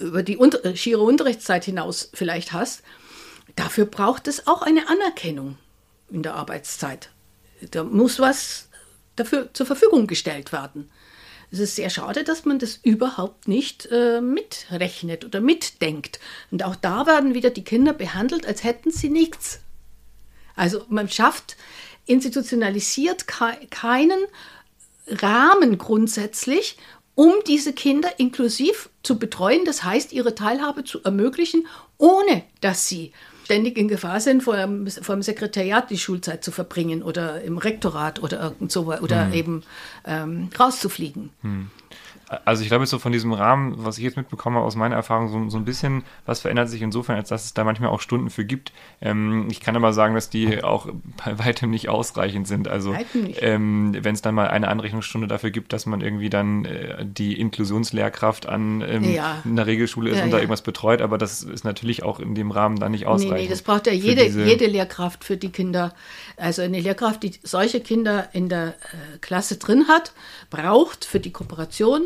über 0.01 0.25
die 0.25 0.37
unter, 0.37 0.75
schiere 0.75 1.03
Unterrichtszeit 1.03 1.65
hinaus 1.65 2.11
vielleicht 2.13 2.53
hast, 2.53 2.83
dafür 3.55 3.87
braucht 3.87 4.27
es 4.27 4.49
auch 4.49 4.63
eine 4.63 4.89
Anerkennung 4.89 5.59
in 6.11 6.25
der 6.25 6.35
Arbeitszeit. 6.35 7.11
Da 7.71 7.85
muss 7.85 8.19
was 8.19 8.69
dafür 9.15 9.55
zur 9.55 9.67
Verfügung 9.67 10.09
gestellt 10.09 10.51
werden. 10.51 10.91
Es 11.57 11.61
ist 11.71 11.77
sehr 11.77 11.89
schade, 11.89 12.23
dass 12.23 12.45
man 12.45 12.59
das 12.59 12.79
überhaupt 12.83 13.49
nicht 13.49 13.89
äh, 13.91 14.21
mitrechnet 14.21 15.25
oder 15.25 15.41
mitdenkt. 15.41 16.21
Und 16.51 16.63
auch 16.63 16.77
da 16.77 17.07
werden 17.07 17.33
wieder 17.33 17.49
die 17.49 17.65
Kinder 17.65 17.95
behandelt, 17.95 18.45
als 18.45 18.63
hätten 18.63 18.91
sie 18.91 19.09
nichts. 19.09 19.61
Also 20.55 20.85
man 20.91 21.09
schafft 21.09 21.57
institutionalisiert 22.05 23.27
ke 23.27 23.57
keinen 23.71 24.19
Rahmen 25.07 25.79
grundsätzlich, 25.79 26.77
um 27.15 27.33
diese 27.47 27.73
Kinder 27.73 28.11
inklusiv 28.19 28.91
zu 29.03 29.19
betreuen, 29.19 29.65
das 29.65 29.83
heißt 29.83 30.13
ihre 30.13 30.35
Teilhabe 30.35 30.85
zu 30.85 31.03
ermöglichen, 31.05 31.67
ohne 31.97 32.45
dass 32.61 32.87
sie 32.87 33.13
ständig 33.47 33.79
in 33.79 33.87
Gefahr 33.87 34.19
sind, 34.19 34.43
vor 34.43 34.57
dem, 34.57 34.89
vor 34.89 35.15
dem 35.15 35.23
Sekretariat 35.23 35.89
die 35.89 35.99
Schulzeit 35.99 36.43
zu 36.43 36.51
verbringen 36.51 37.05
oder 37.05 37.43
im 37.43 37.59
Rektorat 37.59 38.21
oder 38.21 38.43
irgend 38.43 38.73
so 38.73 38.93
oder 38.93 39.27
hm. 39.27 39.33
eben 39.33 39.63
ähm, 40.05 40.51
rauszufliegen. 40.59 41.31
Hm. 41.43 41.71
Also 42.45 42.63
ich 42.63 42.69
glaube 42.69 42.83
jetzt 42.83 42.91
so 42.91 42.99
von 42.99 43.13
diesem 43.13 43.33
Rahmen, 43.33 43.75
was 43.77 43.99
ich 43.99 44.05
jetzt 44.05 44.17
mitbekomme 44.17 44.59
aus 44.59 44.75
meiner 44.75 44.97
Erfahrung, 44.97 45.29
so, 45.29 45.49
so 45.49 45.59
ein 45.59 45.65
bisschen, 45.65 46.03
was 46.25 46.41
verändert 46.41 46.69
sich 46.69 46.83
insofern, 46.83 47.15
als 47.15 47.29
dass 47.29 47.45
es 47.45 47.55
da 47.55 47.63
manchmal 47.63 47.91
auch 47.91 48.01
Stunden 48.01 48.31
für 48.31 48.45
gibt. 48.45 48.73
Ähm, 49.01 49.47
ich 49.49 49.61
kann 49.61 49.77
aber 49.77 49.93
sagen, 49.93 50.15
dass 50.15 50.29
die 50.29 50.65
auch 50.65 50.89
bei 51.25 51.39
weitem 51.39 51.71
nicht 51.71 51.89
ausreichend 51.89 52.49
sind. 52.49 52.67
Also 52.67 52.97
ähm, 53.41 53.97
wenn 54.01 54.15
es 54.15 54.23
dann 54.23 54.35
mal 54.35 54.49
eine 54.49 54.67
Anrechnungsstunde 54.67 55.29
dafür 55.29 55.51
gibt, 55.51 55.73
dass 55.73 55.87
man 55.87 56.01
irgendwie 56.01 56.29
dann 56.29 56.65
äh, 56.65 57.07
die 57.07 57.39
Inklusionslehrkraft 57.39 58.47
an 58.47 58.81
ähm, 58.81 59.05
ja. 59.05 59.43
einer 59.45 59.67
Regelschule 59.67 60.11
ist 60.11 60.19
ja, 60.19 60.25
und 60.25 60.33
da 60.33 60.39
irgendwas 60.39 60.63
betreut, 60.63 61.03
aber 61.03 61.19
das 61.19 61.45
ist 61.45 61.65
natürlich 61.65 62.03
auch 62.03 62.19
in 62.19 62.35
dem 62.35 62.51
Rahmen 62.51 62.81
dann 62.81 62.91
nicht 62.91 63.07
ausreichend. 63.07 63.37
Nee, 63.37 63.43
nee, 63.45 63.49
das 63.49 63.63
braucht 63.63 63.87
ja 63.87 63.93
jede, 63.93 64.27
jede 64.27 64.67
Lehrkraft 64.67 65.23
für 65.23 65.37
die 65.37 65.51
Kinder. 65.51 65.95
Also 66.37 66.63
eine 66.63 66.81
Lehrkraft, 66.81 67.23
die 67.23 67.35
solche 67.45 67.81
Kinder 67.81 68.31
in 68.33 68.49
der 68.49 68.69
äh, 68.69 69.19
Klasse 69.21 69.59
drin 69.59 69.87
hat, 69.87 70.13
braucht 70.51 71.05
für 71.05 71.21
die 71.21 71.31
Kooperation 71.31 72.03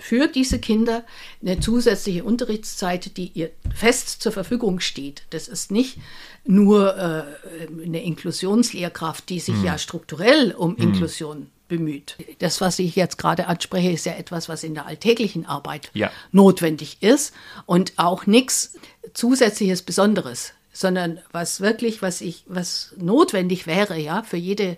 für 0.00 0.26
diese 0.26 0.58
Kinder 0.58 1.04
eine 1.42 1.60
zusätzliche 1.60 2.24
Unterrichtszeit, 2.24 3.16
die 3.16 3.30
ihr 3.34 3.50
fest 3.74 4.22
zur 4.22 4.32
Verfügung 4.32 4.80
steht. 4.80 5.22
Das 5.30 5.46
ist 5.46 5.70
nicht 5.70 5.98
nur 6.44 6.96
äh, 6.96 7.84
eine 7.84 8.02
Inklusionslehrkraft, 8.02 9.28
die 9.28 9.40
sich 9.40 9.56
mhm. 9.56 9.64
ja 9.64 9.78
strukturell 9.78 10.52
um 10.52 10.72
mhm. 10.72 10.78
Inklusion 10.78 11.46
bemüht. 11.68 12.16
Das, 12.40 12.60
was 12.60 12.78
ich 12.78 12.96
jetzt 12.96 13.18
gerade 13.18 13.46
anspreche, 13.46 13.90
ist 13.90 14.06
ja 14.06 14.14
etwas, 14.14 14.48
was 14.48 14.64
in 14.64 14.74
der 14.74 14.86
alltäglichen 14.86 15.46
Arbeit 15.46 15.90
ja. 15.94 16.10
notwendig 16.32 16.98
ist 17.00 17.32
und 17.66 17.92
auch 17.96 18.26
nichts 18.26 18.74
zusätzliches 19.14 19.82
Besonderes, 19.82 20.54
sondern 20.72 21.20
was 21.30 21.60
wirklich, 21.60 22.02
was 22.02 22.22
ich, 22.22 22.44
was 22.48 22.94
notwendig 22.96 23.66
wäre, 23.66 23.98
ja, 23.98 24.22
für 24.22 24.36
jede 24.36 24.76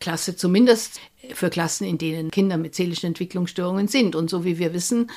Klasse, 0.00 0.34
zumindest 0.34 0.98
für 1.34 1.50
Klassen, 1.50 1.86
in 1.86 1.98
denen 1.98 2.30
Kinder 2.30 2.56
mit 2.56 2.74
seelischen 2.74 3.08
Entwicklungsstörungen 3.08 3.88
sind. 3.88 4.14
Und 4.14 4.30
so 4.30 4.44
wie 4.44 4.58
wir 4.58 4.72
wissen, 4.72 5.10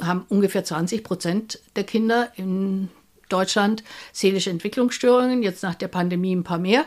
haben 0.00 0.24
ungefähr 0.28 0.64
20 0.64 1.04
Prozent 1.04 1.60
der 1.76 1.84
Kinder 1.84 2.32
in 2.36 2.88
Deutschland 3.28 3.84
seelische 4.12 4.50
Entwicklungsstörungen, 4.50 5.42
jetzt 5.42 5.62
nach 5.62 5.74
der 5.74 5.88
Pandemie 5.88 6.34
ein 6.34 6.44
paar 6.44 6.58
mehr. 6.58 6.86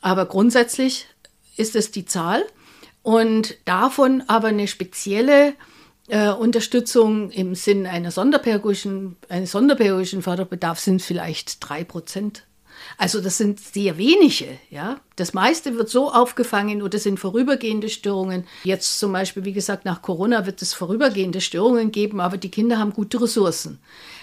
Aber 0.00 0.26
grundsätzlich 0.26 1.06
ist 1.56 1.76
es 1.76 1.90
die 1.90 2.04
Zahl. 2.04 2.44
und 3.02 3.56
davon 3.66 4.24
aber 4.26 4.48
eine 4.48 4.66
spezielle 4.66 5.54
äh, 6.08 6.30
Unterstützung 6.30 7.30
im 7.30 7.54
Sinn 7.54 7.86
einer 7.86 8.10
sonderpädagogischen, 8.10 9.16
eines 9.28 9.52
sonderpädagogischen 9.52 10.22
Förderbedarfs 10.22 10.84
sind 10.84 11.02
vielleicht 11.02 11.58
drei 11.60 11.84
Prozent. 11.84 12.45
Also 12.98 13.20
das 13.20 13.36
sind 13.36 13.60
sehr 13.60 13.98
wenige, 13.98 14.46
ja. 14.70 15.00
Das 15.16 15.34
meiste 15.34 15.76
wird 15.76 15.88
so 15.88 16.10
aufgefangen 16.10 16.82
oder 16.82 16.98
sind 16.98 17.20
vorübergehende 17.20 17.88
Störungen. 17.88 18.44
Jetzt 18.64 18.98
zum 18.98 19.12
Beispiel, 19.12 19.44
wie 19.44 19.52
gesagt, 19.52 19.84
nach 19.84 20.02
Corona 20.02 20.46
wird 20.46 20.62
es 20.62 20.72
vorübergehende 20.72 21.40
Störungen 21.40 21.92
geben, 21.92 22.20
aber 22.20 22.38
die 22.38 22.50
Kinder 22.50 22.78
haben 22.78 22.92
gute 22.92 23.20
Ressourcen. 23.20 23.78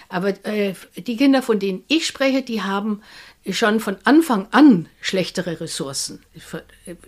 Aber 0.08 0.30
äh, 0.44 0.74
die 0.96 1.16
Kinder, 1.16 1.42
von 1.42 1.58
denen 1.58 1.84
ich 1.88 2.06
spreche, 2.06 2.42
die 2.42 2.62
haben 2.62 3.00
schon 3.50 3.80
von 3.80 3.96
Anfang 4.04 4.48
an 4.52 4.88
schlechtere 5.00 5.60
Ressourcen. 5.60 6.20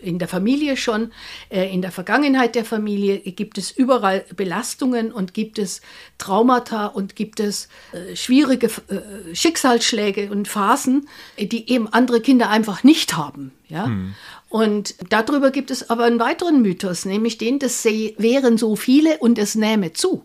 In 0.02 0.18
der 0.18 0.28
Familie 0.28 0.76
schon, 0.76 1.12
äh, 1.48 1.72
in 1.72 1.80
der 1.80 1.92
Vergangenheit 1.92 2.54
der 2.54 2.64
Familie 2.64 3.18
gibt 3.18 3.56
es 3.56 3.70
überall 3.70 4.24
Belastungen 4.36 5.12
und 5.12 5.32
gibt 5.32 5.58
es 5.58 5.80
Traumata 6.18 6.86
und 6.86 7.16
gibt 7.16 7.40
es 7.40 7.68
äh, 7.92 8.14
schwierige 8.14 8.66
äh, 8.66 9.34
Schicksalsschläge 9.34 10.30
und 10.30 10.46
Phasen, 10.46 11.08
die 11.38 11.70
eben 11.70 11.88
andere 11.88 12.20
Kinder 12.20 12.50
einfach 12.50 12.84
nicht 12.84 13.16
haben. 13.16 13.52
Ja? 13.68 13.86
Hm. 13.86 14.14
Und 14.48 14.94
darüber 15.08 15.50
gibt 15.50 15.70
es 15.70 15.88
aber 15.88 16.04
einen 16.04 16.20
weiteren 16.20 16.60
Mythos, 16.60 17.04
nämlich 17.04 17.38
den, 17.38 17.58
das 17.58 17.84
wären 17.84 18.58
so 18.58 18.76
viele 18.76 19.18
und 19.18 19.38
es 19.38 19.54
nähme 19.54 19.92
zu. 19.92 20.24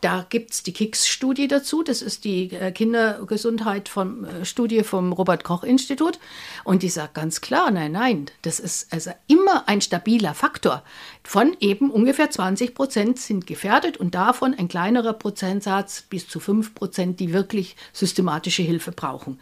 Da 0.00 0.26
gibt 0.28 0.52
es 0.52 0.62
die 0.62 0.72
KICS-Studie 0.72 1.48
dazu. 1.48 1.82
Das 1.82 2.02
ist 2.02 2.24
die 2.24 2.52
äh, 2.52 2.72
Kindergesundheit 2.72 3.88
vom 3.88 4.24
äh, 4.24 4.44
Studie 4.44 4.82
vom 4.82 5.12
Robert-Koch-Institut. 5.12 6.18
Und 6.64 6.82
die 6.82 6.88
sagt 6.88 7.14
ganz 7.14 7.40
klar, 7.40 7.70
nein, 7.70 7.92
nein, 7.92 8.26
das 8.42 8.58
ist 8.60 8.92
also 8.92 9.12
immer 9.28 9.68
ein 9.68 9.80
stabiler 9.80 10.34
Faktor. 10.34 10.82
Von 11.22 11.56
eben 11.60 11.90
ungefähr 11.90 12.30
20 12.30 12.74
Prozent 12.74 13.18
sind 13.18 13.46
gefährdet 13.46 13.96
und 13.96 14.14
davon 14.14 14.54
ein 14.54 14.68
kleinerer 14.68 15.12
Prozentsatz 15.12 16.02
bis 16.02 16.26
zu 16.28 16.40
5 16.40 16.74
Prozent, 16.74 17.20
die 17.20 17.32
wirklich 17.32 17.76
systematische 17.92 18.62
Hilfe 18.62 18.92
brauchen. 18.92 19.38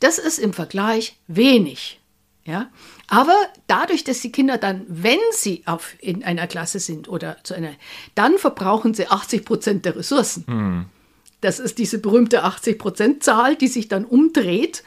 Das 0.00 0.18
ist 0.18 0.38
im 0.38 0.52
Vergleich 0.52 1.16
wenig. 1.28 2.01
Ja? 2.44 2.70
Aber 3.06 3.36
dadurch, 3.66 4.04
dass 4.04 4.20
die 4.20 4.32
Kinder 4.32 4.58
dann, 4.58 4.84
wenn 4.88 5.18
sie 5.32 5.62
auf, 5.66 5.94
in 6.00 6.24
einer 6.24 6.46
Klasse 6.46 6.80
sind 6.80 7.08
oder 7.08 7.36
zu 7.44 7.54
einer, 7.54 7.72
dann 8.14 8.38
verbrauchen 8.38 8.94
sie 8.94 9.08
80 9.08 9.44
Prozent 9.44 9.84
der 9.84 9.96
Ressourcen. 9.96 10.44
Mhm. 10.46 10.86
Das 11.40 11.58
ist 11.58 11.78
diese 11.78 11.98
berühmte 11.98 12.44
80 12.44 12.78
Prozent 12.78 13.22
Zahl, 13.22 13.56
die 13.56 13.68
sich 13.68 13.88
dann 13.88 14.04
umdreht, 14.04 14.82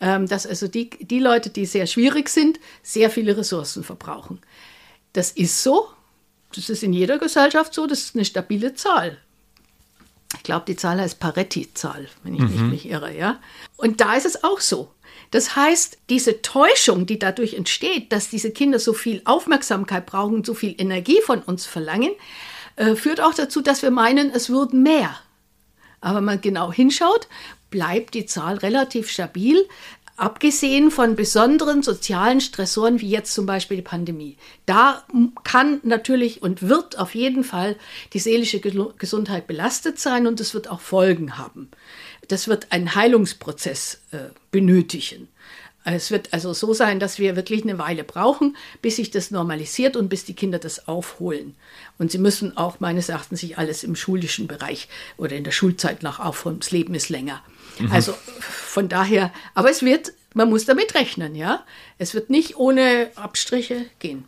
ähm, 0.00 0.26
dass 0.26 0.46
also 0.46 0.68
die, 0.68 0.90
die 0.90 1.18
Leute, 1.18 1.50
die 1.50 1.66
sehr 1.66 1.86
schwierig 1.86 2.28
sind, 2.28 2.60
sehr 2.82 3.10
viele 3.10 3.36
Ressourcen 3.36 3.84
verbrauchen. 3.84 4.40
Das 5.12 5.32
ist 5.32 5.62
so. 5.62 5.88
Das 6.54 6.70
ist 6.70 6.82
in 6.82 6.92
jeder 6.92 7.18
Gesellschaft 7.18 7.74
so. 7.74 7.86
Das 7.86 8.00
ist 8.00 8.14
eine 8.14 8.24
stabile 8.24 8.74
Zahl. 8.74 9.18
Ich 10.36 10.42
glaube, 10.42 10.66
die 10.66 10.76
Zahl 10.76 11.00
heißt 11.00 11.20
Paretti-Zahl, 11.20 12.06
wenn 12.22 12.34
ich 12.34 12.40
mhm. 12.40 12.48
nicht 12.48 12.62
mich 12.62 12.88
irre. 12.88 13.16
Ja? 13.16 13.40
Und 13.76 14.00
da 14.00 14.14
ist 14.14 14.26
es 14.26 14.44
auch 14.44 14.60
so. 14.60 14.90
Das 15.30 15.56
heißt, 15.56 15.98
diese 16.08 16.42
Täuschung, 16.42 17.06
die 17.06 17.18
dadurch 17.18 17.54
entsteht, 17.54 18.12
dass 18.12 18.30
diese 18.30 18.50
Kinder 18.50 18.78
so 18.78 18.92
viel 18.92 19.20
Aufmerksamkeit 19.24 20.06
brauchen, 20.06 20.44
so 20.44 20.54
viel 20.54 20.74
Energie 20.78 21.20
von 21.22 21.42
uns 21.42 21.66
verlangen, 21.66 22.12
äh, 22.76 22.94
führt 22.94 23.20
auch 23.20 23.34
dazu, 23.34 23.60
dass 23.60 23.82
wir 23.82 23.90
meinen, 23.90 24.30
es 24.30 24.48
würden 24.48 24.82
mehr. 24.82 25.18
Aber 26.00 26.18
wenn 26.18 26.24
man 26.24 26.40
genau 26.40 26.72
hinschaut, 26.72 27.28
bleibt 27.70 28.14
die 28.14 28.24
Zahl 28.24 28.56
relativ 28.56 29.10
stabil, 29.10 29.68
abgesehen 30.16 30.90
von 30.90 31.14
besonderen 31.14 31.82
sozialen 31.82 32.40
Stressoren 32.40 33.00
wie 33.00 33.08
jetzt 33.08 33.32
zum 33.34 33.46
Beispiel 33.46 33.76
die 33.76 33.82
Pandemie. 33.82 34.36
Da 34.66 35.04
kann 35.44 35.80
natürlich 35.84 36.42
und 36.42 36.68
wird 36.68 36.98
auf 36.98 37.14
jeden 37.14 37.44
Fall 37.44 37.76
die 38.12 38.18
seelische 38.18 38.60
Gesundheit 38.60 39.46
belastet 39.46 40.00
sein 40.00 40.26
und 40.26 40.40
es 40.40 40.54
wird 40.54 40.68
auch 40.68 40.80
Folgen 40.80 41.38
haben 41.38 41.70
das 42.28 42.48
wird 42.48 42.70
einen 42.70 42.94
Heilungsprozess 42.94 44.00
äh, 44.12 44.18
benötigen. 44.50 45.28
Es 45.84 46.10
wird 46.10 46.34
also 46.34 46.52
so 46.52 46.74
sein, 46.74 47.00
dass 47.00 47.18
wir 47.18 47.34
wirklich 47.34 47.62
eine 47.62 47.78
Weile 47.78 48.04
brauchen, 48.04 48.56
bis 48.82 48.96
sich 48.96 49.10
das 49.10 49.30
normalisiert 49.30 49.96
und 49.96 50.08
bis 50.08 50.24
die 50.24 50.34
Kinder 50.34 50.58
das 50.58 50.86
aufholen. 50.86 51.54
Und 51.98 52.12
sie 52.12 52.18
müssen 52.18 52.56
auch 52.56 52.80
meines 52.80 53.08
Erachtens 53.08 53.40
sich 53.40 53.56
alles 53.56 53.84
im 53.84 53.96
schulischen 53.96 54.48
Bereich 54.48 54.88
oder 55.16 55.36
in 55.36 55.44
der 55.44 55.52
Schulzeit 55.52 56.02
noch 56.02 56.20
aufholen. 56.20 56.60
Das 56.60 56.72
Leben 56.72 56.94
ist 56.94 57.08
länger. 57.08 57.42
Mhm. 57.78 57.90
Also 57.90 58.12
von 58.40 58.88
daher, 58.88 59.32
aber 59.54 59.70
es 59.70 59.82
wird, 59.82 60.12
man 60.34 60.50
muss 60.50 60.66
damit 60.66 60.94
rechnen, 60.94 61.34
ja. 61.34 61.64
Es 61.96 62.12
wird 62.12 62.28
nicht 62.28 62.56
ohne 62.56 63.10
Abstriche 63.14 63.86
gehen. 63.98 64.24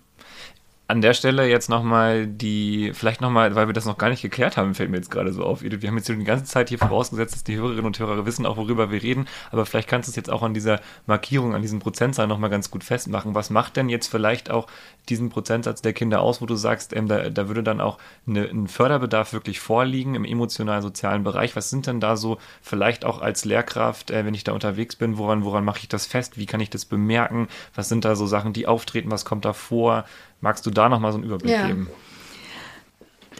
An 0.91 1.03
der 1.03 1.14
Stelle 1.14 1.49
jetzt 1.49 1.68
nochmal 1.68 2.26
die, 2.26 2.91
vielleicht 2.95 3.20
nochmal, 3.20 3.55
weil 3.55 3.68
wir 3.68 3.72
das 3.72 3.84
noch 3.84 3.97
gar 3.97 4.11
nicht 4.11 4.22
geklärt 4.22 4.57
haben, 4.57 4.74
fällt 4.74 4.91
mir 4.91 4.97
jetzt 4.97 5.11
gerade 5.11 5.32
so 5.32 5.45
auf. 5.45 5.62
Wir 5.62 5.88
haben 5.88 5.97
jetzt 5.97 6.09
die 6.09 6.24
ganze 6.24 6.47
Zeit 6.47 6.68
hier 6.68 6.78
vorausgesetzt, 6.78 7.32
dass 7.32 7.45
die 7.45 7.57
Hörerinnen 7.57 7.86
und 7.86 7.97
Hörer 7.97 8.26
wissen 8.26 8.45
auch, 8.45 8.57
worüber 8.57 8.91
wir 8.91 9.01
reden, 9.01 9.28
aber 9.53 9.66
vielleicht 9.66 9.86
kannst 9.86 10.09
du 10.09 10.11
es 10.11 10.16
jetzt 10.16 10.30
auch 10.30 10.43
an 10.43 10.53
dieser 10.53 10.80
Markierung, 11.07 11.55
an 11.55 11.62
diesem 11.62 11.78
Prozentsatz 11.78 12.26
nochmal 12.26 12.51
ganz 12.51 12.72
gut 12.72 12.82
festmachen. 12.82 13.36
Was 13.36 13.51
macht 13.51 13.76
denn 13.76 13.88
jetzt 13.88 14.09
vielleicht 14.09 14.51
auch 14.51 14.66
diesen 15.09 15.30
Prozentsatz 15.30 15.80
der 15.80 15.93
Kinder 15.93 16.22
aus, 16.22 16.43
wo 16.43 16.47
du 16.47 16.57
sagst, 16.57 16.93
ähm, 16.93 17.07
da, 17.07 17.30
da 17.30 17.47
würde 17.47 17.62
dann 17.62 17.80
auch 17.80 17.99
eine, 18.26 18.49
ein 18.49 18.66
Förderbedarf 18.66 19.32
wirklich 19.32 19.61
vorliegen 19.61 20.16
im 20.16 20.24
emotional-sozialen 20.24 21.22
Bereich? 21.22 21.55
Was 21.55 21.70
sind 21.70 21.86
denn 21.86 22.01
da 22.01 22.16
so 22.16 22.38
vielleicht 22.62 23.05
auch 23.05 23.22
als 23.22 23.45
Lehrkraft, 23.45 24.11
äh, 24.11 24.24
wenn 24.24 24.34
ich 24.34 24.43
da 24.43 24.53
unterwegs 24.53 24.97
bin, 24.97 25.18
woran, 25.18 25.45
woran 25.45 25.64
mache 25.64 25.78
ich 25.78 25.88
das 25.88 26.07
fest? 26.07 26.36
Wie 26.36 26.47
kann 26.47 26.59
ich 26.59 26.70
das 26.70 26.84
bemerken? 26.84 27.47
Was 27.76 27.88
sind 27.88 28.05
da 28.05 28.16
so 28.16 28.26
Sachen, 28.26 28.53
die 28.53 28.66
auftreten? 28.66 29.12
Was 29.12 29.24
kommt 29.24 29.45
da 29.45 29.53
vor? 29.53 30.05
Magst 30.41 30.64
du 30.66 30.70
da 30.70 30.88
nochmal 30.88 31.12
so 31.12 31.18
einen 31.18 31.26
Überblick 31.26 31.53
ja. 31.53 31.66
geben? 31.66 31.88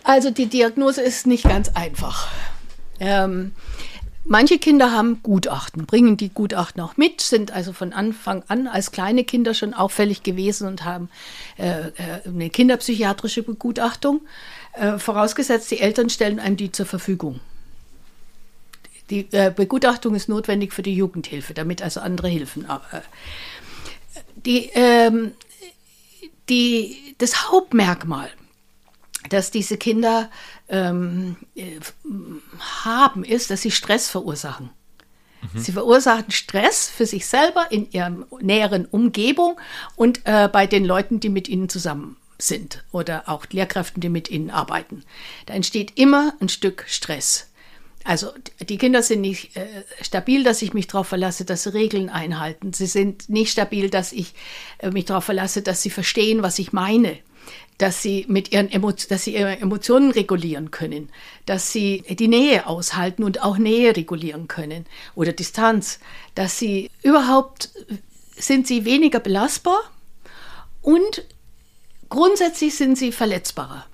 Also 0.05 0.31
die 0.31 0.47
Diagnose 0.47 1.03
ist 1.03 1.27
nicht 1.27 1.45
ganz 1.45 1.69
einfach. 1.71 2.29
Ähm, 2.99 3.53
manche 4.25 4.59
Kinder 4.59 4.93
haben 4.93 5.23
Gutachten, 5.23 5.87
bringen 5.87 6.17
die 6.17 6.31
Gutachten 6.31 6.83
auch 6.83 6.97
mit, 6.97 7.21
sind 7.21 7.53
also 7.53 7.73
von 7.73 7.93
Anfang 7.93 8.43
an 8.49 8.67
als 8.67 8.93
kleine 8.93 9.25
Kinder 9.25 9.55
schon 9.55 9.75
auffällig 9.75 10.23
gewesen 10.23 10.69
und 10.69 10.85
haben 10.85 11.09
äh, 11.59 11.89
äh 11.89 11.93
eine 12.27 12.51
kinderpsychiatrische 12.51 13.43
Begutachtung. 13.43 14.23
Äh, 14.73 14.99
vorausgesetzt, 14.99 15.71
die 15.71 15.81
Eltern 15.81 16.11
stellen 16.11 16.39
einem 16.39 16.57
die 16.57 16.73
zur 16.73 16.87
Verfügung. 16.87 17.41
Die 19.11 19.27
äh, 19.33 19.53
Begutachtung 19.55 20.15
ist 20.15 20.29
notwendig 20.29 20.73
für 20.73 20.83
die 20.83 20.95
Jugendhilfe, 20.95 21.53
damit 21.53 21.83
also 21.83 22.01
andere 22.01 22.29
Hilfen. 22.29 22.65
Äh, 22.65 23.01
die 24.47 24.71
ähm, 24.75 25.33
die, 26.51 27.15
das 27.19 27.51
Hauptmerkmal, 27.51 28.31
das 29.31 29.51
diese 29.51 29.77
Kinder 29.77 30.31
ähm, 30.69 31.37
äh, 31.55 31.81
haben, 32.85 33.25
ist, 33.25 33.51
dass 33.51 33.63
sie 33.63 33.71
Stress 33.71 34.09
verursachen. 34.09 34.71
Mhm. 35.53 35.59
Sie 35.59 35.73
verursachen 35.73 36.31
Stress 36.31 36.89
für 36.89 37.07
sich 37.07 37.27
selber 37.27 37.67
in 37.71 37.91
ihrer 37.91 38.13
näheren 38.41 38.87
Umgebung 38.87 39.59
und 39.97 40.21
äh, 40.25 40.49
bei 40.53 40.67
den 40.67 40.85
Leuten, 40.85 41.21
die 41.21 41.29
mit 41.29 41.49
ihnen 41.49 41.69
zusammen 41.69 42.17
sind 42.39 42.85
oder 42.93 43.29
auch 43.29 43.47
Lehrkräften, 43.51 44.01
die 44.01 44.09
mit 44.09 44.31
ihnen 44.31 44.51
arbeiten. 44.51 45.05
Da 45.47 45.55
entsteht 45.55 45.99
immer 45.99 46.35
ein 46.41 46.49
Stück 46.49 46.85
Stress. 46.87 47.50
Also 48.05 48.29
die 48.61 48.79
Kinder 48.79 49.03
sind 49.03 49.21
nicht 49.21 49.57
äh, 49.57 49.67
stabil, 50.01 50.43
dass 50.43 50.63
ich 50.63 50.73
mich 50.73 50.87
darauf 50.87 51.09
verlasse, 51.09 51.45
dass 51.45 51.65
sie 51.65 51.75
Regeln 51.75 52.09
einhalten. 52.09 52.73
Sie 52.73 52.87
sind 52.87 53.29
nicht 53.29 53.53
stabil, 53.53 53.91
dass 53.91 54.13
ich 54.13 54.35
äh, 54.79 54.91
mich 54.91 55.05
darauf 55.05 55.25
verlasse, 55.25 55.63
dass 55.63 55.83
sie 55.83 55.91
verstehen, 55.91 56.43
was 56.43 56.59
ich 56.59 56.73
meine. 56.73 57.19
Dass 57.77 58.03
sie 58.03 58.27
mit 58.29 58.53
ihren 58.53 58.71
dass 59.09 59.25
sie 59.25 59.35
ihre 59.35 59.59
Emotionen 59.59 60.11
regulieren 60.11 60.71
können, 60.71 61.09
dass 61.47 61.73
sie 61.73 62.05
die 62.11 62.29
Nähe 62.29 62.67
aushalten 62.67 63.25
und 63.25 63.43
auch 63.43 63.57
Nähe 63.57 63.97
regulieren 63.97 64.49
können 64.49 64.85
oder 65.15 65.33
Distanz, 65.33 65.99
dass 66.35 66.59
sie 66.59 66.91
überhaupt 67.03 67.71
sind 68.37 68.67
sie 68.67 68.85
weniger 68.85 69.21
belastbar 69.21 69.81
und 70.83 71.25
grundsätzlich 72.09 72.75
sind 72.75 72.99
sie 72.99 73.13
verletzbarer. 73.13 73.87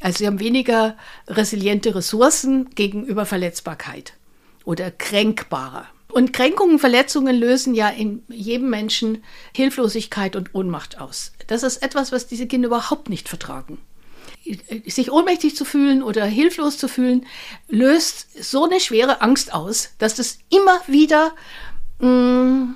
Also 0.00 0.18
sie 0.18 0.26
haben 0.26 0.40
weniger 0.40 0.96
resiliente 1.26 1.94
Ressourcen 1.94 2.70
gegenüber 2.74 3.26
Verletzbarkeit 3.26 4.14
oder 4.64 4.90
kränkbarer. 4.90 5.86
Und 6.10 6.32
Kränkungen, 6.32 6.78
Verletzungen 6.78 7.36
lösen 7.36 7.74
ja 7.74 7.88
in 7.88 8.22
jedem 8.28 8.70
Menschen 8.70 9.22
Hilflosigkeit 9.54 10.36
und 10.36 10.54
Ohnmacht 10.54 10.98
aus. 10.98 11.32
Das 11.46 11.62
ist 11.62 11.82
etwas, 11.82 12.12
was 12.12 12.26
diese 12.26 12.46
Kinder 12.46 12.68
überhaupt 12.68 13.10
nicht 13.10 13.28
vertragen. 13.28 13.78
Sich 14.86 15.12
ohnmächtig 15.12 15.54
zu 15.54 15.64
fühlen 15.64 16.02
oder 16.02 16.24
hilflos 16.24 16.78
zu 16.78 16.88
fühlen, 16.88 17.26
löst 17.68 18.42
so 18.42 18.64
eine 18.64 18.80
schwere 18.80 19.20
Angst 19.20 19.52
aus, 19.52 19.90
dass 19.98 20.14
das 20.14 20.38
immer 20.48 20.80
wieder, 20.86 21.34
mm, 21.98 22.72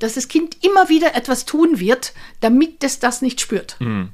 dass 0.00 0.14
das 0.14 0.26
Kind 0.26 0.64
immer 0.64 0.88
wieder 0.88 1.14
etwas 1.14 1.44
tun 1.44 1.78
wird, 1.78 2.12
damit 2.40 2.82
es 2.82 2.98
das 2.98 3.22
nicht 3.22 3.40
spürt. 3.40 3.76
Mhm. 3.80 4.10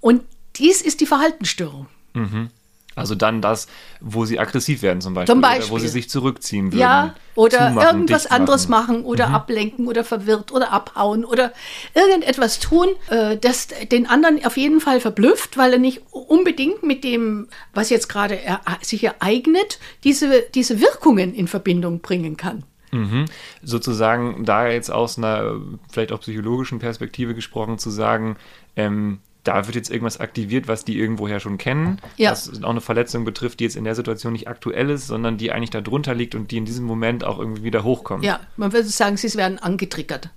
Und 0.00 0.22
dies 0.58 0.80
ist 0.80 1.00
die 1.00 1.06
Verhaltensstörung. 1.06 1.86
Mhm. 2.14 2.50
Also 2.98 3.14
dann 3.14 3.40
das, 3.40 3.68
wo 4.00 4.24
sie 4.24 4.38
aggressiv 4.38 4.82
werden 4.82 5.00
zum 5.00 5.14
Beispiel. 5.14 5.32
Zum 5.32 5.40
Beispiel. 5.40 5.64
Oder 5.64 5.70
wo 5.70 5.78
sie 5.78 5.88
sich 5.88 6.10
zurückziehen 6.10 6.72
würden. 6.72 6.80
Ja, 6.80 7.14
oder 7.36 7.68
zumachen, 7.68 7.86
irgendwas 7.86 8.26
anderes 8.26 8.68
machen. 8.68 9.04
oder 9.04 9.28
ablenken 9.28 9.86
oder 9.86 10.04
verwirrt 10.04 10.52
oder 10.52 10.72
abhauen 10.72 11.24
oder 11.24 11.52
irgendetwas 11.94 12.58
tun, 12.58 12.88
äh, 13.08 13.36
das 13.36 13.68
den 13.90 14.08
anderen 14.08 14.44
auf 14.44 14.56
jeden 14.56 14.80
Fall 14.80 15.00
verblüfft, 15.00 15.56
weil 15.56 15.74
er 15.74 15.78
nicht 15.78 16.02
unbedingt 16.10 16.82
mit 16.82 17.04
dem, 17.04 17.48
was 17.72 17.90
jetzt 17.90 18.08
gerade 18.08 18.42
er, 18.42 18.60
sich 18.82 19.04
ereignet, 19.04 19.78
diese, 20.02 20.42
diese 20.54 20.80
Wirkungen 20.80 21.34
in 21.34 21.46
Verbindung 21.46 22.00
bringen 22.00 22.36
kann. 22.36 22.64
Mhm. 22.90 23.26
Sozusagen 23.62 24.44
da 24.44 24.66
jetzt 24.66 24.90
aus 24.90 25.18
einer 25.18 25.42
äh, 25.42 25.60
vielleicht 25.90 26.10
auch 26.10 26.20
psychologischen 26.20 26.78
Perspektive 26.78 27.34
gesprochen 27.34 27.78
zu 27.78 27.90
sagen, 27.90 28.36
ähm, 28.76 29.20
da 29.48 29.66
wird 29.66 29.74
jetzt 29.76 29.90
irgendwas 29.90 30.20
aktiviert, 30.20 30.68
was 30.68 30.84
die 30.84 30.98
irgendwoher 30.98 31.40
schon 31.40 31.58
kennen, 31.58 31.98
Ja. 32.16 32.30
was 32.30 32.62
auch 32.62 32.68
eine 32.70 32.80
Verletzung 32.80 33.24
betrifft, 33.24 33.60
die 33.60 33.64
jetzt 33.64 33.76
in 33.76 33.84
der 33.84 33.94
Situation 33.94 34.32
nicht 34.34 34.46
aktuell 34.48 34.90
ist, 34.90 35.06
sondern 35.06 35.38
die 35.38 35.50
eigentlich 35.52 35.70
da 35.70 35.80
drunter 35.80 36.14
liegt 36.14 36.34
und 36.34 36.50
die 36.50 36.58
in 36.58 36.64
diesem 36.64 36.84
Moment 36.84 37.24
auch 37.24 37.38
irgendwie 37.38 37.62
wieder 37.62 37.82
hochkommt. 37.84 38.24
Ja, 38.24 38.40
man 38.56 38.72
würde 38.72 38.88
sagen, 38.88 39.16
sie 39.16 39.32
werden 39.34 39.58
angetriggert. 39.58 40.30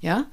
Ja. 0.00 0.24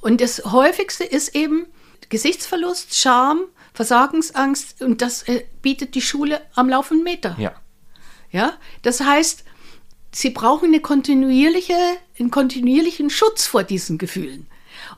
Und 0.00 0.20
das 0.20 0.44
häufigste 0.44 1.04
ist 1.04 1.34
eben 1.34 1.66
Gesichtsverlust, 2.08 2.94
Scham, 2.98 3.40
Versagensangst 3.72 4.82
und 4.82 5.00
das 5.02 5.22
äh, 5.24 5.44
bietet 5.62 5.94
die 5.94 6.00
Schule 6.02 6.40
am 6.54 6.68
laufenden 6.68 7.04
Meter. 7.04 7.34
Ja. 7.38 7.52
Ja, 8.30 8.52
das 8.82 9.00
heißt, 9.00 9.44
sie 10.12 10.30
brauchen 10.30 10.66
eine 10.68 10.80
kontinuierliche, 10.80 11.74
einen 12.18 12.30
kontinuierlichen 12.30 13.10
Schutz 13.10 13.46
vor 13.46 13.62
diesen 13.62 13.96
Gefühlen. 13.98 14.46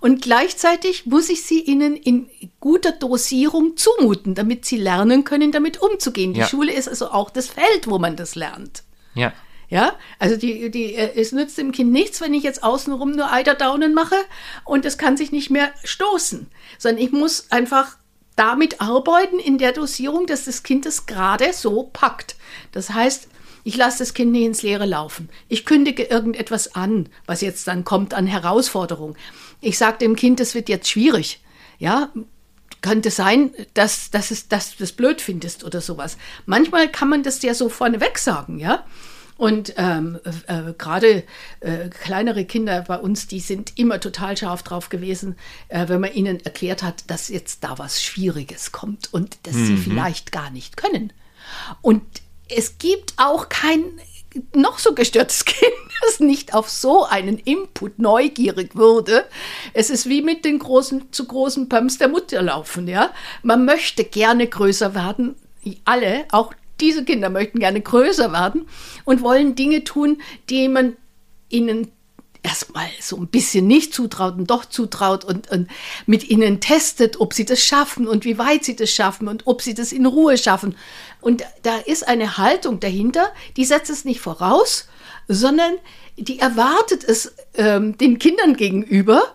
Und 0.00 0.22
gleichzeitig 0.22 1.06
muss 1.06 1.28
ich 1.28 1.42
sie 1.42 1.60
ihnen 1.60 1.96
in 1.96 2.28
guter 2.60 2.92
Dosierung 2.92 3.76
zumuten, 3.76 4.34
damit 4.34 4.64
sie 4.64 4.76
lernen 4.76 5.24
können, 5.24 5.52
damit 5.52 5.80
umzugehen. 5.80 6.34
Die 6.34 6.40
Ja. 6.40 6.46
Schule 6.46 6.72
ist 6.72 6.88
also 6.88 7.10
auch 7.10 7.30
das 7.30 7.48
Feld, 7.48 7.86
wo 7.86 7.98
man 7.98 8.16
das 8.16 8.34
lernt. 8.34 8.82
Ja. 9.14 9.32
Ja, 9.68 9.96
also 10.20 10.36
die, 10.36 10.70
die, 10.70 10.94
äh, 10.94 11.20
es 11.20 11.32
nützt 11.32 11.58
dem 11.58 11.72
Kind 11.72 11.90
nichts, 11.90 12.20
wenn 12.20 12.34
ich 12.34 12.44
jetzt 12.44 12.62
außenrum 12.62 13.10
nur 13.12 13.32
Eiderdaunen 13.32 13.94
mache 13.94 14.14
und 14.64 14.84
es 14.84 14.96
kann 14.96 15.16
sich 15.16 15.32
nicht 15.32 15.50
mehr 15.50 15.72
stoßen, 15.82 16.46
sondern 16.78 17.02
ich 17.02 17.10
muss 17.10 17.50
einfach 17.50 17.96
damit 18.36 18.80
arbeiten 18.80 19.40
in 19.40 19.58
der 19.58 19.72
Dosierung, 19.72 20.26
dass 20.26 20.44
das 20.44 20.62
Kind 20.62 20.86
es 20.86 21.06
gerade 21.06 21.52
so 21.52 21.90
packt. 21.92 22.36
Das 22.70 22.90
heißt, 22.90 23.28
ich 23.64 23.76
lasse 23.76 23.98
das 23.98 24.14
Kind 24.14 24.30
nicht 24.30 24.44
ins 24.44 24.62
Leere 24.62 24.86
laufen. 24.86 25.28
Ich 25.48 25.64
kündige 25.66 26.04
irgendetwas 26.04 26.76
an, 26.76 27.08
was 27.26 27.40
jetzt 27.40 27.66
dann 27.66 27.82
kommt 27.82 28.14
an 28.14 28.28
Herausforderung. 28.28 29.16
Ich 29.60 29.78
sage 29.78 29.98
dem 29.98 30.16
Kind, 30.16 30.40
es 30.40 30.54
wird 30.54 30.68
jetzt 30.68 30.88
schwierig. 30.88 31.40
Ja, 31.78 32.10
könnte 32.82 33.10
sein, 33.10 33.52
dass, 33.74 34.10
dass, 34.10 34.30
es, 34.30 34.48
dass 34.48 34.72
du 34.72 34.76
das 34.78 34.92
blöd 34.92 35.20
findest 35.20 35.64
oder 35.64 35.80
sowas. 35.80 36.16
Manchmal 36.44 36.90
kann 36.90 37.08
man 37.08 37.22
das 37.22 37.42
ja 37.42 37.54
so 37.54 37.68
vorneweg 37.68 38.18
sagen, 38.18 38.58
ja. 38.58 38.84
Und 39.36 39.74
ähm, 39.76 40.18
äh, 40.46 40.72
gerade 40.78 41.22
äh, 41.60 41.88
kleinere 41.90 42.46
Kinder 42.46 42.82
bei 42.88 42.96
uns, 42.96 43.26
die 43.26 43.40
sind 43.40 43.72
immer 43.76 44.00
total 44.00 44.34
scharf 44.34 44.62
drauf 44.62 44.88
gewesen, 44.88 45.36
äh, 45.68 45.88
wenn 45.88 46.00
man 46.00 46.12
ihnen 46.14 46.40
erklärt 46.40 46.82
hat, 46.82 47.10
dass 47.10 47.28
jetzt 47.28 47.62
da 47.62 47.78
was 47.78 48.02
Schwieriges 48.02 48.72
kommt 48.72 49.12
und 49.12 49.36
dass 49.42 49.54
sie 49.54 49.76
vielleicht 49.76 50.32
gar 50.32 50.50
nicht 50.50 50.78
können. 50.78 51.12
Und 51.82 52.02
es 52.48 52.78
gibt 52.78 53.12
auch 53.18 53.50
kein 53.50 53.82
noch 54.54 54.78
so 54.78 54.94
gestörtes 54.94 55.44
Kind, 55.44 55.72
das 56.02 56.20
nicht 56.20 56.54
auf 56.54 56.68
so 56.68 57.04
einen 57.04 57.38
Input 57.38 57.98
neugierig 57.98 58.76
würde. 58.76 59.24
Es 59.72 59.90
ist 59.90 60.08
wie 60.08 60.22
mit 60.22 60.44
den 60.44 60.58
großen, 60.58 61.12
zu 61.12 61.26
großen 61.26 61.68
Pumps 61.68 61.98
der 61.98 62.08
Mutter 62.08 62.42
laufen, 62.42 62.88
ja. 62.88 63.10
Man 63.42 63.64
möchte 63.64 64.04
gerne 64.04 64.46
größer 64.46 64.94
werden. 64.94 65.36
Alle, 65.84 66.26
auch 66.30 66.52
diese 66.80 67.04
Kinder 67.04 67.30
möchten 67.30 67.58
gerne 67.58 67.80
größer 67.80 68.32
werden 68.32 68.68
und 69.04 69.22
wollen 69.22 69.54
Dinge 69.54 69.84
tun, 69.84 70.20
die 70.48 70.68
man 70.68 70.96
ihnen 71.48 71.90
erstmal 72.46 72.88
so 73.00 73.16
ein 73.16 73.26
bisschen 73.26 73.66
nicht 73.66 73.92
zutraut 73.92 74.36
und 74.36 74.50
doch 74.50 74.64
zutraut 74.64 75.24
und, 75.24 75.50
und 75.50 75.68
mit 76.06 76.30
ihnen 76.30 76.60
testet, 76.60 77.20
ob 77.20 77.34
sie 77.34 77.44
das 77.44 77.60
schaffen 77.60 78.06
und 78.06 78.24
wie 78.24 78.38
weit 78.38 78.64
sie 78.64 78.76
das 78.76 78.90
schaffen 78.90 79.26
und 79.26 79.46
ob 79.46 79.62
sie 79.62 79.74
das 79.74 79.92
in 79.92 80.06
Ruhe 80.06 80.38
schaffen. 80.38 80.76
Und 81.20 81.42
da 81.64 81.76
ist 81.78 82.06
eine 82.06 82.38
Haltung 82.38 82.78
dahinter, 82.78 83.32
die 83.56 83.64
setzt 83.64 83.90
es 83.90 84.04
nicht 84.04 84.20
voraus, 84.20 84.88
sondern 85.26 85.74
die 86.16 86.38
erwartet 86.38 87.02
es 87.02 87.34
ähm, 87.54 87.98
den 87.98 88.18
Kindern 88.18 88.56
gegenüber 88.56 89.34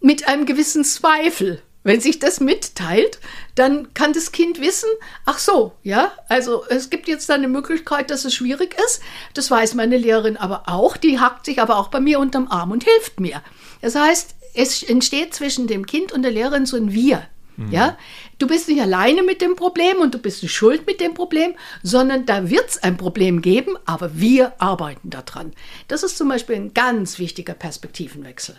mit 0.00 0.28
einem 0.28 0.46
gewissen 0.46 0.84
Zweifel. 0.84 1.62
Wenn 1.84 2.00
sich 2.00 2.18
das 2.18 2.40
mitteilt, 2.40 3.18
dann 3.54 3.92
kann 3.92 4.12
das 4.12 4.30
Kind 4.30 4.60
wissen, 4.60 4.88
ach 5.24 5.38
so, 5.38 5.72
ja, 5.82 6.12
also 6.28 6.64
es 6.68 6.90
gibt 6.90 7.08
jetzt 7.08 7.28
da 7.28 7.34
eine 7.34 7.48
Möglichkeit, 7.48 8.10
dass 8.10 8.24
es 8.24 8.34
schwierig 8.34 8.76
ist. 8.86 9.02
Das 9.34 9.50
weiß 9.50 9.74
meine 9.74 9.96
Lehrerin 9.96 10.36
aber 10.36 10.64
auch. 10.68 10.96
Die 10.96 11.18
hackt 11.18 11.46
sich 11.46 11.60
aber 11.60 11.78
auch 11.78 11.88
bei 11.88 12.00
mir 12.00 12.20
unterm 12.20 12.48
Arm 12.48 12.70
und 12.70 12.84
hilft 12.84 13.18
mir. 13.18 13.42
Das 13.80 13.96
heißt, 13.96 14.36
es 14.54 14.82
entsteht 14.82 15.34
zwischen 15.34 15.66
dem 15.66 15.86
Kind 15.86 16.12
und 16.12 16.22
der 16.22 16.30
Lehrerin 16.30 16.66
so 16.66 16.76
ein 16.76 16.92
Wir. 16.92 17.26
Ja, 17.70 17.98
du 18.38 18.46
bist 18.46 18.68
nicht 18.68 18.80
alleine 18.80 19.22
mit 19.22 19.42
dem 19.42 19.56
Problem 19.56 19.98
und 19.98 20.14
du 20.14 20.18
bist 20.18 20.42
nicht 20.42 20.54
schuld 20.54 20.86
mit 20.86 21.00
dem 21.00 21.12
Problem, 21.12 21.54
sondern 21.82 22.24
da 22.24 22.48
wird 22.48 22.70
es 22.70 22.82
ein 22.82 22.96
Problem 22.96 23.42
geben, 23.42 23.76
aber 23.84 24.18
wir 24.18 24.54
arbeiten 24.58 25.10
daran. 25.10 25.52
Das 25.86 26.02
ist 26.02 26.16
zum 26.16 26.28
Beispiel 26.28 26.56
ein 26.56 26.74
ganz 26.74 27.18
wichtiger 27.18 27.54
Perspektivenwechsel. 27.54 28.56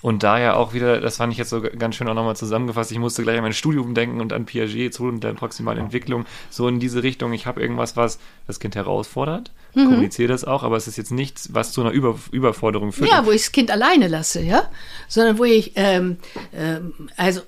Und 0.00 0.22
daher 0.22 0.56
auch 0.56 0.72
wieder, 0.72 1.00
das 1.00 1.18
fand 1.18 1.32
ich 1.32 1.38
jetzt 1.38 1.50
so 1.50 1.60
ganz 1.60 1.96
schön 1.96 2.08
auch 2.08 2.14
nochmal 2.14 2.36
zusammengefasst, 2.36 2.92
ich 2.92 2.98
musste 2.98 3.22
gleich 3.22 3.36
an 3.36 3.42
mein 3.42 3.52
Studium 3.52 3.94
denken 3.94 4.20
und 4.20 4.32
an 4.32 4.46
Piaget 4.46 4.94
zu 4.94 5.04
und 5.04 5.22
der 5.22 5.34
proximalen 5.34 5.84
Entwicklung, 5.84 6.24
so 6.48 6.66
in 6.68 6.80
diese 6.80 7.02
Richtung, 7.02 7.32
ich 7.32 7.46
habe 7.46 7.60
irgendwas, 7.60 7.96
was 7.96 8.18
das 8.46 8.58
Kind 8.58 8.74
herausfordert, 8.74 9.50
Mhm. 9.74 9.84
kommuniziere 9.84 10.28
das 10.28 10.44
auch, 10.44 10.62
aber 10.62 10.76
es 10.78 10.88
ist 10.88 10.96
jetzt 10.96 11.12
nichts, 11.12 11.52
was 11.52 11.72
zu 11.72 11.82
einer 11.82 11.90
Über 11.90 12.18
Überforderung 12.30 12.92
führt. 12.92 13.10
Ja, 13.10 13.26
wo 13.26 13.30
ich 13.30 13.42
das 13.42 13.52
Kind 13.52 13.70
alleine 13.70 14.08
lasse, 14.08 14.40
ja, 14.40 14.70
sondern 15.08 15.36
wo 15.38 15.44
ich, 15.44 15.72
ähm, 15.74 16.16
ähm, 16.54 16.94
also 17.18 17.42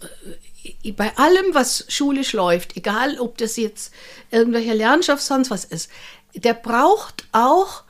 äh, 0.84 0.92
bei 0.92 1.16
allem, 1.16 1.54
was 1.54 1.86
schulisch 1.88 2.34
läuft, 2.34 2.76
egal 2.76 3.18
ob 3.18 3.38
das 3.38 3.56
jetzt 3.56 3.94
irgendwelcher 4.30 4.74
Lernstoff 4.74 5.22
sonst 5.22 5.50
was 5.50 5.64
ist, 5.64 5.90
der 6.34 6.52
braucht 6.52 7.26
auch, 7.32 7.84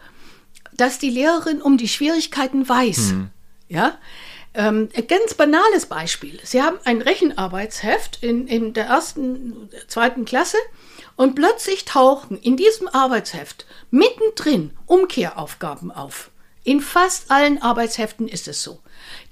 dass 0.76 1.01
die 1.01 1.11
Lehrerin 1.11 1.61
um 1.61 1.76
die 1.76 1.89
Schwierigkeiten 1.89 2.68
weiß, 2.68 3.14
ja. 3.68 3.99
Ähm, 4.59 4.88
ein 4.96 5.06
ganz 5.06 5.34
banales 5.34 5.86
Beispiel. 5.86 6.40
Sie 6.42 6.61
haben 6.61 6.78
ein 6.84 7.00
Rechenarbeitsheft 7.00 8.24
in, 8.24 8.48
in 8.48 8.72
der 8.72 8.86
ersten, 8.86 9.70
zweiten 9.86 10.24
Klasse 10.24 10.56
und 11.14 11.36
plötzlich 11.36 11.84
tauchen 11.84 12.36
in 12.36 12.56
diesem 12.56 12.88
Arbeitsheft 12.88 13.66
mittendrin 13.92 14.76
Umkehraufgaben 14.86 15.92
auf. 15.92 16.32
In 16.64 16.80
fast 16.80 17.30
allen 17.30 17.62
Arbeitsheften 17.62 18.26
ist 18.26 18.48
es 18.48 18.64
so. 18.64 18.80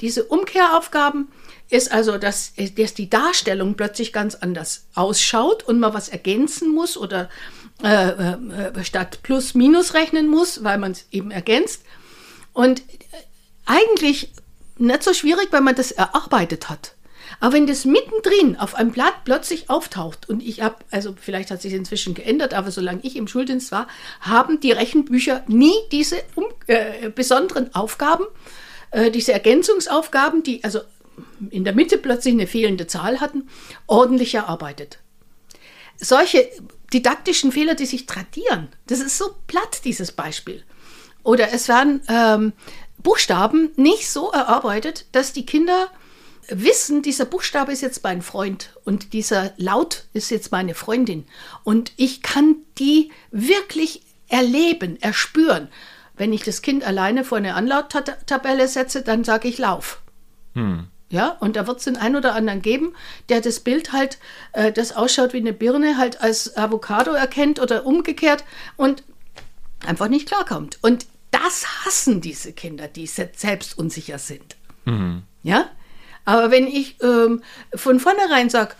Diese 0.00 0.22
Umkehraufgaben 0.22 1.26
ist 1.70 1.90
also, 1.90 2.18
dass, 2.18 2.52
dass 2.76 2.94
die 2.94 3.10
Darstellung 3.10 3.74
plötzlich 3.74 4.12
ganz 4.12 4.36
anders 4.36 4.86
ausschaut 4.94 5.64
und 5.64 5.80
man 5.80 5.92
was 5.92 6.08
ergänzen 6.08 6.72
muss 6.72 6.96
oder 6.96 7.28
äh, 7.82 8.10
äh, 8.10 8.84
statt 8.84 9.18
Plus 9.24 9.54
Minus 9.54 9.92
rechnen 9.94 10.28
muss, 10.28 10.62
weil 10.62 10.78
man 10.78 10.92
es 10.92 11.06
eben 11.10 11.32
ergänzt. 11.32 11.82
Und 12.52 12.84
eigentlich 13.64 14.30
nicht 14.78 15.02
so 15.02 15.14
schwierig, 15.14 15.48
weil 15.50 15.60
man 15.60 15.74
das 15.74 15.92
erarbeitet 15.92 16.68
hat. 16.68 16.94
Aber 17.40 17.54
wenn 17.54 17.66
das 17.66 17.84
mittendrin 17.84 18.56
auf 18.56 18.74
einem 18.74 18.92
Blatt 18.92 19.24
plötzlich 19.24 19.68
auftaucht 19.68 20.28
und 20.28 20.42
ich 20.42 20.62
habe, 20.62 20.76
also 20.90 21.14
vielleicht 21.20 21.50
hat 21.50 21.60
sich 21.60 21.72
inzwischen 21.72 22.14
geändert, 22.14 22.54
aber 22.54 22.70
solange 22.70 23.00
ich 23.02 23.16
im 23.16 23.28
Schuldienst 23.28 23.72
war, 23.72 23.88
haben 24.20 24.60
die 24.60 24.72
Rechenbücher 24.72 25.44
nie 25.46 25.74
diese 25.92 26.22
um, 26.34 26.44
äh, 26.66 27.10
besonderen 27.10 27.74
Aufgaben, 27.74 28.24
äh, 28.90 29.10
diese 29.10 29.32
Ergänzungsaufgaben, 29.32 30.42
die 30.42 30.64
also 30.64 30.80
in 31.50 31.64
der 31.64 31.74
Mitte 31.74 31.98
plötzlich 31.98 32.34
eine 32.34 32.46
fehlende 32.46 32.86
Zahl 32.86 33.20
hatten, 33.20 33.48
ordentlich 33.86 34.34
erarbeitet. 34.34 34.98
Solche 35.98 36.48
didaktischen 36.92 37.52
Fehler, 37.52 37.74
die 37.74 37.86
sich 37.86 38.06
tradieren, 38.06 38.68
das 38.86 39.00
ist 39.00 39.18
so 39.18 39.34
platt, 39.46 39.80
dieses 39.84 40.12
Beispiel. 40.12 40.62
Oder 41.22 41.52
es 41.52 41.68
werden 41.68 42.02
ähm, 42.08 42.52
Buchstaben 42.98 43.70
nicht 43.76 44.10
so 44.10 44.30
erarbeitet, 44.30 45.06
dass 45.12 45.32
die 45.32 45.46
Kinder 45.46 45.88
wissen, 46.48 47.02
dieser 47.02 47.24
Buchstabe 47.24 47.72
ist 47.72 47.82
jetzt 47.82 48.02
mein 48.04 48.22
Freund 48.22 48.70
und 48.84 49.12
dieser 49.12 49.52
Laut 49.56 50.04
ist 50.12 50.30
jetzt 50.30 50.52
meine 50.52 50.74
Freundin. 50.74 51.26
Und 51.64 51.92
ich 51.96 52.22
kann 52.22 52.56
die 52.78 53.10
wirklich 53.30 54.02
erleben, 54.28 55.00
erspüren. 55.00 55.68
Wenn 56.16 56.32
ich 56.32 56.42
das 56.42 56.62
Kind 56.62 56.84
alleine 56.84 57.24
vor 57.24 57.38
eine 57.38 57.54
Anlauttabelle 57.54 58.68
setze, 58.68 59.02
dann 59.02 59.24
sage 59.24 59.48
ich 59.48 59.58
Lauf. 59.58 60.00
Ja, 61.08 61.36
und 61.40 61.54
da 61.54 61.66
wird 61.66 61.78
es 61.78 61.84
den 61.84 61.96
einen 61.96 62.16
oder 62.16 62.34
anderen 62.34 62.62
geben, 62.62 62.94
der 63.28 63.40
das 63.40 63.60
Bild 63.60 63.92
halt, 63.92 64.18
äh, 64.52 64.72
das 64.72 64.96
ausschaut 64.96 65.32
wie 65.34 65.38
eine 65.38 65.52
Birne, 65.52 65.98
halt 65.98 66.20
als 66.20 66.56
Avocado 66.56 67.12
erkennt 67.12 67.60
oder 67.60 67.86
umgekehrt 67.86 68.42
und 68.76 69.04
einfach 69.86 70.08
nicht 70.08 70.26
klarkommt. 70.26 70.78
Und 70.82 71.06
das 71.46 71.84
hassen 71.84 72.20
diese 72.20 72.52
Kinder, 72.52 72.88
die 72.88 73.06
se- 73.06 73.30
selbst 73.36 73.78
unsicher 73.78 74.18
sind. 74.18 74.56
Ja? 75.42 75.70
Aber 76.24 76.50
wenn 76.50 76.66
ich 76.66 76.96
ähm, 77.02 77.42
von 77.74 78.00
vornherein 78.00 78.50
sage, 78.50 78.74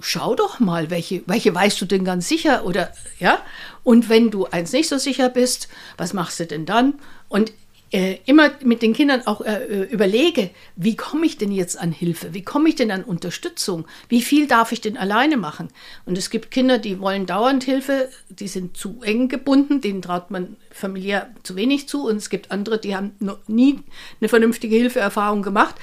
schau 0.00 0.34
doch 0.34 0.58
mal, 0.60 0.90
welche, 0.90 1.22
welche 1.26 1.54
weißt 1.54 1.80
du 1.80 1.84
denn 1.86 2.04
ganz 2.04 2.28
sicher 2.28 2.64
oder 2.64 2.92
ja? 3.18 3.38
Und 3.82 4.08
wenn 4.08 4.30
du 4.30 4.46
eins 4.46 4.72
nicht 4.72 4.88
so 4.88 4.98
sicher 4.98 5.28
bist, 5.28 5.68
was 5.96 6.12
machst 6.12 6.40
du 6.40 6.46
denn 6.46 6.66
dann? 6.66 6.94
Und 7.28 7.52
äh, 7.92 8.18
immer 8.26 8.50
mit 8.64 8.82
den 8.82 8.94
Kindern 8.94 9.26
auch 9.26 9.40
äh, 9.42 9.64
äh, 9.64 9.82
überlege, 9.84 10.50
wie 10.74 10.96
komme 10.96 11.24
ich 11.24 11.38
denn 11.38 11.52
jetzt 11.52 11.78
an 11.78 11.92
Hilfe? 11.92 12.34
Wie 12.34 12.42
komme 12.42 12.68
ich 12.68 12.74
denn 12.74 12.90
an 12.90 13.04
Unterstützung? 13.04 13.86
Wie 14.08 14.22
viel 14.22 14.48
darf 14.48 14.72
ich 14.72 14.80
denn 14.80 14.96
alleine 14.96 15.36
machen? 15.36 15.68
Und 16.04 16.18
es 16.18 16.30
gibt 16.30 16.50
Kinder, 16.50 16.78
die 16.78 16.98
wollen 16.98 17.26
dauernd 17.26 17.62
Hilfe, 17.62 18.10
die 18.28 18.48
sind 18.48 18.76
zu 18.76 19.00
eng 19.02 19.28
gebunden, 19.28 19.80
denen 19.80 20.02
traut 20.02 20.32
man 20.32 20.56
familiär 20.72 21.30
zu 21.44 21.54
wenig 21.54 21.88
zu. 21.88 22.08
Und 22.08 22.16
es 22.16 22.28
gibt 22.28 22.50
andere, 22.50 22.78
die 22.78 22.96
haben 22.96 23.12
noch 23.20 23.38
nie 23.46 23.78
eine 24.20 24.28
vernünftige 24.28 24.74
Hilfeerfahrung 24.74 25.42
gemacht. 25.42 25.76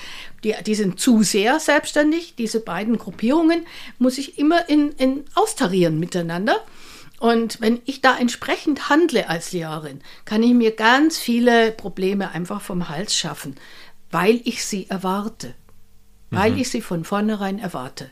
Die, 0.43 0.53
die 0.65 0.75
sind 0.75 0.99
zu 0.99 1.23
sehr 1.23 1.59
selbstständig. 1.61 2.35
Diese 2.35 2.59
beiden 2.59 2.97
Gruppierungen 2.97 3.65
muss 3.97 4.17
ich 4.17 4.37
immer 4.37 4.67
in, 4.67 4.91
in 4.97 5.23
austarieren 5.35 5.99
miteinander. 5.99 6.57
Und 7.23 7.61
wenn 7.61 7.81
ich 7.85 8.01
da 8.01 8.17
entsprechend 8.17 8.89
handle 8.89 9.29
als 9.29 9.53
Lehrerin, 9.53 10.01
kann 10.25 10.43
ich 10.43 10.53
mir 10.53 10.75
ganz 10.75 11.17
viele 11.17 11.71
Probleme 11.71 12.31
einfach 12.31 12.59
vom 12.59 12.89
Hals 12.89 13.15
schaffen, 13.15 13.55
weil 14.11 14.41
ich 14.43 14.65
sie 14.65 14.89
erwarte. 14.89 15.55
Mhm. 16.31 16.35
Weil 16.35 16.59
ich 16.59 16.69
sie 16.69 16.81
von 16.81 17.05
vornherein 17.05 17.59
erwarte. 17.59 18.11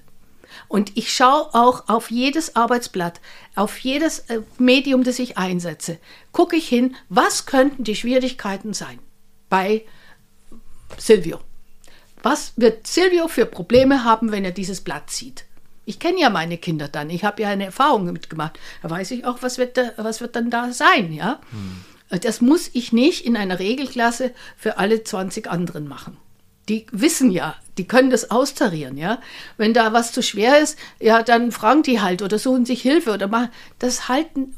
Und 0.70 0.96
ich 0.96 1.12
schaue 1.12 1.54
auch 1.54 1.90
auf 1.90 2.10
jedes 2.10 2.56
Arbeitsblatt, 2.56 3.20
auf 3.54 3.80
jedes 3.80 4.20
äh, 4.30 4.44
Medium, 4.58 5.04
das 5.04 5.20
ich 5.20 5.38
einsetze, 5.38 5.98
gucke 6.32 6.56
ich 6.56 6.70
hin, 6.70 6.96
was 7.10 7.46
könnten 7.46 7.84
die 7.84 7.98
Schwierigkeiten 7.98 8.74
sein 8.74 9.00
bei 9.50 9.84
Silvio. 10.98 11.42
Was 12.24 12.54
wird 12.56 12.88
Silvio 12.88 13.28
für 13.28 13.46
Probleme 13.46 14.06
haben, 14.06 14.32
wenn 14.32 14.46
er 14.46 14.52
dieses 14.52 14.80
Blatt 14.80 15.10
sieht? 15.10 15.44
Ich 15.86 16.00
kenne 16.00 16.20
ja 16.20 16.30
meine 16.30 16.58
Kinder 16.58 16.88
dann. 16.88 17.10
Ich 17.10 17.24
habe 17.24 17.42
ja 17.42 17.50
eine 17.50 17.66
Erfahrung 17.66 18.06
mitgemacht. 18.12 18.60
Da 18.84 18.90
weiß 18.90 19.12
ich 19.12 19.26
auch, 19.26 19.42
was 19.42 19.58
wird, 19.58 19.78
da, 19.78 19.92
was 19.98 20.22
wird 20.22 20.36
dann 20.36 20.50
da 20.50 20.72
sein, 20.72 21.12
ja. 21.14 21.40
Hm. 21.52 22.20
Das 22.20 22.42
muss 22.42 22.70
ich 22.74 22.92
nicht 22.92 23.26
in 23.26 23.38
einer 23.38 23.60
Regelklasse 23.60 24.34
für 24.58 24.78
alle 24.78 25.04
20 25.04 25.50
anderen 25.50 25.88
machen. 25.88 26.18
Die 26.68 26.86
wissen 26.92 27.32
ja, 27.32 27.56
die 27.78 27.88
können 27.88 28.10
das 28.10 28.32
austarieren, 28.32 28.98
ja. 28.98 29.20
Wenn 29.58 29.74
da 29.74 29.94
was 29.94 30.12
zu 30.12 30.22
schwer 30.22 30.60
ist, 30.60 30.78
ja, 31.00 31.24
dann 31.24 31.52
fragen 31.52 31.84
die 31.84 32.02
halt 32.02 32.22
oder 32.22 32.38
suchen 32.38 32.66
sich 32.66 32.82
Hilfe 32.82 33.14
oder 33.14 33.28
machen. 33.28 33.50
Das 33.80 34.08
halten 34.08 34.56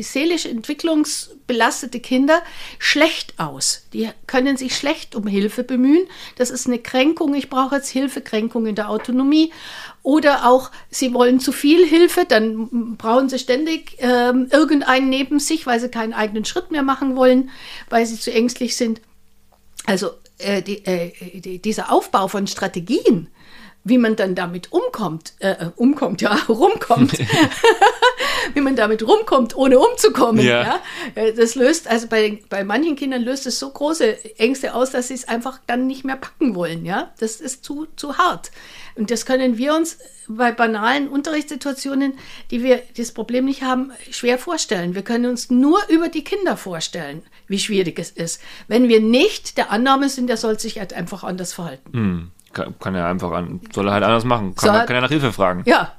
seelisch 0.00 0.46
entwicklungsbelastete 0.46 2.00
Kinder 2.00 2.42
schlecht 2.78 3.34
aus. 3.38 3.82
Die 3.92 4.08
können 4.26 4.56
sich 4.56 4.74
schlecht 4.74 5.14
um 5.14 5.26
Hilfe 5.26 5.62
bemühen. 5.62 6.06
Das 6.36 6.50
ist 6.50 6.66
eine 6.66 6.78
Kränkung. 6.78 7.34
Ich 7.34 7.50
brauche 7.50 7.76
jetzt 7.76 7.90
Hilfe, 7.90 8.20
Kränkung 8.20 8.66
in 8.66 8.74
der 8.74 8.88
Autonomie. 8.88 9.52
Oder 10.02 10.48
auch, 10.48 10.70
sie 10.90 11.12
wollen 11.12 11.38
zu 11.38 11.52
viel 11.52 11.86
Hilfe, 11.86 12.24
dann 12.26 12.96
brauchen 12.96 13.28
sie 13.28 13.38
ständig 13.38 14.00
äh, 14.00 14.32
irgendeinen 14.50 15.10
neben 15.10 15.38
sich, 15.38 15.66
weil 15.66 15.80
sie 15.80 15.90
keinen 15.90 16.14
eigenen 16.14 16.44
Schritt 16.46 16.70
mehr 16.70 16.82
machen 16.82 17.14
wollen, 17.14 17.50
weil 17.90 18.06
sie 18.06 18.18
zu 18.18 18.32
ängstlich 18.32 18.76
sind. 18.76 19.02
Also 19.84 20.12
äh, 20.38 20.62
die, 20.62 20.84
äh, 20.86 21.40
die, 21.40 21.58
dieser 21.58 21.92
Aufbau 21.92 22.28
von 22.28 22.46
Strategien, 22.46 23.28
wie 23.84 23.98
man 23.98 24.16
dann 24.16 24.34
damit 24.34 24.72
umkommt, 24.72 25.34
äh, 25.40 25.50
äh 25.50 25.70
umkommt, 25.76 26.22
ja, 26.22 26.34
rumkommt, 26.48 27.18
wie 28.58 28.62
man 28.62 28.76
damit 28.76 29.06
rumkommt, 29.06 29.56
ohne 29.56 29.78
umzukommen. 29.78 30.44
Ja. 30.44 30.62
ja. 30.62 30.80
Äh, 31.14 31.32
das 31.32 31.54
löst, 31.54 31.88
also 31.88 32.08
bei, 32.08 32.40
bei 32.48 32.64
manchen 32.64 32.96
Kindern 32.96 33.22
löst 33.22 33.46
es 33.46 33.58
so 33.58 33.70
große 33.70 34.38
Ängste 34.38 34.74
aus, 34.74 34.90
dass 34.90 35.08
sie 35.08 35.14
es 35.14 35.28
einfach 35.28 35.60
dann 35.66 35.86
nicht 35.86 36.04
mehr 36.04 36.16
packen 36.16 36.54
wollen. 36.54 36.84
Ja, 36.84 37.12
das 37.20 37.40
ist 37.40 37.64
zu, 37.64 37.86
zu 37.96 38.18
hart. 38.18 38.50
Und 38.96 39.12
das 39.12 39.26
können 39.26 39.58
wir 39.58 39.76
uns 39.76 39.98
bei 40.26 40.50
banalen 40.50 41.08
Unterrichtssituationen, 41.08 42.14
die 42.50 42.64
wir 42.64 42.82
das 42.96 43.12
Problem 43.12 43.44
nicht 43.44 43.62
haben, 43.62 43.92
schwer 44.10 44.38
vorstellen. 44.38 44.96
Wir 44.96 45.02
können 45.02 45.26
uns 45.26 45.50
nur 45.50 45.78
über 45.88 46.08
die 46.08 46.24
Kinder 46.24 46.56
vorstellen, 46.56 47.22
wie 47.46 47.60
schwierig 47.60 47.98
es 48.00 48.10
ist. 48.10 48.42
Wenn 48.66 48.88
wir 48.88 49.00
nicht 49.00 49.56
der 49.56 49.70
Annahme 49.70 50.08
sind, 50.08 50.26
der 50.26 50.36
soll 50.36 50.58
sich 50.58 50.80
halt 50.80 50.94
einfach 50.94 51.22
anders 51.22 51.52
verhalten. 51.52 51.90
Mhm. 51.92 52.30
Kann, 52.52 52.74
kann 52.80 52.94
er 52.96 53.06
einfach 53.06 53.30
an, 53.30 53.60
soll 53.72 53.86
er 53.86 53.92
halt 53.92 54.02
anders 54.02 54.24
machen. 54.24 54.56
Kann, 54.56 54.74
so, 54.74 54.86
kann 54.86 54.96
er 54.96 55.02
nach 55.02 55.10
Hilfe 55.10 55.32
fragen. 55.32 55.62
Ja, 55.64 55.92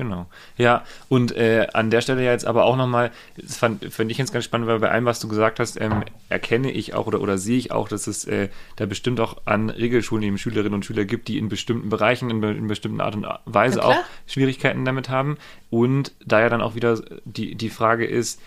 Genau. 0.00 0.24
Ja, 0.56 0.82
und 1.10 1.36
äh, 1.36 1.66
an 1.74 1.90
der 1.90 2.00
Stelle 2.00 2.24
ja 2.24 2.32
jetzt 2.32 2.46
aber 2.46 2.64
auch 2.64 2.76
nochmal, 2.76 3.10
das 3.36 3.58
fand, 3.58 3.92
fand 3.92 4.10
ich 4.10 4.16
jetzt 4.16 4.32
ganz 4.32 4.46
spannend, 4.46 4.66
weil 4.66 4.78
bei 4.78 4.90
allem, 4.90 5.04
was 5.04 5.20
du 5.20 5.28
gesagt 5.28 5.60
hast, 5.60 5.78
ähm, 5.78 6.04
erkenne 6.30 6.70
ich 6.70 6.94
auch 6.94 7.06
oder, 7.06 7.20
oder 7.20 7.36
sehe 7.36 7.58
ich 7.58 7.70
auch, 7.70 7.86
dass 7.86 8.06
es 8.06 8.24
äh, 8.24 8.48
da 8.76 8.86
bestimmt 8.86 9.20
auch 9.20 9.42
an 9.44 9.68
Regelschulen 9.68 10.22
eben 10.22 10.38
Schülerinnen 10.38 10.72
und 10.72 10.86
Schüler 10.86 11.04
gibt, 11.04 11.28
die 11.28 11.36
in 11.36 11.50
bestimmten 11.50 11.90
Bereichen, 11.90 12.30
in, 12.30 12.42
in 12.42 12.66
bestimmten 12.66 13.02
Art 13.02 13.14
und 13.14 13.26
Weise 13.44 13.84
auch 13.84 13.94
Schwierigkeiten 14.26 14.86
damit 14.86 15.10
haben. 15.10 15.36
Und 15.68 16.14
da 16.24 16.40
ja 16.40 16.48
dann 16.48 16.62
auch 16.62 16.74
wieder 16.74 16.98
die, 17.26 17.54
die 17.54 17.68
Frage 17.68 18.06
ist, 18.06 18.40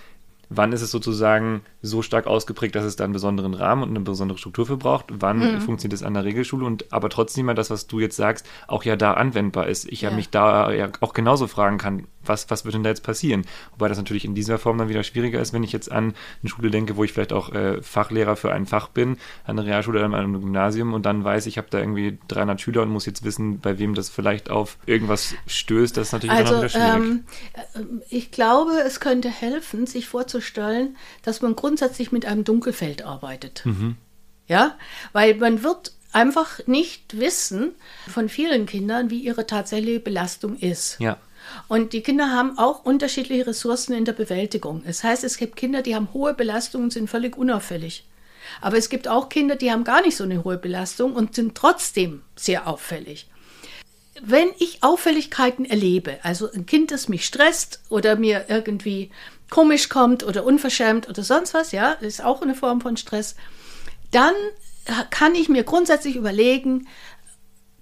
wann 0.50 0.74
ist 0.74 0.82
es 0.82 0.90
sozusagen 0.90 1.62
so 1.84 2.02
stark 2.02 2.28
ausgeprägt, 2.28 2.76
dass 2.76 2.86
es 2.86 2.96
da 2.96 3.04
einen 3.04 3.14
besonderen 3.14 3.54
Rahmen 3.54 3.84
und 3.84 3.90
eine 3.90 4.00
besondere 4.00 4.38
Struktur 4.38 4.66
für 4.66 4.78
braucht, 4.78 5.08
wann 5.10 5.40
mhm. 5.40 5.62
funktioniert 5.62 5.94
es 6.00 6.04
an 6.04 6.14
der 6.14 6.24
Regelschule 6.24 6.66
und 6.66 6.92
aber 6.94 7.10
trotzdem 7.10 7.46
mal 7.46 7.54
das, 7.54 7.70
was 7.70 7.88
du 7.88 8.00
jetzt 8.00 8.16
sagst, 8.16 8.48
auch 8.68 8.84
ja 8.84 8.96
da 8.96 9.14
anwendbar 9.14 9.68
ist. 9.68 9.92
Ich 9.92 10.02
ja, 10.02 10.10
ja 10.10 10.16
mich 10.16 10.30
da 10.30 10.72
ja 10.72 10.90
auch 11.02 11.14
genauso 11.14 11.48
fragen 11.48 11.78
kann, 11.78 12.08
was, 12.26 12.50
was 12.50 12.64
wird 12.64 12.74
denn 12.74 12.84
da 12.84 12.90
jetzt 12.90 13.04
passieren? 13.04 13.46
Wobei 13.72 13.90
das 13.90 13.98
natürlich 13.98 14.24
in 14.26 14.34
dieser 14.34 14.58
Form 14.58 14.78
dann 14.78 14.88
wieder 14.88 15.04
schwieriger 15.04 15.42
ist, 15.42 15.52
wenn 15.52 15.64
ich 15.64 15.74
jetzt 15.74 15.92
an 15.92 16.14
eine 16.42 16.50
Schule 16.50 16.72
denke, 16.72 16.96
wo 16.96 17.04
ich 17.04 17.12
vielleicht 17.12 17.34
auch 17.34 17.52
äh, 17.52 17.82
Fachlehrer 17.82 18.38
für 18.38 18.54
ein 18.54 18.66
Fach 18.66 18.88
bin, 18.88 19.18
an 19.44 19.58
der 19.58 19.66
Realschule 19.66 20.00
oder 20.00 20.06
an 20.06 20.16
einem 20.16 20.40
Gymnasium 20.40 20.94
und 20.94 21.06
dann 21.06 21.24
weiß 21.24 21.46
ich, 21.48 21.58
habe 21.58 21.68
da 21.70 21.80
irgendwie 21.80 22.18
300 22.30 22.62
Schüler 22.62 22.84
und 22.84 22.90
muss 22.90 23.06
jetzt 23.06 23.24
wissen, 23.26 23.60
bei 23.60 23.78
wem 23.78 23.94
das 23.94 24.10
vielleicht 24.10 24.50
auf 24.50 24.78
irgendwas 24.86 25.36
stößt. 25.48 25.98
Das 25.98 26.08
ist 26.08 26.14
natürlich 26.14 26.38
also, 26.38 26.54
dann 26.54 26.56
auch 26.56 26.60
wieder 26.60 26.70
schwierig. 26.70 26.96
Ähm, 26.96 27.24
äh, 27.54 28.16
ich 28.16 28.32
glaube, 28.32 28.72
es 28.86 29.00
könnte 29.00 29.30
helfen, 29.30 29.86
sich 29.86 30.08
vorzustellen, 30.08 30.96
dass 31.24 31.42
man 31.42 31.56
grundsätzlich 31.56 31.73
mit 32.12 32.26
einem 32.26 32.44
Dunkelfeld 32.44 33.04
arbeitet. 33.04 33.62
Mhm. 33.66 33.98
Ja, 34.48 34.78
weil 35.14 35.36
man 35.36 35.64
wird 35.64 35.94
einfach 36.12 36.60
nicht 36.68 37.20
wissen 37.20 37.72
von 38.08 38.30
vielen 38.30 38.66
Kindern, 38.66 39.10
wie 39.10 39.20
ihre 39.20 39.48
tatsächliche 39.48 40.00
Belastung 40.00 40.58
ist. 40.58 40.98
Ja. 41.00 41.18
Und 41.68 41.94
die 41.94 42.02
Kinder 42.02 42.32
haben 42.32 42.58
auch 42.58 42.86
unterschiedliche 42.86 43.48
Ressourcen 43.48 43.94
in 43.94 44.06
der 44.06 44.14
Bewältigung. 44.14 44.84
Das 44.86 45.04
heißt, 45.04 45.24
es 45.24 45.38
gibt 45.38 45.56
Kinder, 45.56 45.82
die 45.82 45.96
haben 45.96 46.14
hohe 46.14 46.34
Belastungen 46.34 46.86
und 46.86 46.94
sind 46.94 47.10
völlig 47.10 47.38
unauffällig. 47.38 48.06
Aber 48.62 48.78
es 48.78 48.90
gibt 48.90 49.08
auch 49.08 49.30
Kinder, 49.30 49.56
die 49.56 49.72
haben 49.72 49.84
gar 49.84 50.02
nicht 50.02 50.16
so 50.16 50.24
eine 50.24 50.44
hohe 50.44 50.58
Belastung 50.58 51.14
und 51.14 51.36
sind 51.36 51.56
trotzdem 51.56 52.22
sehr 52.36 52.68
auffällig. 52.68 53.28
Wenn 54.22 54.50
ich 54.60 54.84
Auffälligkeiten 54.84 55.66
erlebe, 55.66 56.20
also 56.24 56.50
ein 56.52 56.66
Kind, 56.66 56.92
das 56.92 57.10
mich 57.10 57.26
stresst 57.26 57.82
oder 57.90 58.16
mir 58.16 58.46
irgendwie 58.48 59.12
komisch 59.54 59.88
kommt 59.88 60.24
oder 60.24 60.44
unverschämt 60.44 61.08
oder 61.08 61.24
sonst 61.24 61.54
was, 61.54 61.72
ja, 61.72 61.92
ist 61.92 62.24
auch 62.24 62.42
eine 62.42 62.56
Form 62.56 62.82
von 62.82 62.98
Stress, 62.98 63.36
dann 64.12 64.34
kann 65.12 65.36
ich 65.36 65.48
mir 65.48 65.64
grundsätzlich 65.64 66.16
überlegen, 66.16 66.88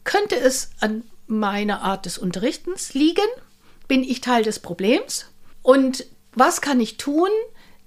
könnte 0.04 0.38
es 0.38 0.72
an 0.82 1.04
meiner 1.28 1.82
Art 1.82 2.06
des 2.06 2.18
Unterrichtens 2.18 2.94
liegen? 2.94 3.28
bin 3.92 4.06
ich 4.06 4.22
Teil 4.22 4.42
des 4.42 4.60
Problems? 4.60 5.26
Und 5.64 6.06
was 6.32 6.62
kann 6.62 6.80
ich 6.80 6.96
tun, 6.96 7.28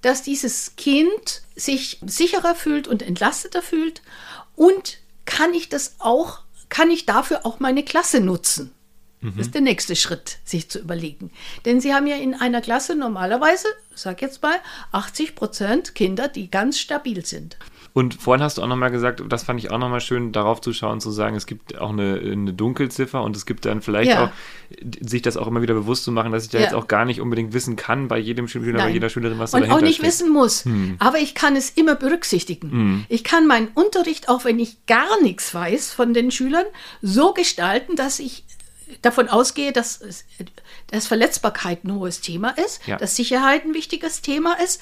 dass 0.03 0.23
dieses 0.23 0.77
Kind 0.77 1.41
sich 1.57 1.99
sicherer 2.05 2.55
fühlt 2.55 2.87
und 2.87 3.01
entlasteter 3.01 3.63
fühlt? 3.63 4.03
Und 4.55 4.99
kann 5.25 5.55
ich 5.55 5.71
das 5.71 5.95
auch, 6.01 6.41
kann 6.69 6.91
ich 6.91 7.07
dafür 7.07 7.47
auch 7.47 7.59
meine 7.59 7.83
Klasse 7.83 8.21
nutzen? 8.21 8.74
Das 9.31 9.37
ist 9.37 9.49
mhm. 9.49 9.53
der 9.53 9.61
nächste 9.63 9.97
Schritt, 9.97 10.39
sich 10.45 10.69
zu 10.69 10.79
überlegen. 10.79 11.31
Denn 11.65 11.81
Sie 11.81 11.95
haben 11.95 12.07
ja 12.07 12.17
in 12.17 12.35
einer 12.35 12.61
Klasse 12.61 12.95
normalerweise, 12.95 13.69
sag 13.95 14.23
jetzt 14.23 14.43
mal, 14.43 14.57
80 14.93 15.35
Prozent 15.35 15.95
Kinder, 15.95 16.29
die 16.29 16.51
ganz 16.51 16.79
stabil 16.79 17.25
sind. 17.25 17.57
Und 17.95 18.15
vorhin 18.15 18.43
hast 18.43 18.59
du 18.59 18.63
auch 18.63 18.67
nochmal 18.67 18.91
gesagt, 18.91 19.23
das 19.29 19.45
fand 19.45 19.61
ich 19.61 19.71
auch 19.71 19.79
nochmal 19.79 20.01
schön, 20.01 20.33
darauf 20.33 20.61
zu 20.61 20.73
schauen, 20.73 21.01
zu 21.01 21.13
sagen, 21.13 21.37
es 21.37 21.47
gibt 21.47 21.79
auch 21.79 21.91
eine, 21.91 22.19
eine 22.21 22.53
Dunkelziffer 22.53 23.23
und 23.23 23.37
es 23.37 23.47
gibt 23.47 23.65
dann 23.67 23.83
vielleicht 23.83 24.11
ja. 24.11 24.25
auch, 24.25 24.31
sich 25.01 25.23
das 25.23 25.37
auch 25.37 25.47
immer 25.47 25.63
wieder 25.63 25.75
bewusst 25.75 26.03
zu 26.03 26.11
machen, 26.11 26.33
dass 26.33 26.43
ich 26.43 26.51
da 26.51 26.59
ja. 26.59 26.65
jetzt 26.65 26.75
auch 26.75 26.89
gar 26.89 27.05
nicht 27.05 27.21
unbedingt 27.21 27.53
wissen 27.53 27.77
kann 27.77 28.09
bei 28.09 28.19
jedem 28.19 28.49
Schüler, 28.49 28.79
Nein. 28.79 28.89
bei 28.89 28.91
jeder 28.91 29.11
Schülerin, 29.11 29.39
was 29.39 29.53
da 29.53 29.59
Und 29.59 29.71
auch 29.71 29.81
nicht 29.81 29.99
steht. 29.99 30.07
wissen 30.07 30.33
muss. 30.33 30.65
Hm. 30.65 30.97
Aber 30.99 31.19
ich 31.19 31.37
kann 31.37 31.55
es 31.55 31.71
immer 31.71 31.95
berücksichtigen. 31.95 32.73
Hm. 32.73 33.05
Ich 33.09 33.23
kann 33.23 33.47
meinen 33.47 33.69
Unterricht, 33.75 34.29
auch 34.29 34.45
wenn 34.45 34.59
ich 34.59 34.85
gar 34.87 35.23
nichts 35.23 35.55
weiß 35.55 35.93
von 35.93 36.15
den 36.15 36.33
Schülern, 36.33 36.67
so 37.01 37.33
gestalten, 37.33 37.95
dass 37.95 38.19
ich 38.19 38.44
davon 39.03 39.29
ausgehe, 39.29 39.73
dass, 39.73 40.01
dass 40.91 41.07
Verletzbarkeit 41.07 41.85
ein 41.85 41.95
hohes 41.95 42.21
Thema 42.21 42.51
ist, 42.51 42.87
ja. 42.87 42.97
dass 42.97 43.17
Sicherheit 43.17 43.65
ein 43.65 43.75
wichtiges 43.75 44.23
Thema 44.23 44.55
ist, 44.63 44.81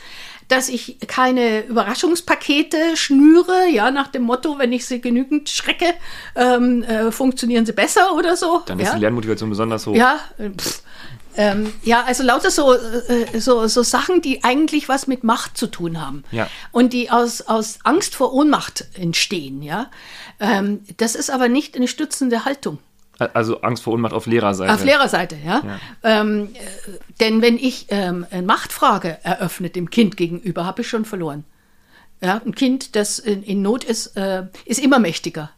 dass 0.49 0.69
ich 0.69 0.99
keine 1.07 1.61
Überraschungspakete 1.67 2.97
schnüre, 2.97 3.69
ja, 3.71 3.91
nach 3.91 4.09
dem 4.09 4.23
Motto, 4.23 4.59
wenn 4.59 4.73
ich 4.73 4.87
sie 4.87 5.01
genügend 5.01 5.49
schrecke, 5.49 5.95
ähm, 6.37 6.83
äh, 6.83 7.11
funktionieren 7.11 7.67
sie 7.67 7.73
besser 7.73 8.15
oder 8.15 8.37
so. 8.37 8.63
Dann 8.67 8.79
ja? 8.79 8.87
ist 8.87 8.95
die 8.95 9.01
Lernmotivation 9.01 9.51
besonders 9.51 9.87
hoch. 9.87 9.95
Ja, 9.95 10.21
pff. 10.57 10.83
Ähm, 11.35 11.73
ja, 11.83 12.05
also 12.05 12.23
lauter 12.23 12.51
so, 12.51 12.75
äh, 12.75 13.41
so, 13.41 13.67
so 13.67 13.83
Sachen, 13.83 14.21
die 14.21 14.45
eigentlich 14.45 14.89
was 14.89 15.07
mit 15.07 15.25
Macht 15.25 15.57
zu 15.57 15.67
tun 15.67 16.05
haben. 16.05 16.25
Ja. 16.31 16.49
Und 16.73 16.93
die 16.93 17.11
aus, 17.11 17.43
aus 17.43 17.79
Angst 17.85 18.15
vor 18.15 18.35
Ohnmacht 18.35 18.87
entstehen, 18.95 19.63
ja. 19.63 19.91
Ähm, 20.41 20.81
das 20.99 21.15
ist 21.15 21.31
aber 21.31 21.49
nicht 21.49 21.77
eine 21.77 21.89
stützende 21.89 22.45
Haltung. 22.45 22.79
Also 23.33 23.61
Angst 23.63 23.83
vor 23.83 23.93
Unmacht 23.93 24.13
auf 24.13 24.27
Lehrerseite. 24.27 24.73
Auf 24.73 24.85
Lehrerseite, 24.85 25.37
ja. 25.45 25.63
ja. 25.65 25.81
Ähm, 26.03 26.51
äh, 26.55 26.59
denn 27.21 27.43
wenn 27.43 27.57
ich 27.57 27.87
ähm, 27.89 28.27
eine 28.31 28.43
Machtfrage 28.43 29.19
eröffne 29.23 29.71
dem 29.71 29.91
Kind 29.91 30.17
gegenüber, 30.17 30.67
habe 30.67 30.83
ich 30.83 30.89
schon 30.89 31.05
verloren. 31.05 31.45
Ja, 32.21 32.41
ein 32.45 32.55
Kind, 32.55 32.95
das 32.95 33.19
in, 33.19 33.43
in 33.43 33.63
Not 33.63 33.85
ist, 33.85 34.17
äh, 34.17 34.45
ist 34.65 34.79
immer 34.79 34.99
mächtiger, 34.99 35.51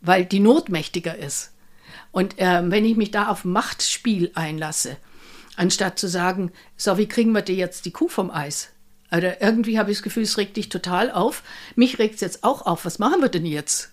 weil 0.00 0.24
die 0.24 0.40
Not 0.40 0.68
mächtiger 0.68 1.16
ist. 1.16 1.52
Und 2.12 2.38
äh, 2.38 2.62
wenn 2.70 2.84
ich 2.84 2.96
mich 2.96 3.10
da 3.10 3.28
auf 3.28 3.44
Machtspiel 3.44 4.30
einlasse, 4.34 4.96
anstatt 5.56 5.98
zu 5.98 6.08
sagen, 6.08 6.52
so, 6.76 6.98
wie 6.98 7.06
kriegen 7.06 7.32
wir 7.32 7.42
dir 7.42 7.54
jetzt 7.54 7.84
die 7.86 7.90
Kuh 7.90 8.08
vom 8.08 8.30
Eis? 8.30 8.70
Also 9.10 9.28
irgendwie 9.40 9.78
habe 9.78 9.90
ich 9.90 9.98
das 9.98 10.02
Gefühl, 10.02 10.22
es 10.22 10.38
regt 10.38 10.56
dich 10.56 10.68
total 10.68 11.10
auf. 11.10 11.42
Mich 11.74 11.98
regt 11.98 12.16
es 12.16 12.20
jetzt 12.20 12.44
auch 12.44 12.66
auf. 12.66 12.84
Was 12.84 12.98
machen 12.98 13.20
wir 13.20 13.28
denn 13.28 13.46
jetzt? 13.46 13.90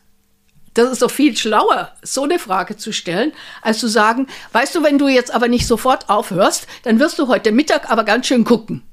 Das 0.78 0.91
ist 0.91 1.01
doch 1.01 1.09
viel 1.09 1.36
schlauer, 1.36 1.91
so 2.03 2.23
eine 2.23 2.38
Frage 2.38 2.78
zu 2.78 2.91
stellen, 2.91 3.34
als 3.63 3.80
zu 3.80 3.88
sagen, 3.88 4.28
weißt 4.51 4.75
du, 4.75 4.84
wenn 4.84 4.99
du 4.99 5.07
jetzt 5.07 5.34
aber 5.34 5.47
nicht 5.47 5.65
sofort 5.65 6.07
aufhörst, 6.07 6.67
dann 6.84 6.99
wirst 6.99 7.17
du 7.17 7.28
heute 7.28 7.51
Mittag 7.51 7.89
aber 7.89 8.03
ganz 8.03 8.28
schön 8.28 8.43
gucken. 8.43 8.84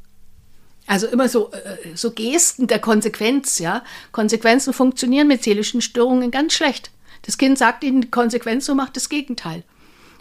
Also 0.87 1.07
immer 1.07 1.29
so, 1.29 1.51
äh, 1.53 1.95
so 1.95 2.13
Gesten 2.13 2.69
der 2.69 2.79
Konsequenz, 2.79 3.59
ja. 3.59 3.83
Konsequenzen 4.13 4.73
funktionieren 4.73 5.29
mit 5.29 5.43
seelischen 5.43 5.83
Störungen 5.83 6.31
ganz 6.31 6.55
schlecht. 6.55 6.91
Das 7.23 7.37
Kind 7.37 7.59
sagt 7.59 7.85
ihnen 7.85 8.01
die 8.01 8.11
Konsequenz 8.11 8.67
und 8.71 8.79
macht 8.79 8.97
das 8.97 9.11
Gegenteil. 9.11 9.63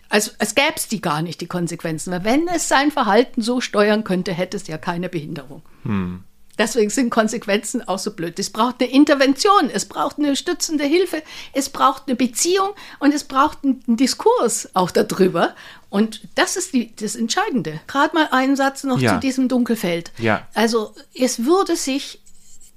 Also 0.09 0.31
es 0.39 0.55
gäbe 0.55 0.73
es 0.75 0.89
die 0.89 1.01
gar 1.01 1.21
nicht, 1.21 1.39
die 1.39 1.47
Konsequenzen. 1.47 2.11
Weil 2.11 2.25
wenn 2.25 2.47
es 2.49 2.67
sein 2.67 2.91
Verhalten 2.91 3.41
so 3.41 3.61
steuern 3.61 4.03
könnte, 4.03 4.33
hätte 4.33 4.57
es 4.57 4.67
ja 4.67 4.77
keine 4.77 5.07
Behinderung. 5.07 5.61
Hm. 5.83 6.23
Deswegen 6.57 6.89
sind 6.89 7.09
Konsequenzen 7.09 7.87
auch 7.87 7.99
so 7.99 8.11
blöd. 8.11 8.37
Es 8.37 8.49
braucht 8.49 8.81
eine 8.81 8.91
Intervention, 8.91 9.69
es 9.73 9.85
braucht 9.85 10.19
eine 10.19 10.35
stützende 10.35 10.83
Hilfe, 10.83 11.23
es 11.51 11.69
braucht 11.69 12.03
eine 12.07 12.15
Beziehung 12.15 12.69
und 12.99 13.13
es 13.13 13.23
braucht 13.23 13.59
einen 13.63 13.81
Diskurs 13.87 14.69
auch 14.73 14.91
darüber. 14.91 15.55
Und 15.89 16.21
das 16.35 16.57
ist 16.57 16.73
die, 16.73 16.95
das 16.95 17.15
Entscheidende. 17.15 17.79
Gerade 17.87 18.15
mal 18.15 18.27
einen 18.31 18.55
Satz 18.55 18.83
noch 18.83 18.99
ja. 18.99 19.13
zu 19.13 19.19
diesem 19.19 19.47
Dunkelfeld. 19.47 20.11
Ja. 20.17 20.47
Also 20.53 20.93
es 21.13 21.45
würde 21.45 21.75
sich 21.75 22.22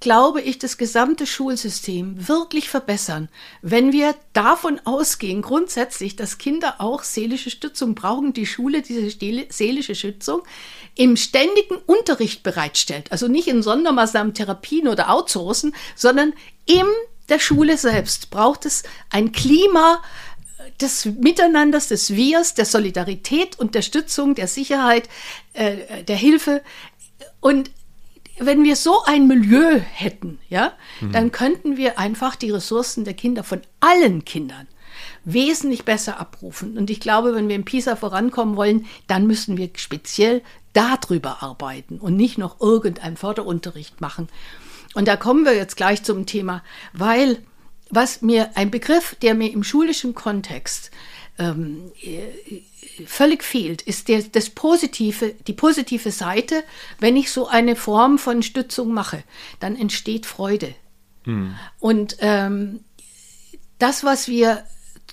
glaube 0.00 0.42
ich, 0.42 0.58
das 0.58 0.76
gesamte 0.76 1.26
Schulsystem 1.26 2.28
wirklich 2.28 2.68
verbessern, 2.68 3.28
wenn 3.62 3.92
wir 3.92 4.14
davon 4.32 4.80
ausgehen, 4.84 5.42
grundsätzlich, 5.42 6.16
dass 6.16 6.38
Kinder 6.38 6.76
auch 6.78 7.02
seelische 7.02 7.50
Stützung 7.50 7.94
brauchen, 7.94 8.32
die 8.32 8.46
Schule 8.46 8.82
diese 8.82 9.10
seelische 9.48 9.94
Stützung 9.94 10.42
im 10.94 11.16
ständigen 11.16 11.76
Unterricht 11.86 12.42
bereitstellt. 12.42 13.10
Also 13.10 13.26
nicht 13.28 13.48
in 13.48 13.62
Sondermaßnahmen, 13.62 14.34
Therapien 14.34 14.88
oder 14.88 15.10
Outsourcen, 15.10 15.74
sondern 15.94 16.34
in 16.66 16.86
der 17.28 17.38
Schule 17.38 17.76
selbst 17.76 18.30
braucht 18.30 18.66
es 18.66 18.82
ein 19.10 19.32
Klima, 19.32 20.02
des 20.80 21.04
Miteinanders, 21.06 21.88
des 21.88 22.14
Wirs, 22.14 22.54
der 22.54 22.64
Solidarität, 22.64 23.58
Unterstützung, 23.58 24.34
der 24.34 24.48
Sicherheit, 24.48 25.08
äh, 25.52 26.04
der 26.04 26.16
Hilfe. 26.16 26.62
Und 27.40 27.70
wenn 28.38 28.64
wir 28.64 28.76
so 28.76 29.02
ein 29.04 29.26
Milieu 29.26 29.78
hätten, 29.78 30.38
ja, 30.48 30.72
mhm. 31.00 31.12
dann 31.12 31.32
könnten 31.32 31.76
wir 31.76 31.98
einfach 31.98 32.36
die 32.36 32.50
Ressourcen 32.50 33.04
der 33.04 33.14
Kinder 33.14 33.44
von 33.44 33.60
allen 33.80 34.24
Kindern 34.24 34.66
wesentlich 35.24 35.84
besser 35.84 36.18
abrufen. 36.20 36.78
Und 36.78 36.88
ich 36.88 37.00
glaube, 37.00 37.34
wenn 37.34 37.48
wir 37.48 37.56
in 37.56 37.64
PISA 37.64 37.96
vorankommen 37.96 38.56
wollen, 38.56 38.86
dann 39.06 39.26
müssen 39.26 39.56
wir 39.56 39.70
speziell 39.76 40.42
darüber 40.72 41.42
arbeiten 41.42 41.98
und 41.98 42.16
nicht 42.16 42.38
noch 42.38 42.60
irgendeinen 42.60 43.16
Förderunterricht 43.16 44.00
machen. 44.00 44.28
Und 44.94 45.08
da 45.08 45.16
kommen 45.16 45.44
wir 45.44 45.54
jetzt 45.54 45.76
gleich 45.76 46.02
zum 46.02 46.26
Thema, 46.26 46.62
weil 46.92 47.38
was 47.90 48.22
mir 48.22 48.56
ein 48.56 48.70
Begriff, 48.70 49.16
der 49.22 49.34
mir 49.34 49.52
im 49.52 49.62
schulischen 49.62 50.14
Kontext 50.14 50.90
ähm, 51.38 51.92
völlig 53.06 53.42
fehlt, 53.44 53.82
ist 53.82 54.08
der, 54.08 54.22
das 54.22 54.50
positive, 54.50 55.34
die 55.46 55.52
positive 55.52 56.10
Seite. 56.10 56.64
Wenn 56.98 57.16
ich 57.16 57.30
so 57.30 57.46
eine 57.46 57.76
Form 57.76 58.18
von 58.18 58.42
Stützung 58.42 58.92
mache, 58.92 59.22
dann 59.60 59.76
entsteht 59.76 60.26
Freude. 60.26 60.74
Hm. 61.24 61.54
Und 61.78 62.16
ähm, 62.20 62.80
das, 63.78 64.04
was 64.04 64.28
wir 64.28 64.64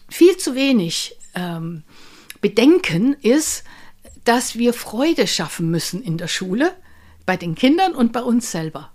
viel 0.09 0.38
zu 0.38 0.55
wenig 0.55 1.17
ähm, 1.36 1.84
bedenken, 2.41 3.15
ist, 3.21 3.63
dass 4.24 4.57
wir 4.57 4.74
Freude 4.74 5.28
schaffen 5.28 5.69
müssen 5.69 6.01
in 6.01 6.17
der 6.17 6.28
Schule, 6.28 6.74
bei 7.26 7.38
den 7.38 7.55
Kindern 7.55 7.93
und 7.93 8.13
bei 8.13 8.21
uns 8.21 8.51
selber 8.51 8.91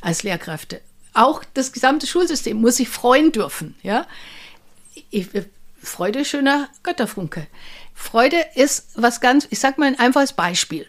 als 0.00 0.22
Lehrkräfte. 0.22 0.80
Auch 1.14 1.44
das 1.54 1.72
gesamte 1.72 2.06
Schulsystem 2.06 2.58
muss 2.60 2.76
sich 2.76 2.88
freuen 2.88 3.32
dürfen. 3.32 3.74
Ja? 3.82 4.06
Ich, 5.10 5.28
Freude 5.82 6.24
schöner 6.24 6.68
Götterfunke. 6.82 7.46
Freude 7.94 8.44
ist 8.54 8.90
was 8.94 9.20
ganz, 9.20 9.46
ich 9.50 9.58
sage 9.58 9.80
mal 9.80 9.86
ein 9.86 9.98
einfaches 9.98 10.32
Beispiel. 10.32 10.86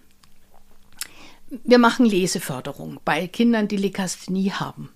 Wir 1.49 1.77
machen 1.77 2.05
Leseförderung 2.05 2.99
bei 3.05 3.27
Kindern, 3.27 3.67
die 3.67 3.77
Lekasthenie 3.77 4.51
haben. 4.51 4.89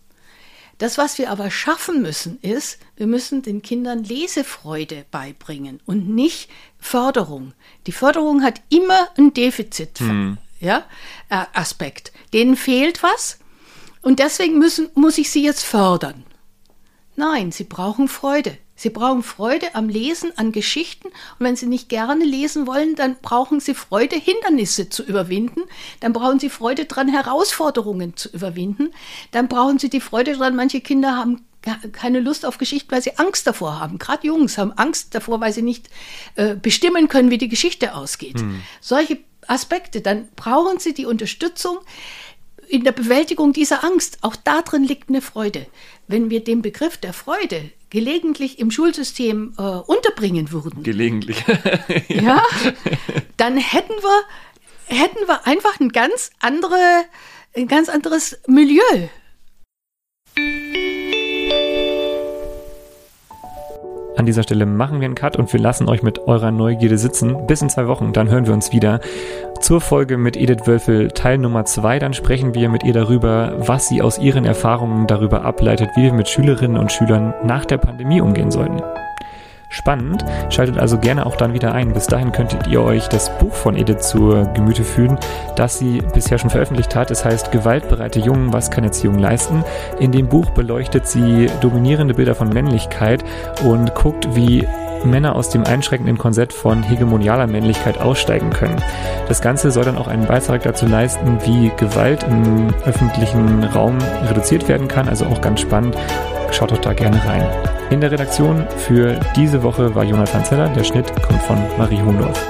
Das, 0.77 0.97
was 0.97 1.17
wir 1.17 1.31
aber 1.31 1.49
schaffen 1.49 2.01
müssen, 2.01 2.39
ist, 2.41 2.79
wir 2.95 3.07
müssen 3.07 3.41
den 3.41 3.61
Kindern 3.61 4.03
Lesefreude 4.03 5.05
beibringen 5.09 5.79
und 5.85 6.09
nicht 6.09 6.49
Förderung. 6.79 7.53
Die 7.87 7.91
Förderung 7.91 8.43
hat 8.43 8.61
immer 8.69 9.07
einen 9.17 9.33
Defizit, 9.33 9.99
hm. 9.99 10.37
ja, 10.59 10.85
äh, 11.29 11.45
Aspekt. 11.53 12.11
Denen 12.33 12.55
fehlt 12.55 13.01
was 13.01 13.39
und 14.01 14.19
deswegen 14.19 14.59
müssen, 14.59 14.89
muss 14.93 15.17
ich 15.17 15.31
sie 15.31 15.43
jetzt 15.43 15.63
fördern. 15.63 16.23
Nein, 17.15 17.51
sie 17.51 17.63
brauchen 17.63 18.07
Freude. 18.07 18.57
Sie 18.77 18.89
brauchen 18.89 19.23
Freude 19.23 19.75
am 19.75 19.89
Lesen, 19.89 20.31
an 20.37 20.53
Geschichten. 20.53 21.07
Und 21.07 21.45
wenn 21.45 21.55
Sie 21.57 21.65
nicht 21.65 21.89
gerne 21.89 22.23
lesen 22.23 22.67
wollen, 22.67 22.95
dann 22.95 23.17
brauchen 23.21 23.59
Sie 23.59 23.73
Freude, 23.73 24.15
Hindernisse 24.15 24.87
zu 24.87 25.03
überwinden. 25.03 25.61
Dann 25.99 26.13
brauchen 26.13 26.39
Sie 26.39 26.49
Freude 26.49 26.85
daran, 26.85 27.09
Herausforderungen 27.09 28.15
zu 28.15 28.29
überwinden. 28.29 28.93
Dann 29.31 29.49
brauchen 29.49 29.79
Sie 29.79 29.89
die 29.89 29.99
Freude 29.99 30.33
daran, 30.33 30.55
manche 30.55 30.79
Kinder 30.79 31.17
haben 31.17 31.43
keine 31.91 32.21
Lust 32.21 32.45
auf 32.45 32.59
Geschichten, 32.59 32.91
weil 32.91 33.01
sie 33.01 33.17
Angst 33.17 33.45
davor 33.45 33.79
haben. 33.79 33.97
Gerade 33.97 34.25
Jungs 34.25 34.57
haben 34.57 34.71
Angst 34.73 35.13
davor, 35.13 35.41
weil 35.41 35.51
sie 35.51 35.63
nicht 35.63 35.89
äh, 36.35 36.55
bestimmen 36.55 37.09
können, 37.09 37.29
wie 37.29 37.37
die 37.37 37.49
Geschichte 37.49 37.93
ausgeht. 37.93 38.39
Hm. 38.39 38.61
Solche 38.79 39.19
Aspekte, 39.47 40.01
dann 40.01 40.27
brauchen 40.35 40.79
sie 40.79 40.93
die 40.93 41.05
Unterstützung 41.05 41.79
in 42.67 42.83
der 42.83 42.91
Bewältigung 42.91 43.53
dieser 43.53 43.83
Angst. 43.83 44.19
Auch 44.21 44.35
darin 44.35 44.83
liegt 44.83 45.09
eine 45.09 45.21
Freude. 45.21 45.67
Wenn 46.07 46.29
wir 46.29 46.43
den 46.43 46.61
Begriff 46.61 46.97
der 46.97 47.13
Freude 47.13 47.71
gelegentlich 47.89 48.59
im 48.59 48.71
Schulsystem 48.71 49.53
äh, 49.57 49.61
unterbringen 49.61 50.51
würden. 50.51 50.83
Gelegentlich. 50.83 51.43
ja. 52.09 52.21
ja. 52.21 52.43
dann 53.37 53.57
hätten 53.57 53.93
wir, 53.93 54.97
hätten 54.97 55.27
wir 55.27 55.47
einfach 55.47 55.79
ein 55.79 55.89
ganz, 55.89 56.31
andere, 56.39 57.05
ein 57.55 57.67
ganz 57.67 57.89
anderes 57.89 58.39
Milieu. 58.47 59.07
An 64.17 64.25
dieser 64.25 64.41
Stelle 64.41 64.65
machen 64.65 64.99
wir 64.99 65.05
einen 65.05 65.15
Cut 65.15 65.37
und 65.37 65.53
wir 65.53 65.59
lassen 65.59 65.87
euch 65.87 66.01
mit 66.01 66.27
eurer 66.27 66.51
Neugierde 66.51 66.97
sitzen. 66.97 67.45
Bis 67.45 67.61
in 67.61 67.69
zwei 67.69 67.87
Wochen, 67.87 68.13
dann 68.13 68.29
hören 68.29 68.47
wir 68.47 68.53
uns 68.53 68.71
wieder 68.71 68.99
zur 69.61 69.79
Folge 69.79 70.17
mit 70.17 70.35
Edith 70.35 70.65
Wölfel 70.65 71.09
Teil 71.11 71.37
Nummer 71.37 71.65
zwei. 71.65 71.99
Dann 71.99 72.13
sprechen 72.13 72.55
wir 72.55 72.67
mit 72.67 72.83
ihr 72.83 72.93
darüber, 72.93 73.53
was 73.59 73.87
sie 73.87 74.01
aus 74.01 74.17
ihren 74.17 74.43
Erfahrungen 74.43 75.05
darüber 75.05 75.45
ableitet, 75.45 75.89
wie 75.95 76.03
wir 76.03 76.13
mit 76.13 76.27
Schülerinnen 76.27 76.77
und 76.77 76.91
Schülern 76.91 77.33
nach 77.43 77.65
der 77.65 77.77
Pandemie 77.77 78.19
umgehen 78.19 78.49
sollten 78.49 78.81
spannend. 79.69 80.23
Schaltet 80.49 80.77
also 80.77 80.97
gerne 80.97 81.25
auch 81.25 81.35
dann 81.35 81.53
wieder 81.53 81.73
ein. 81.73 81.93
Bis 81.93 82.07
dahin 82.07 82.31
könntet 82.31 82.67
ihr 82.67 82.81
euch 82.81 83.07
das 83.07 83.35
Buch 83.37 83.53
von 83.53 83.75
Edith 83.75 84.01
zu 84.01 84.47
Gemüte 84.53 84.83
führen, 84.83 85.17
das 85.55 85.77
sie 85.77 86.01
bisher 86.13 86.37
schon 86.37 86.49
veröffentlicht 86.49 86.95
hat. 86.95 87.11
Es 87.11 87.25
heißt 87.25 87.51
Gewaltbereite 87.51 88.19
Jungen, 88.19 88.53
was 88.53 88.71
kann 88.71 88.83
Erziehung 88.83 89.19
leisten? 89.19 89.63
In 89.99 90.11
dem 90.11 90.27
Buch 90.27 90.49
beleuchtet 90.51 91.07
sie 91.07 91.47
dominierende 91.61 92.13
Bilder 92.13 92.35
von 92.35 92.49
Männlichkeit 92.49 93.23
und 93.63 93.93
guckt, 93.95 94.35
wie 94.35 94.67
Männer 95.03 95.35
aus 95.35 95.49
dem 95.49 95.63
einschränkenden 95.63 96.17
Korsett 96.17 96.53
von 96.53 96.83
hegemonialer 96.83 97.47
Männlichkeit 97.47 97.99
aussteigen 97.99 98.49
können. 98.49 98.81
Das 99.27 99.41
Ganze 99.41 99.71
soll 99.71 99.85
dann 99.85 99.97
auch 99.97 100.07
einen 100.07 100.25
Beitrag 100.25 100.63
dazu 100.63 100.85
leisten, 100.85 101.37
wie 101.45 101.71
Gewalt 101.77 102.23
im 102.23 102.73
öffentlichen 102.85 103.63
Raum 103.63 103.97
reduziert 104.27 104.67
werden 104.67 104.87
kann. 104.87 105.07
Also 105.07 105.25
auch 105.25 105.41
ganz 105.41 105.61
spannend. 105.61 105.95
Schaut 106.51 106.71
doch 106.71 106.79
da 106.79 106.93
gerne 106.93 107.23
rein. 107.25 107.76
In 107.89 108.01
der 108.01 108.11
Redaktion 108.11 108.67
für 108.69 109.17
diese 109.37 109.63
Woche 109.63 109.95
war 109.95 110.03
Jonathan 110.03 110.43
Zeller, 110.43 110.67
der 110.67 110.83
Schnitt 110.83 111.09
kommt 111.21 111.41
von 111.43 111.57
Marie 111.77 112.01
Hundorf. 112.01 112.45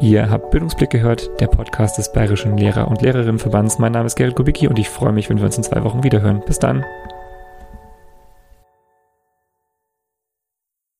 Ihr 0.00 0.30
habt 0.30 0.50
Bildungsblick 0.50 0.88
gehört, 0.88 1.28
der 1.38 1.48
Podcast 1.48 1.98
des 1.98 2.10
Bayerischen 2.10 2.56
Lehrer- 2.56 2.88
und 2.88 3.02
Lehrerinnenverbands. 3.02 3.78
Mein 3.78 3.92
Name 3.92 4.06
ist 4.06 4.16
Gerrit 4.16 4.36
Kubicki 4.36 4.68
und 4.68 4.78
ich 4.78 4.88
freue 4.88 5.12
mich, 5.12 5.28
wenn 5.28 5.36
wir 5.36 5.44
uns 5.44 5.58
in 5.58 5.64
zwei 5.64 5.84
Wochen 5.84 6.02
wiederhören. 6.02 6.40
Bis 6.46 6.58
dann. 6.58 6.82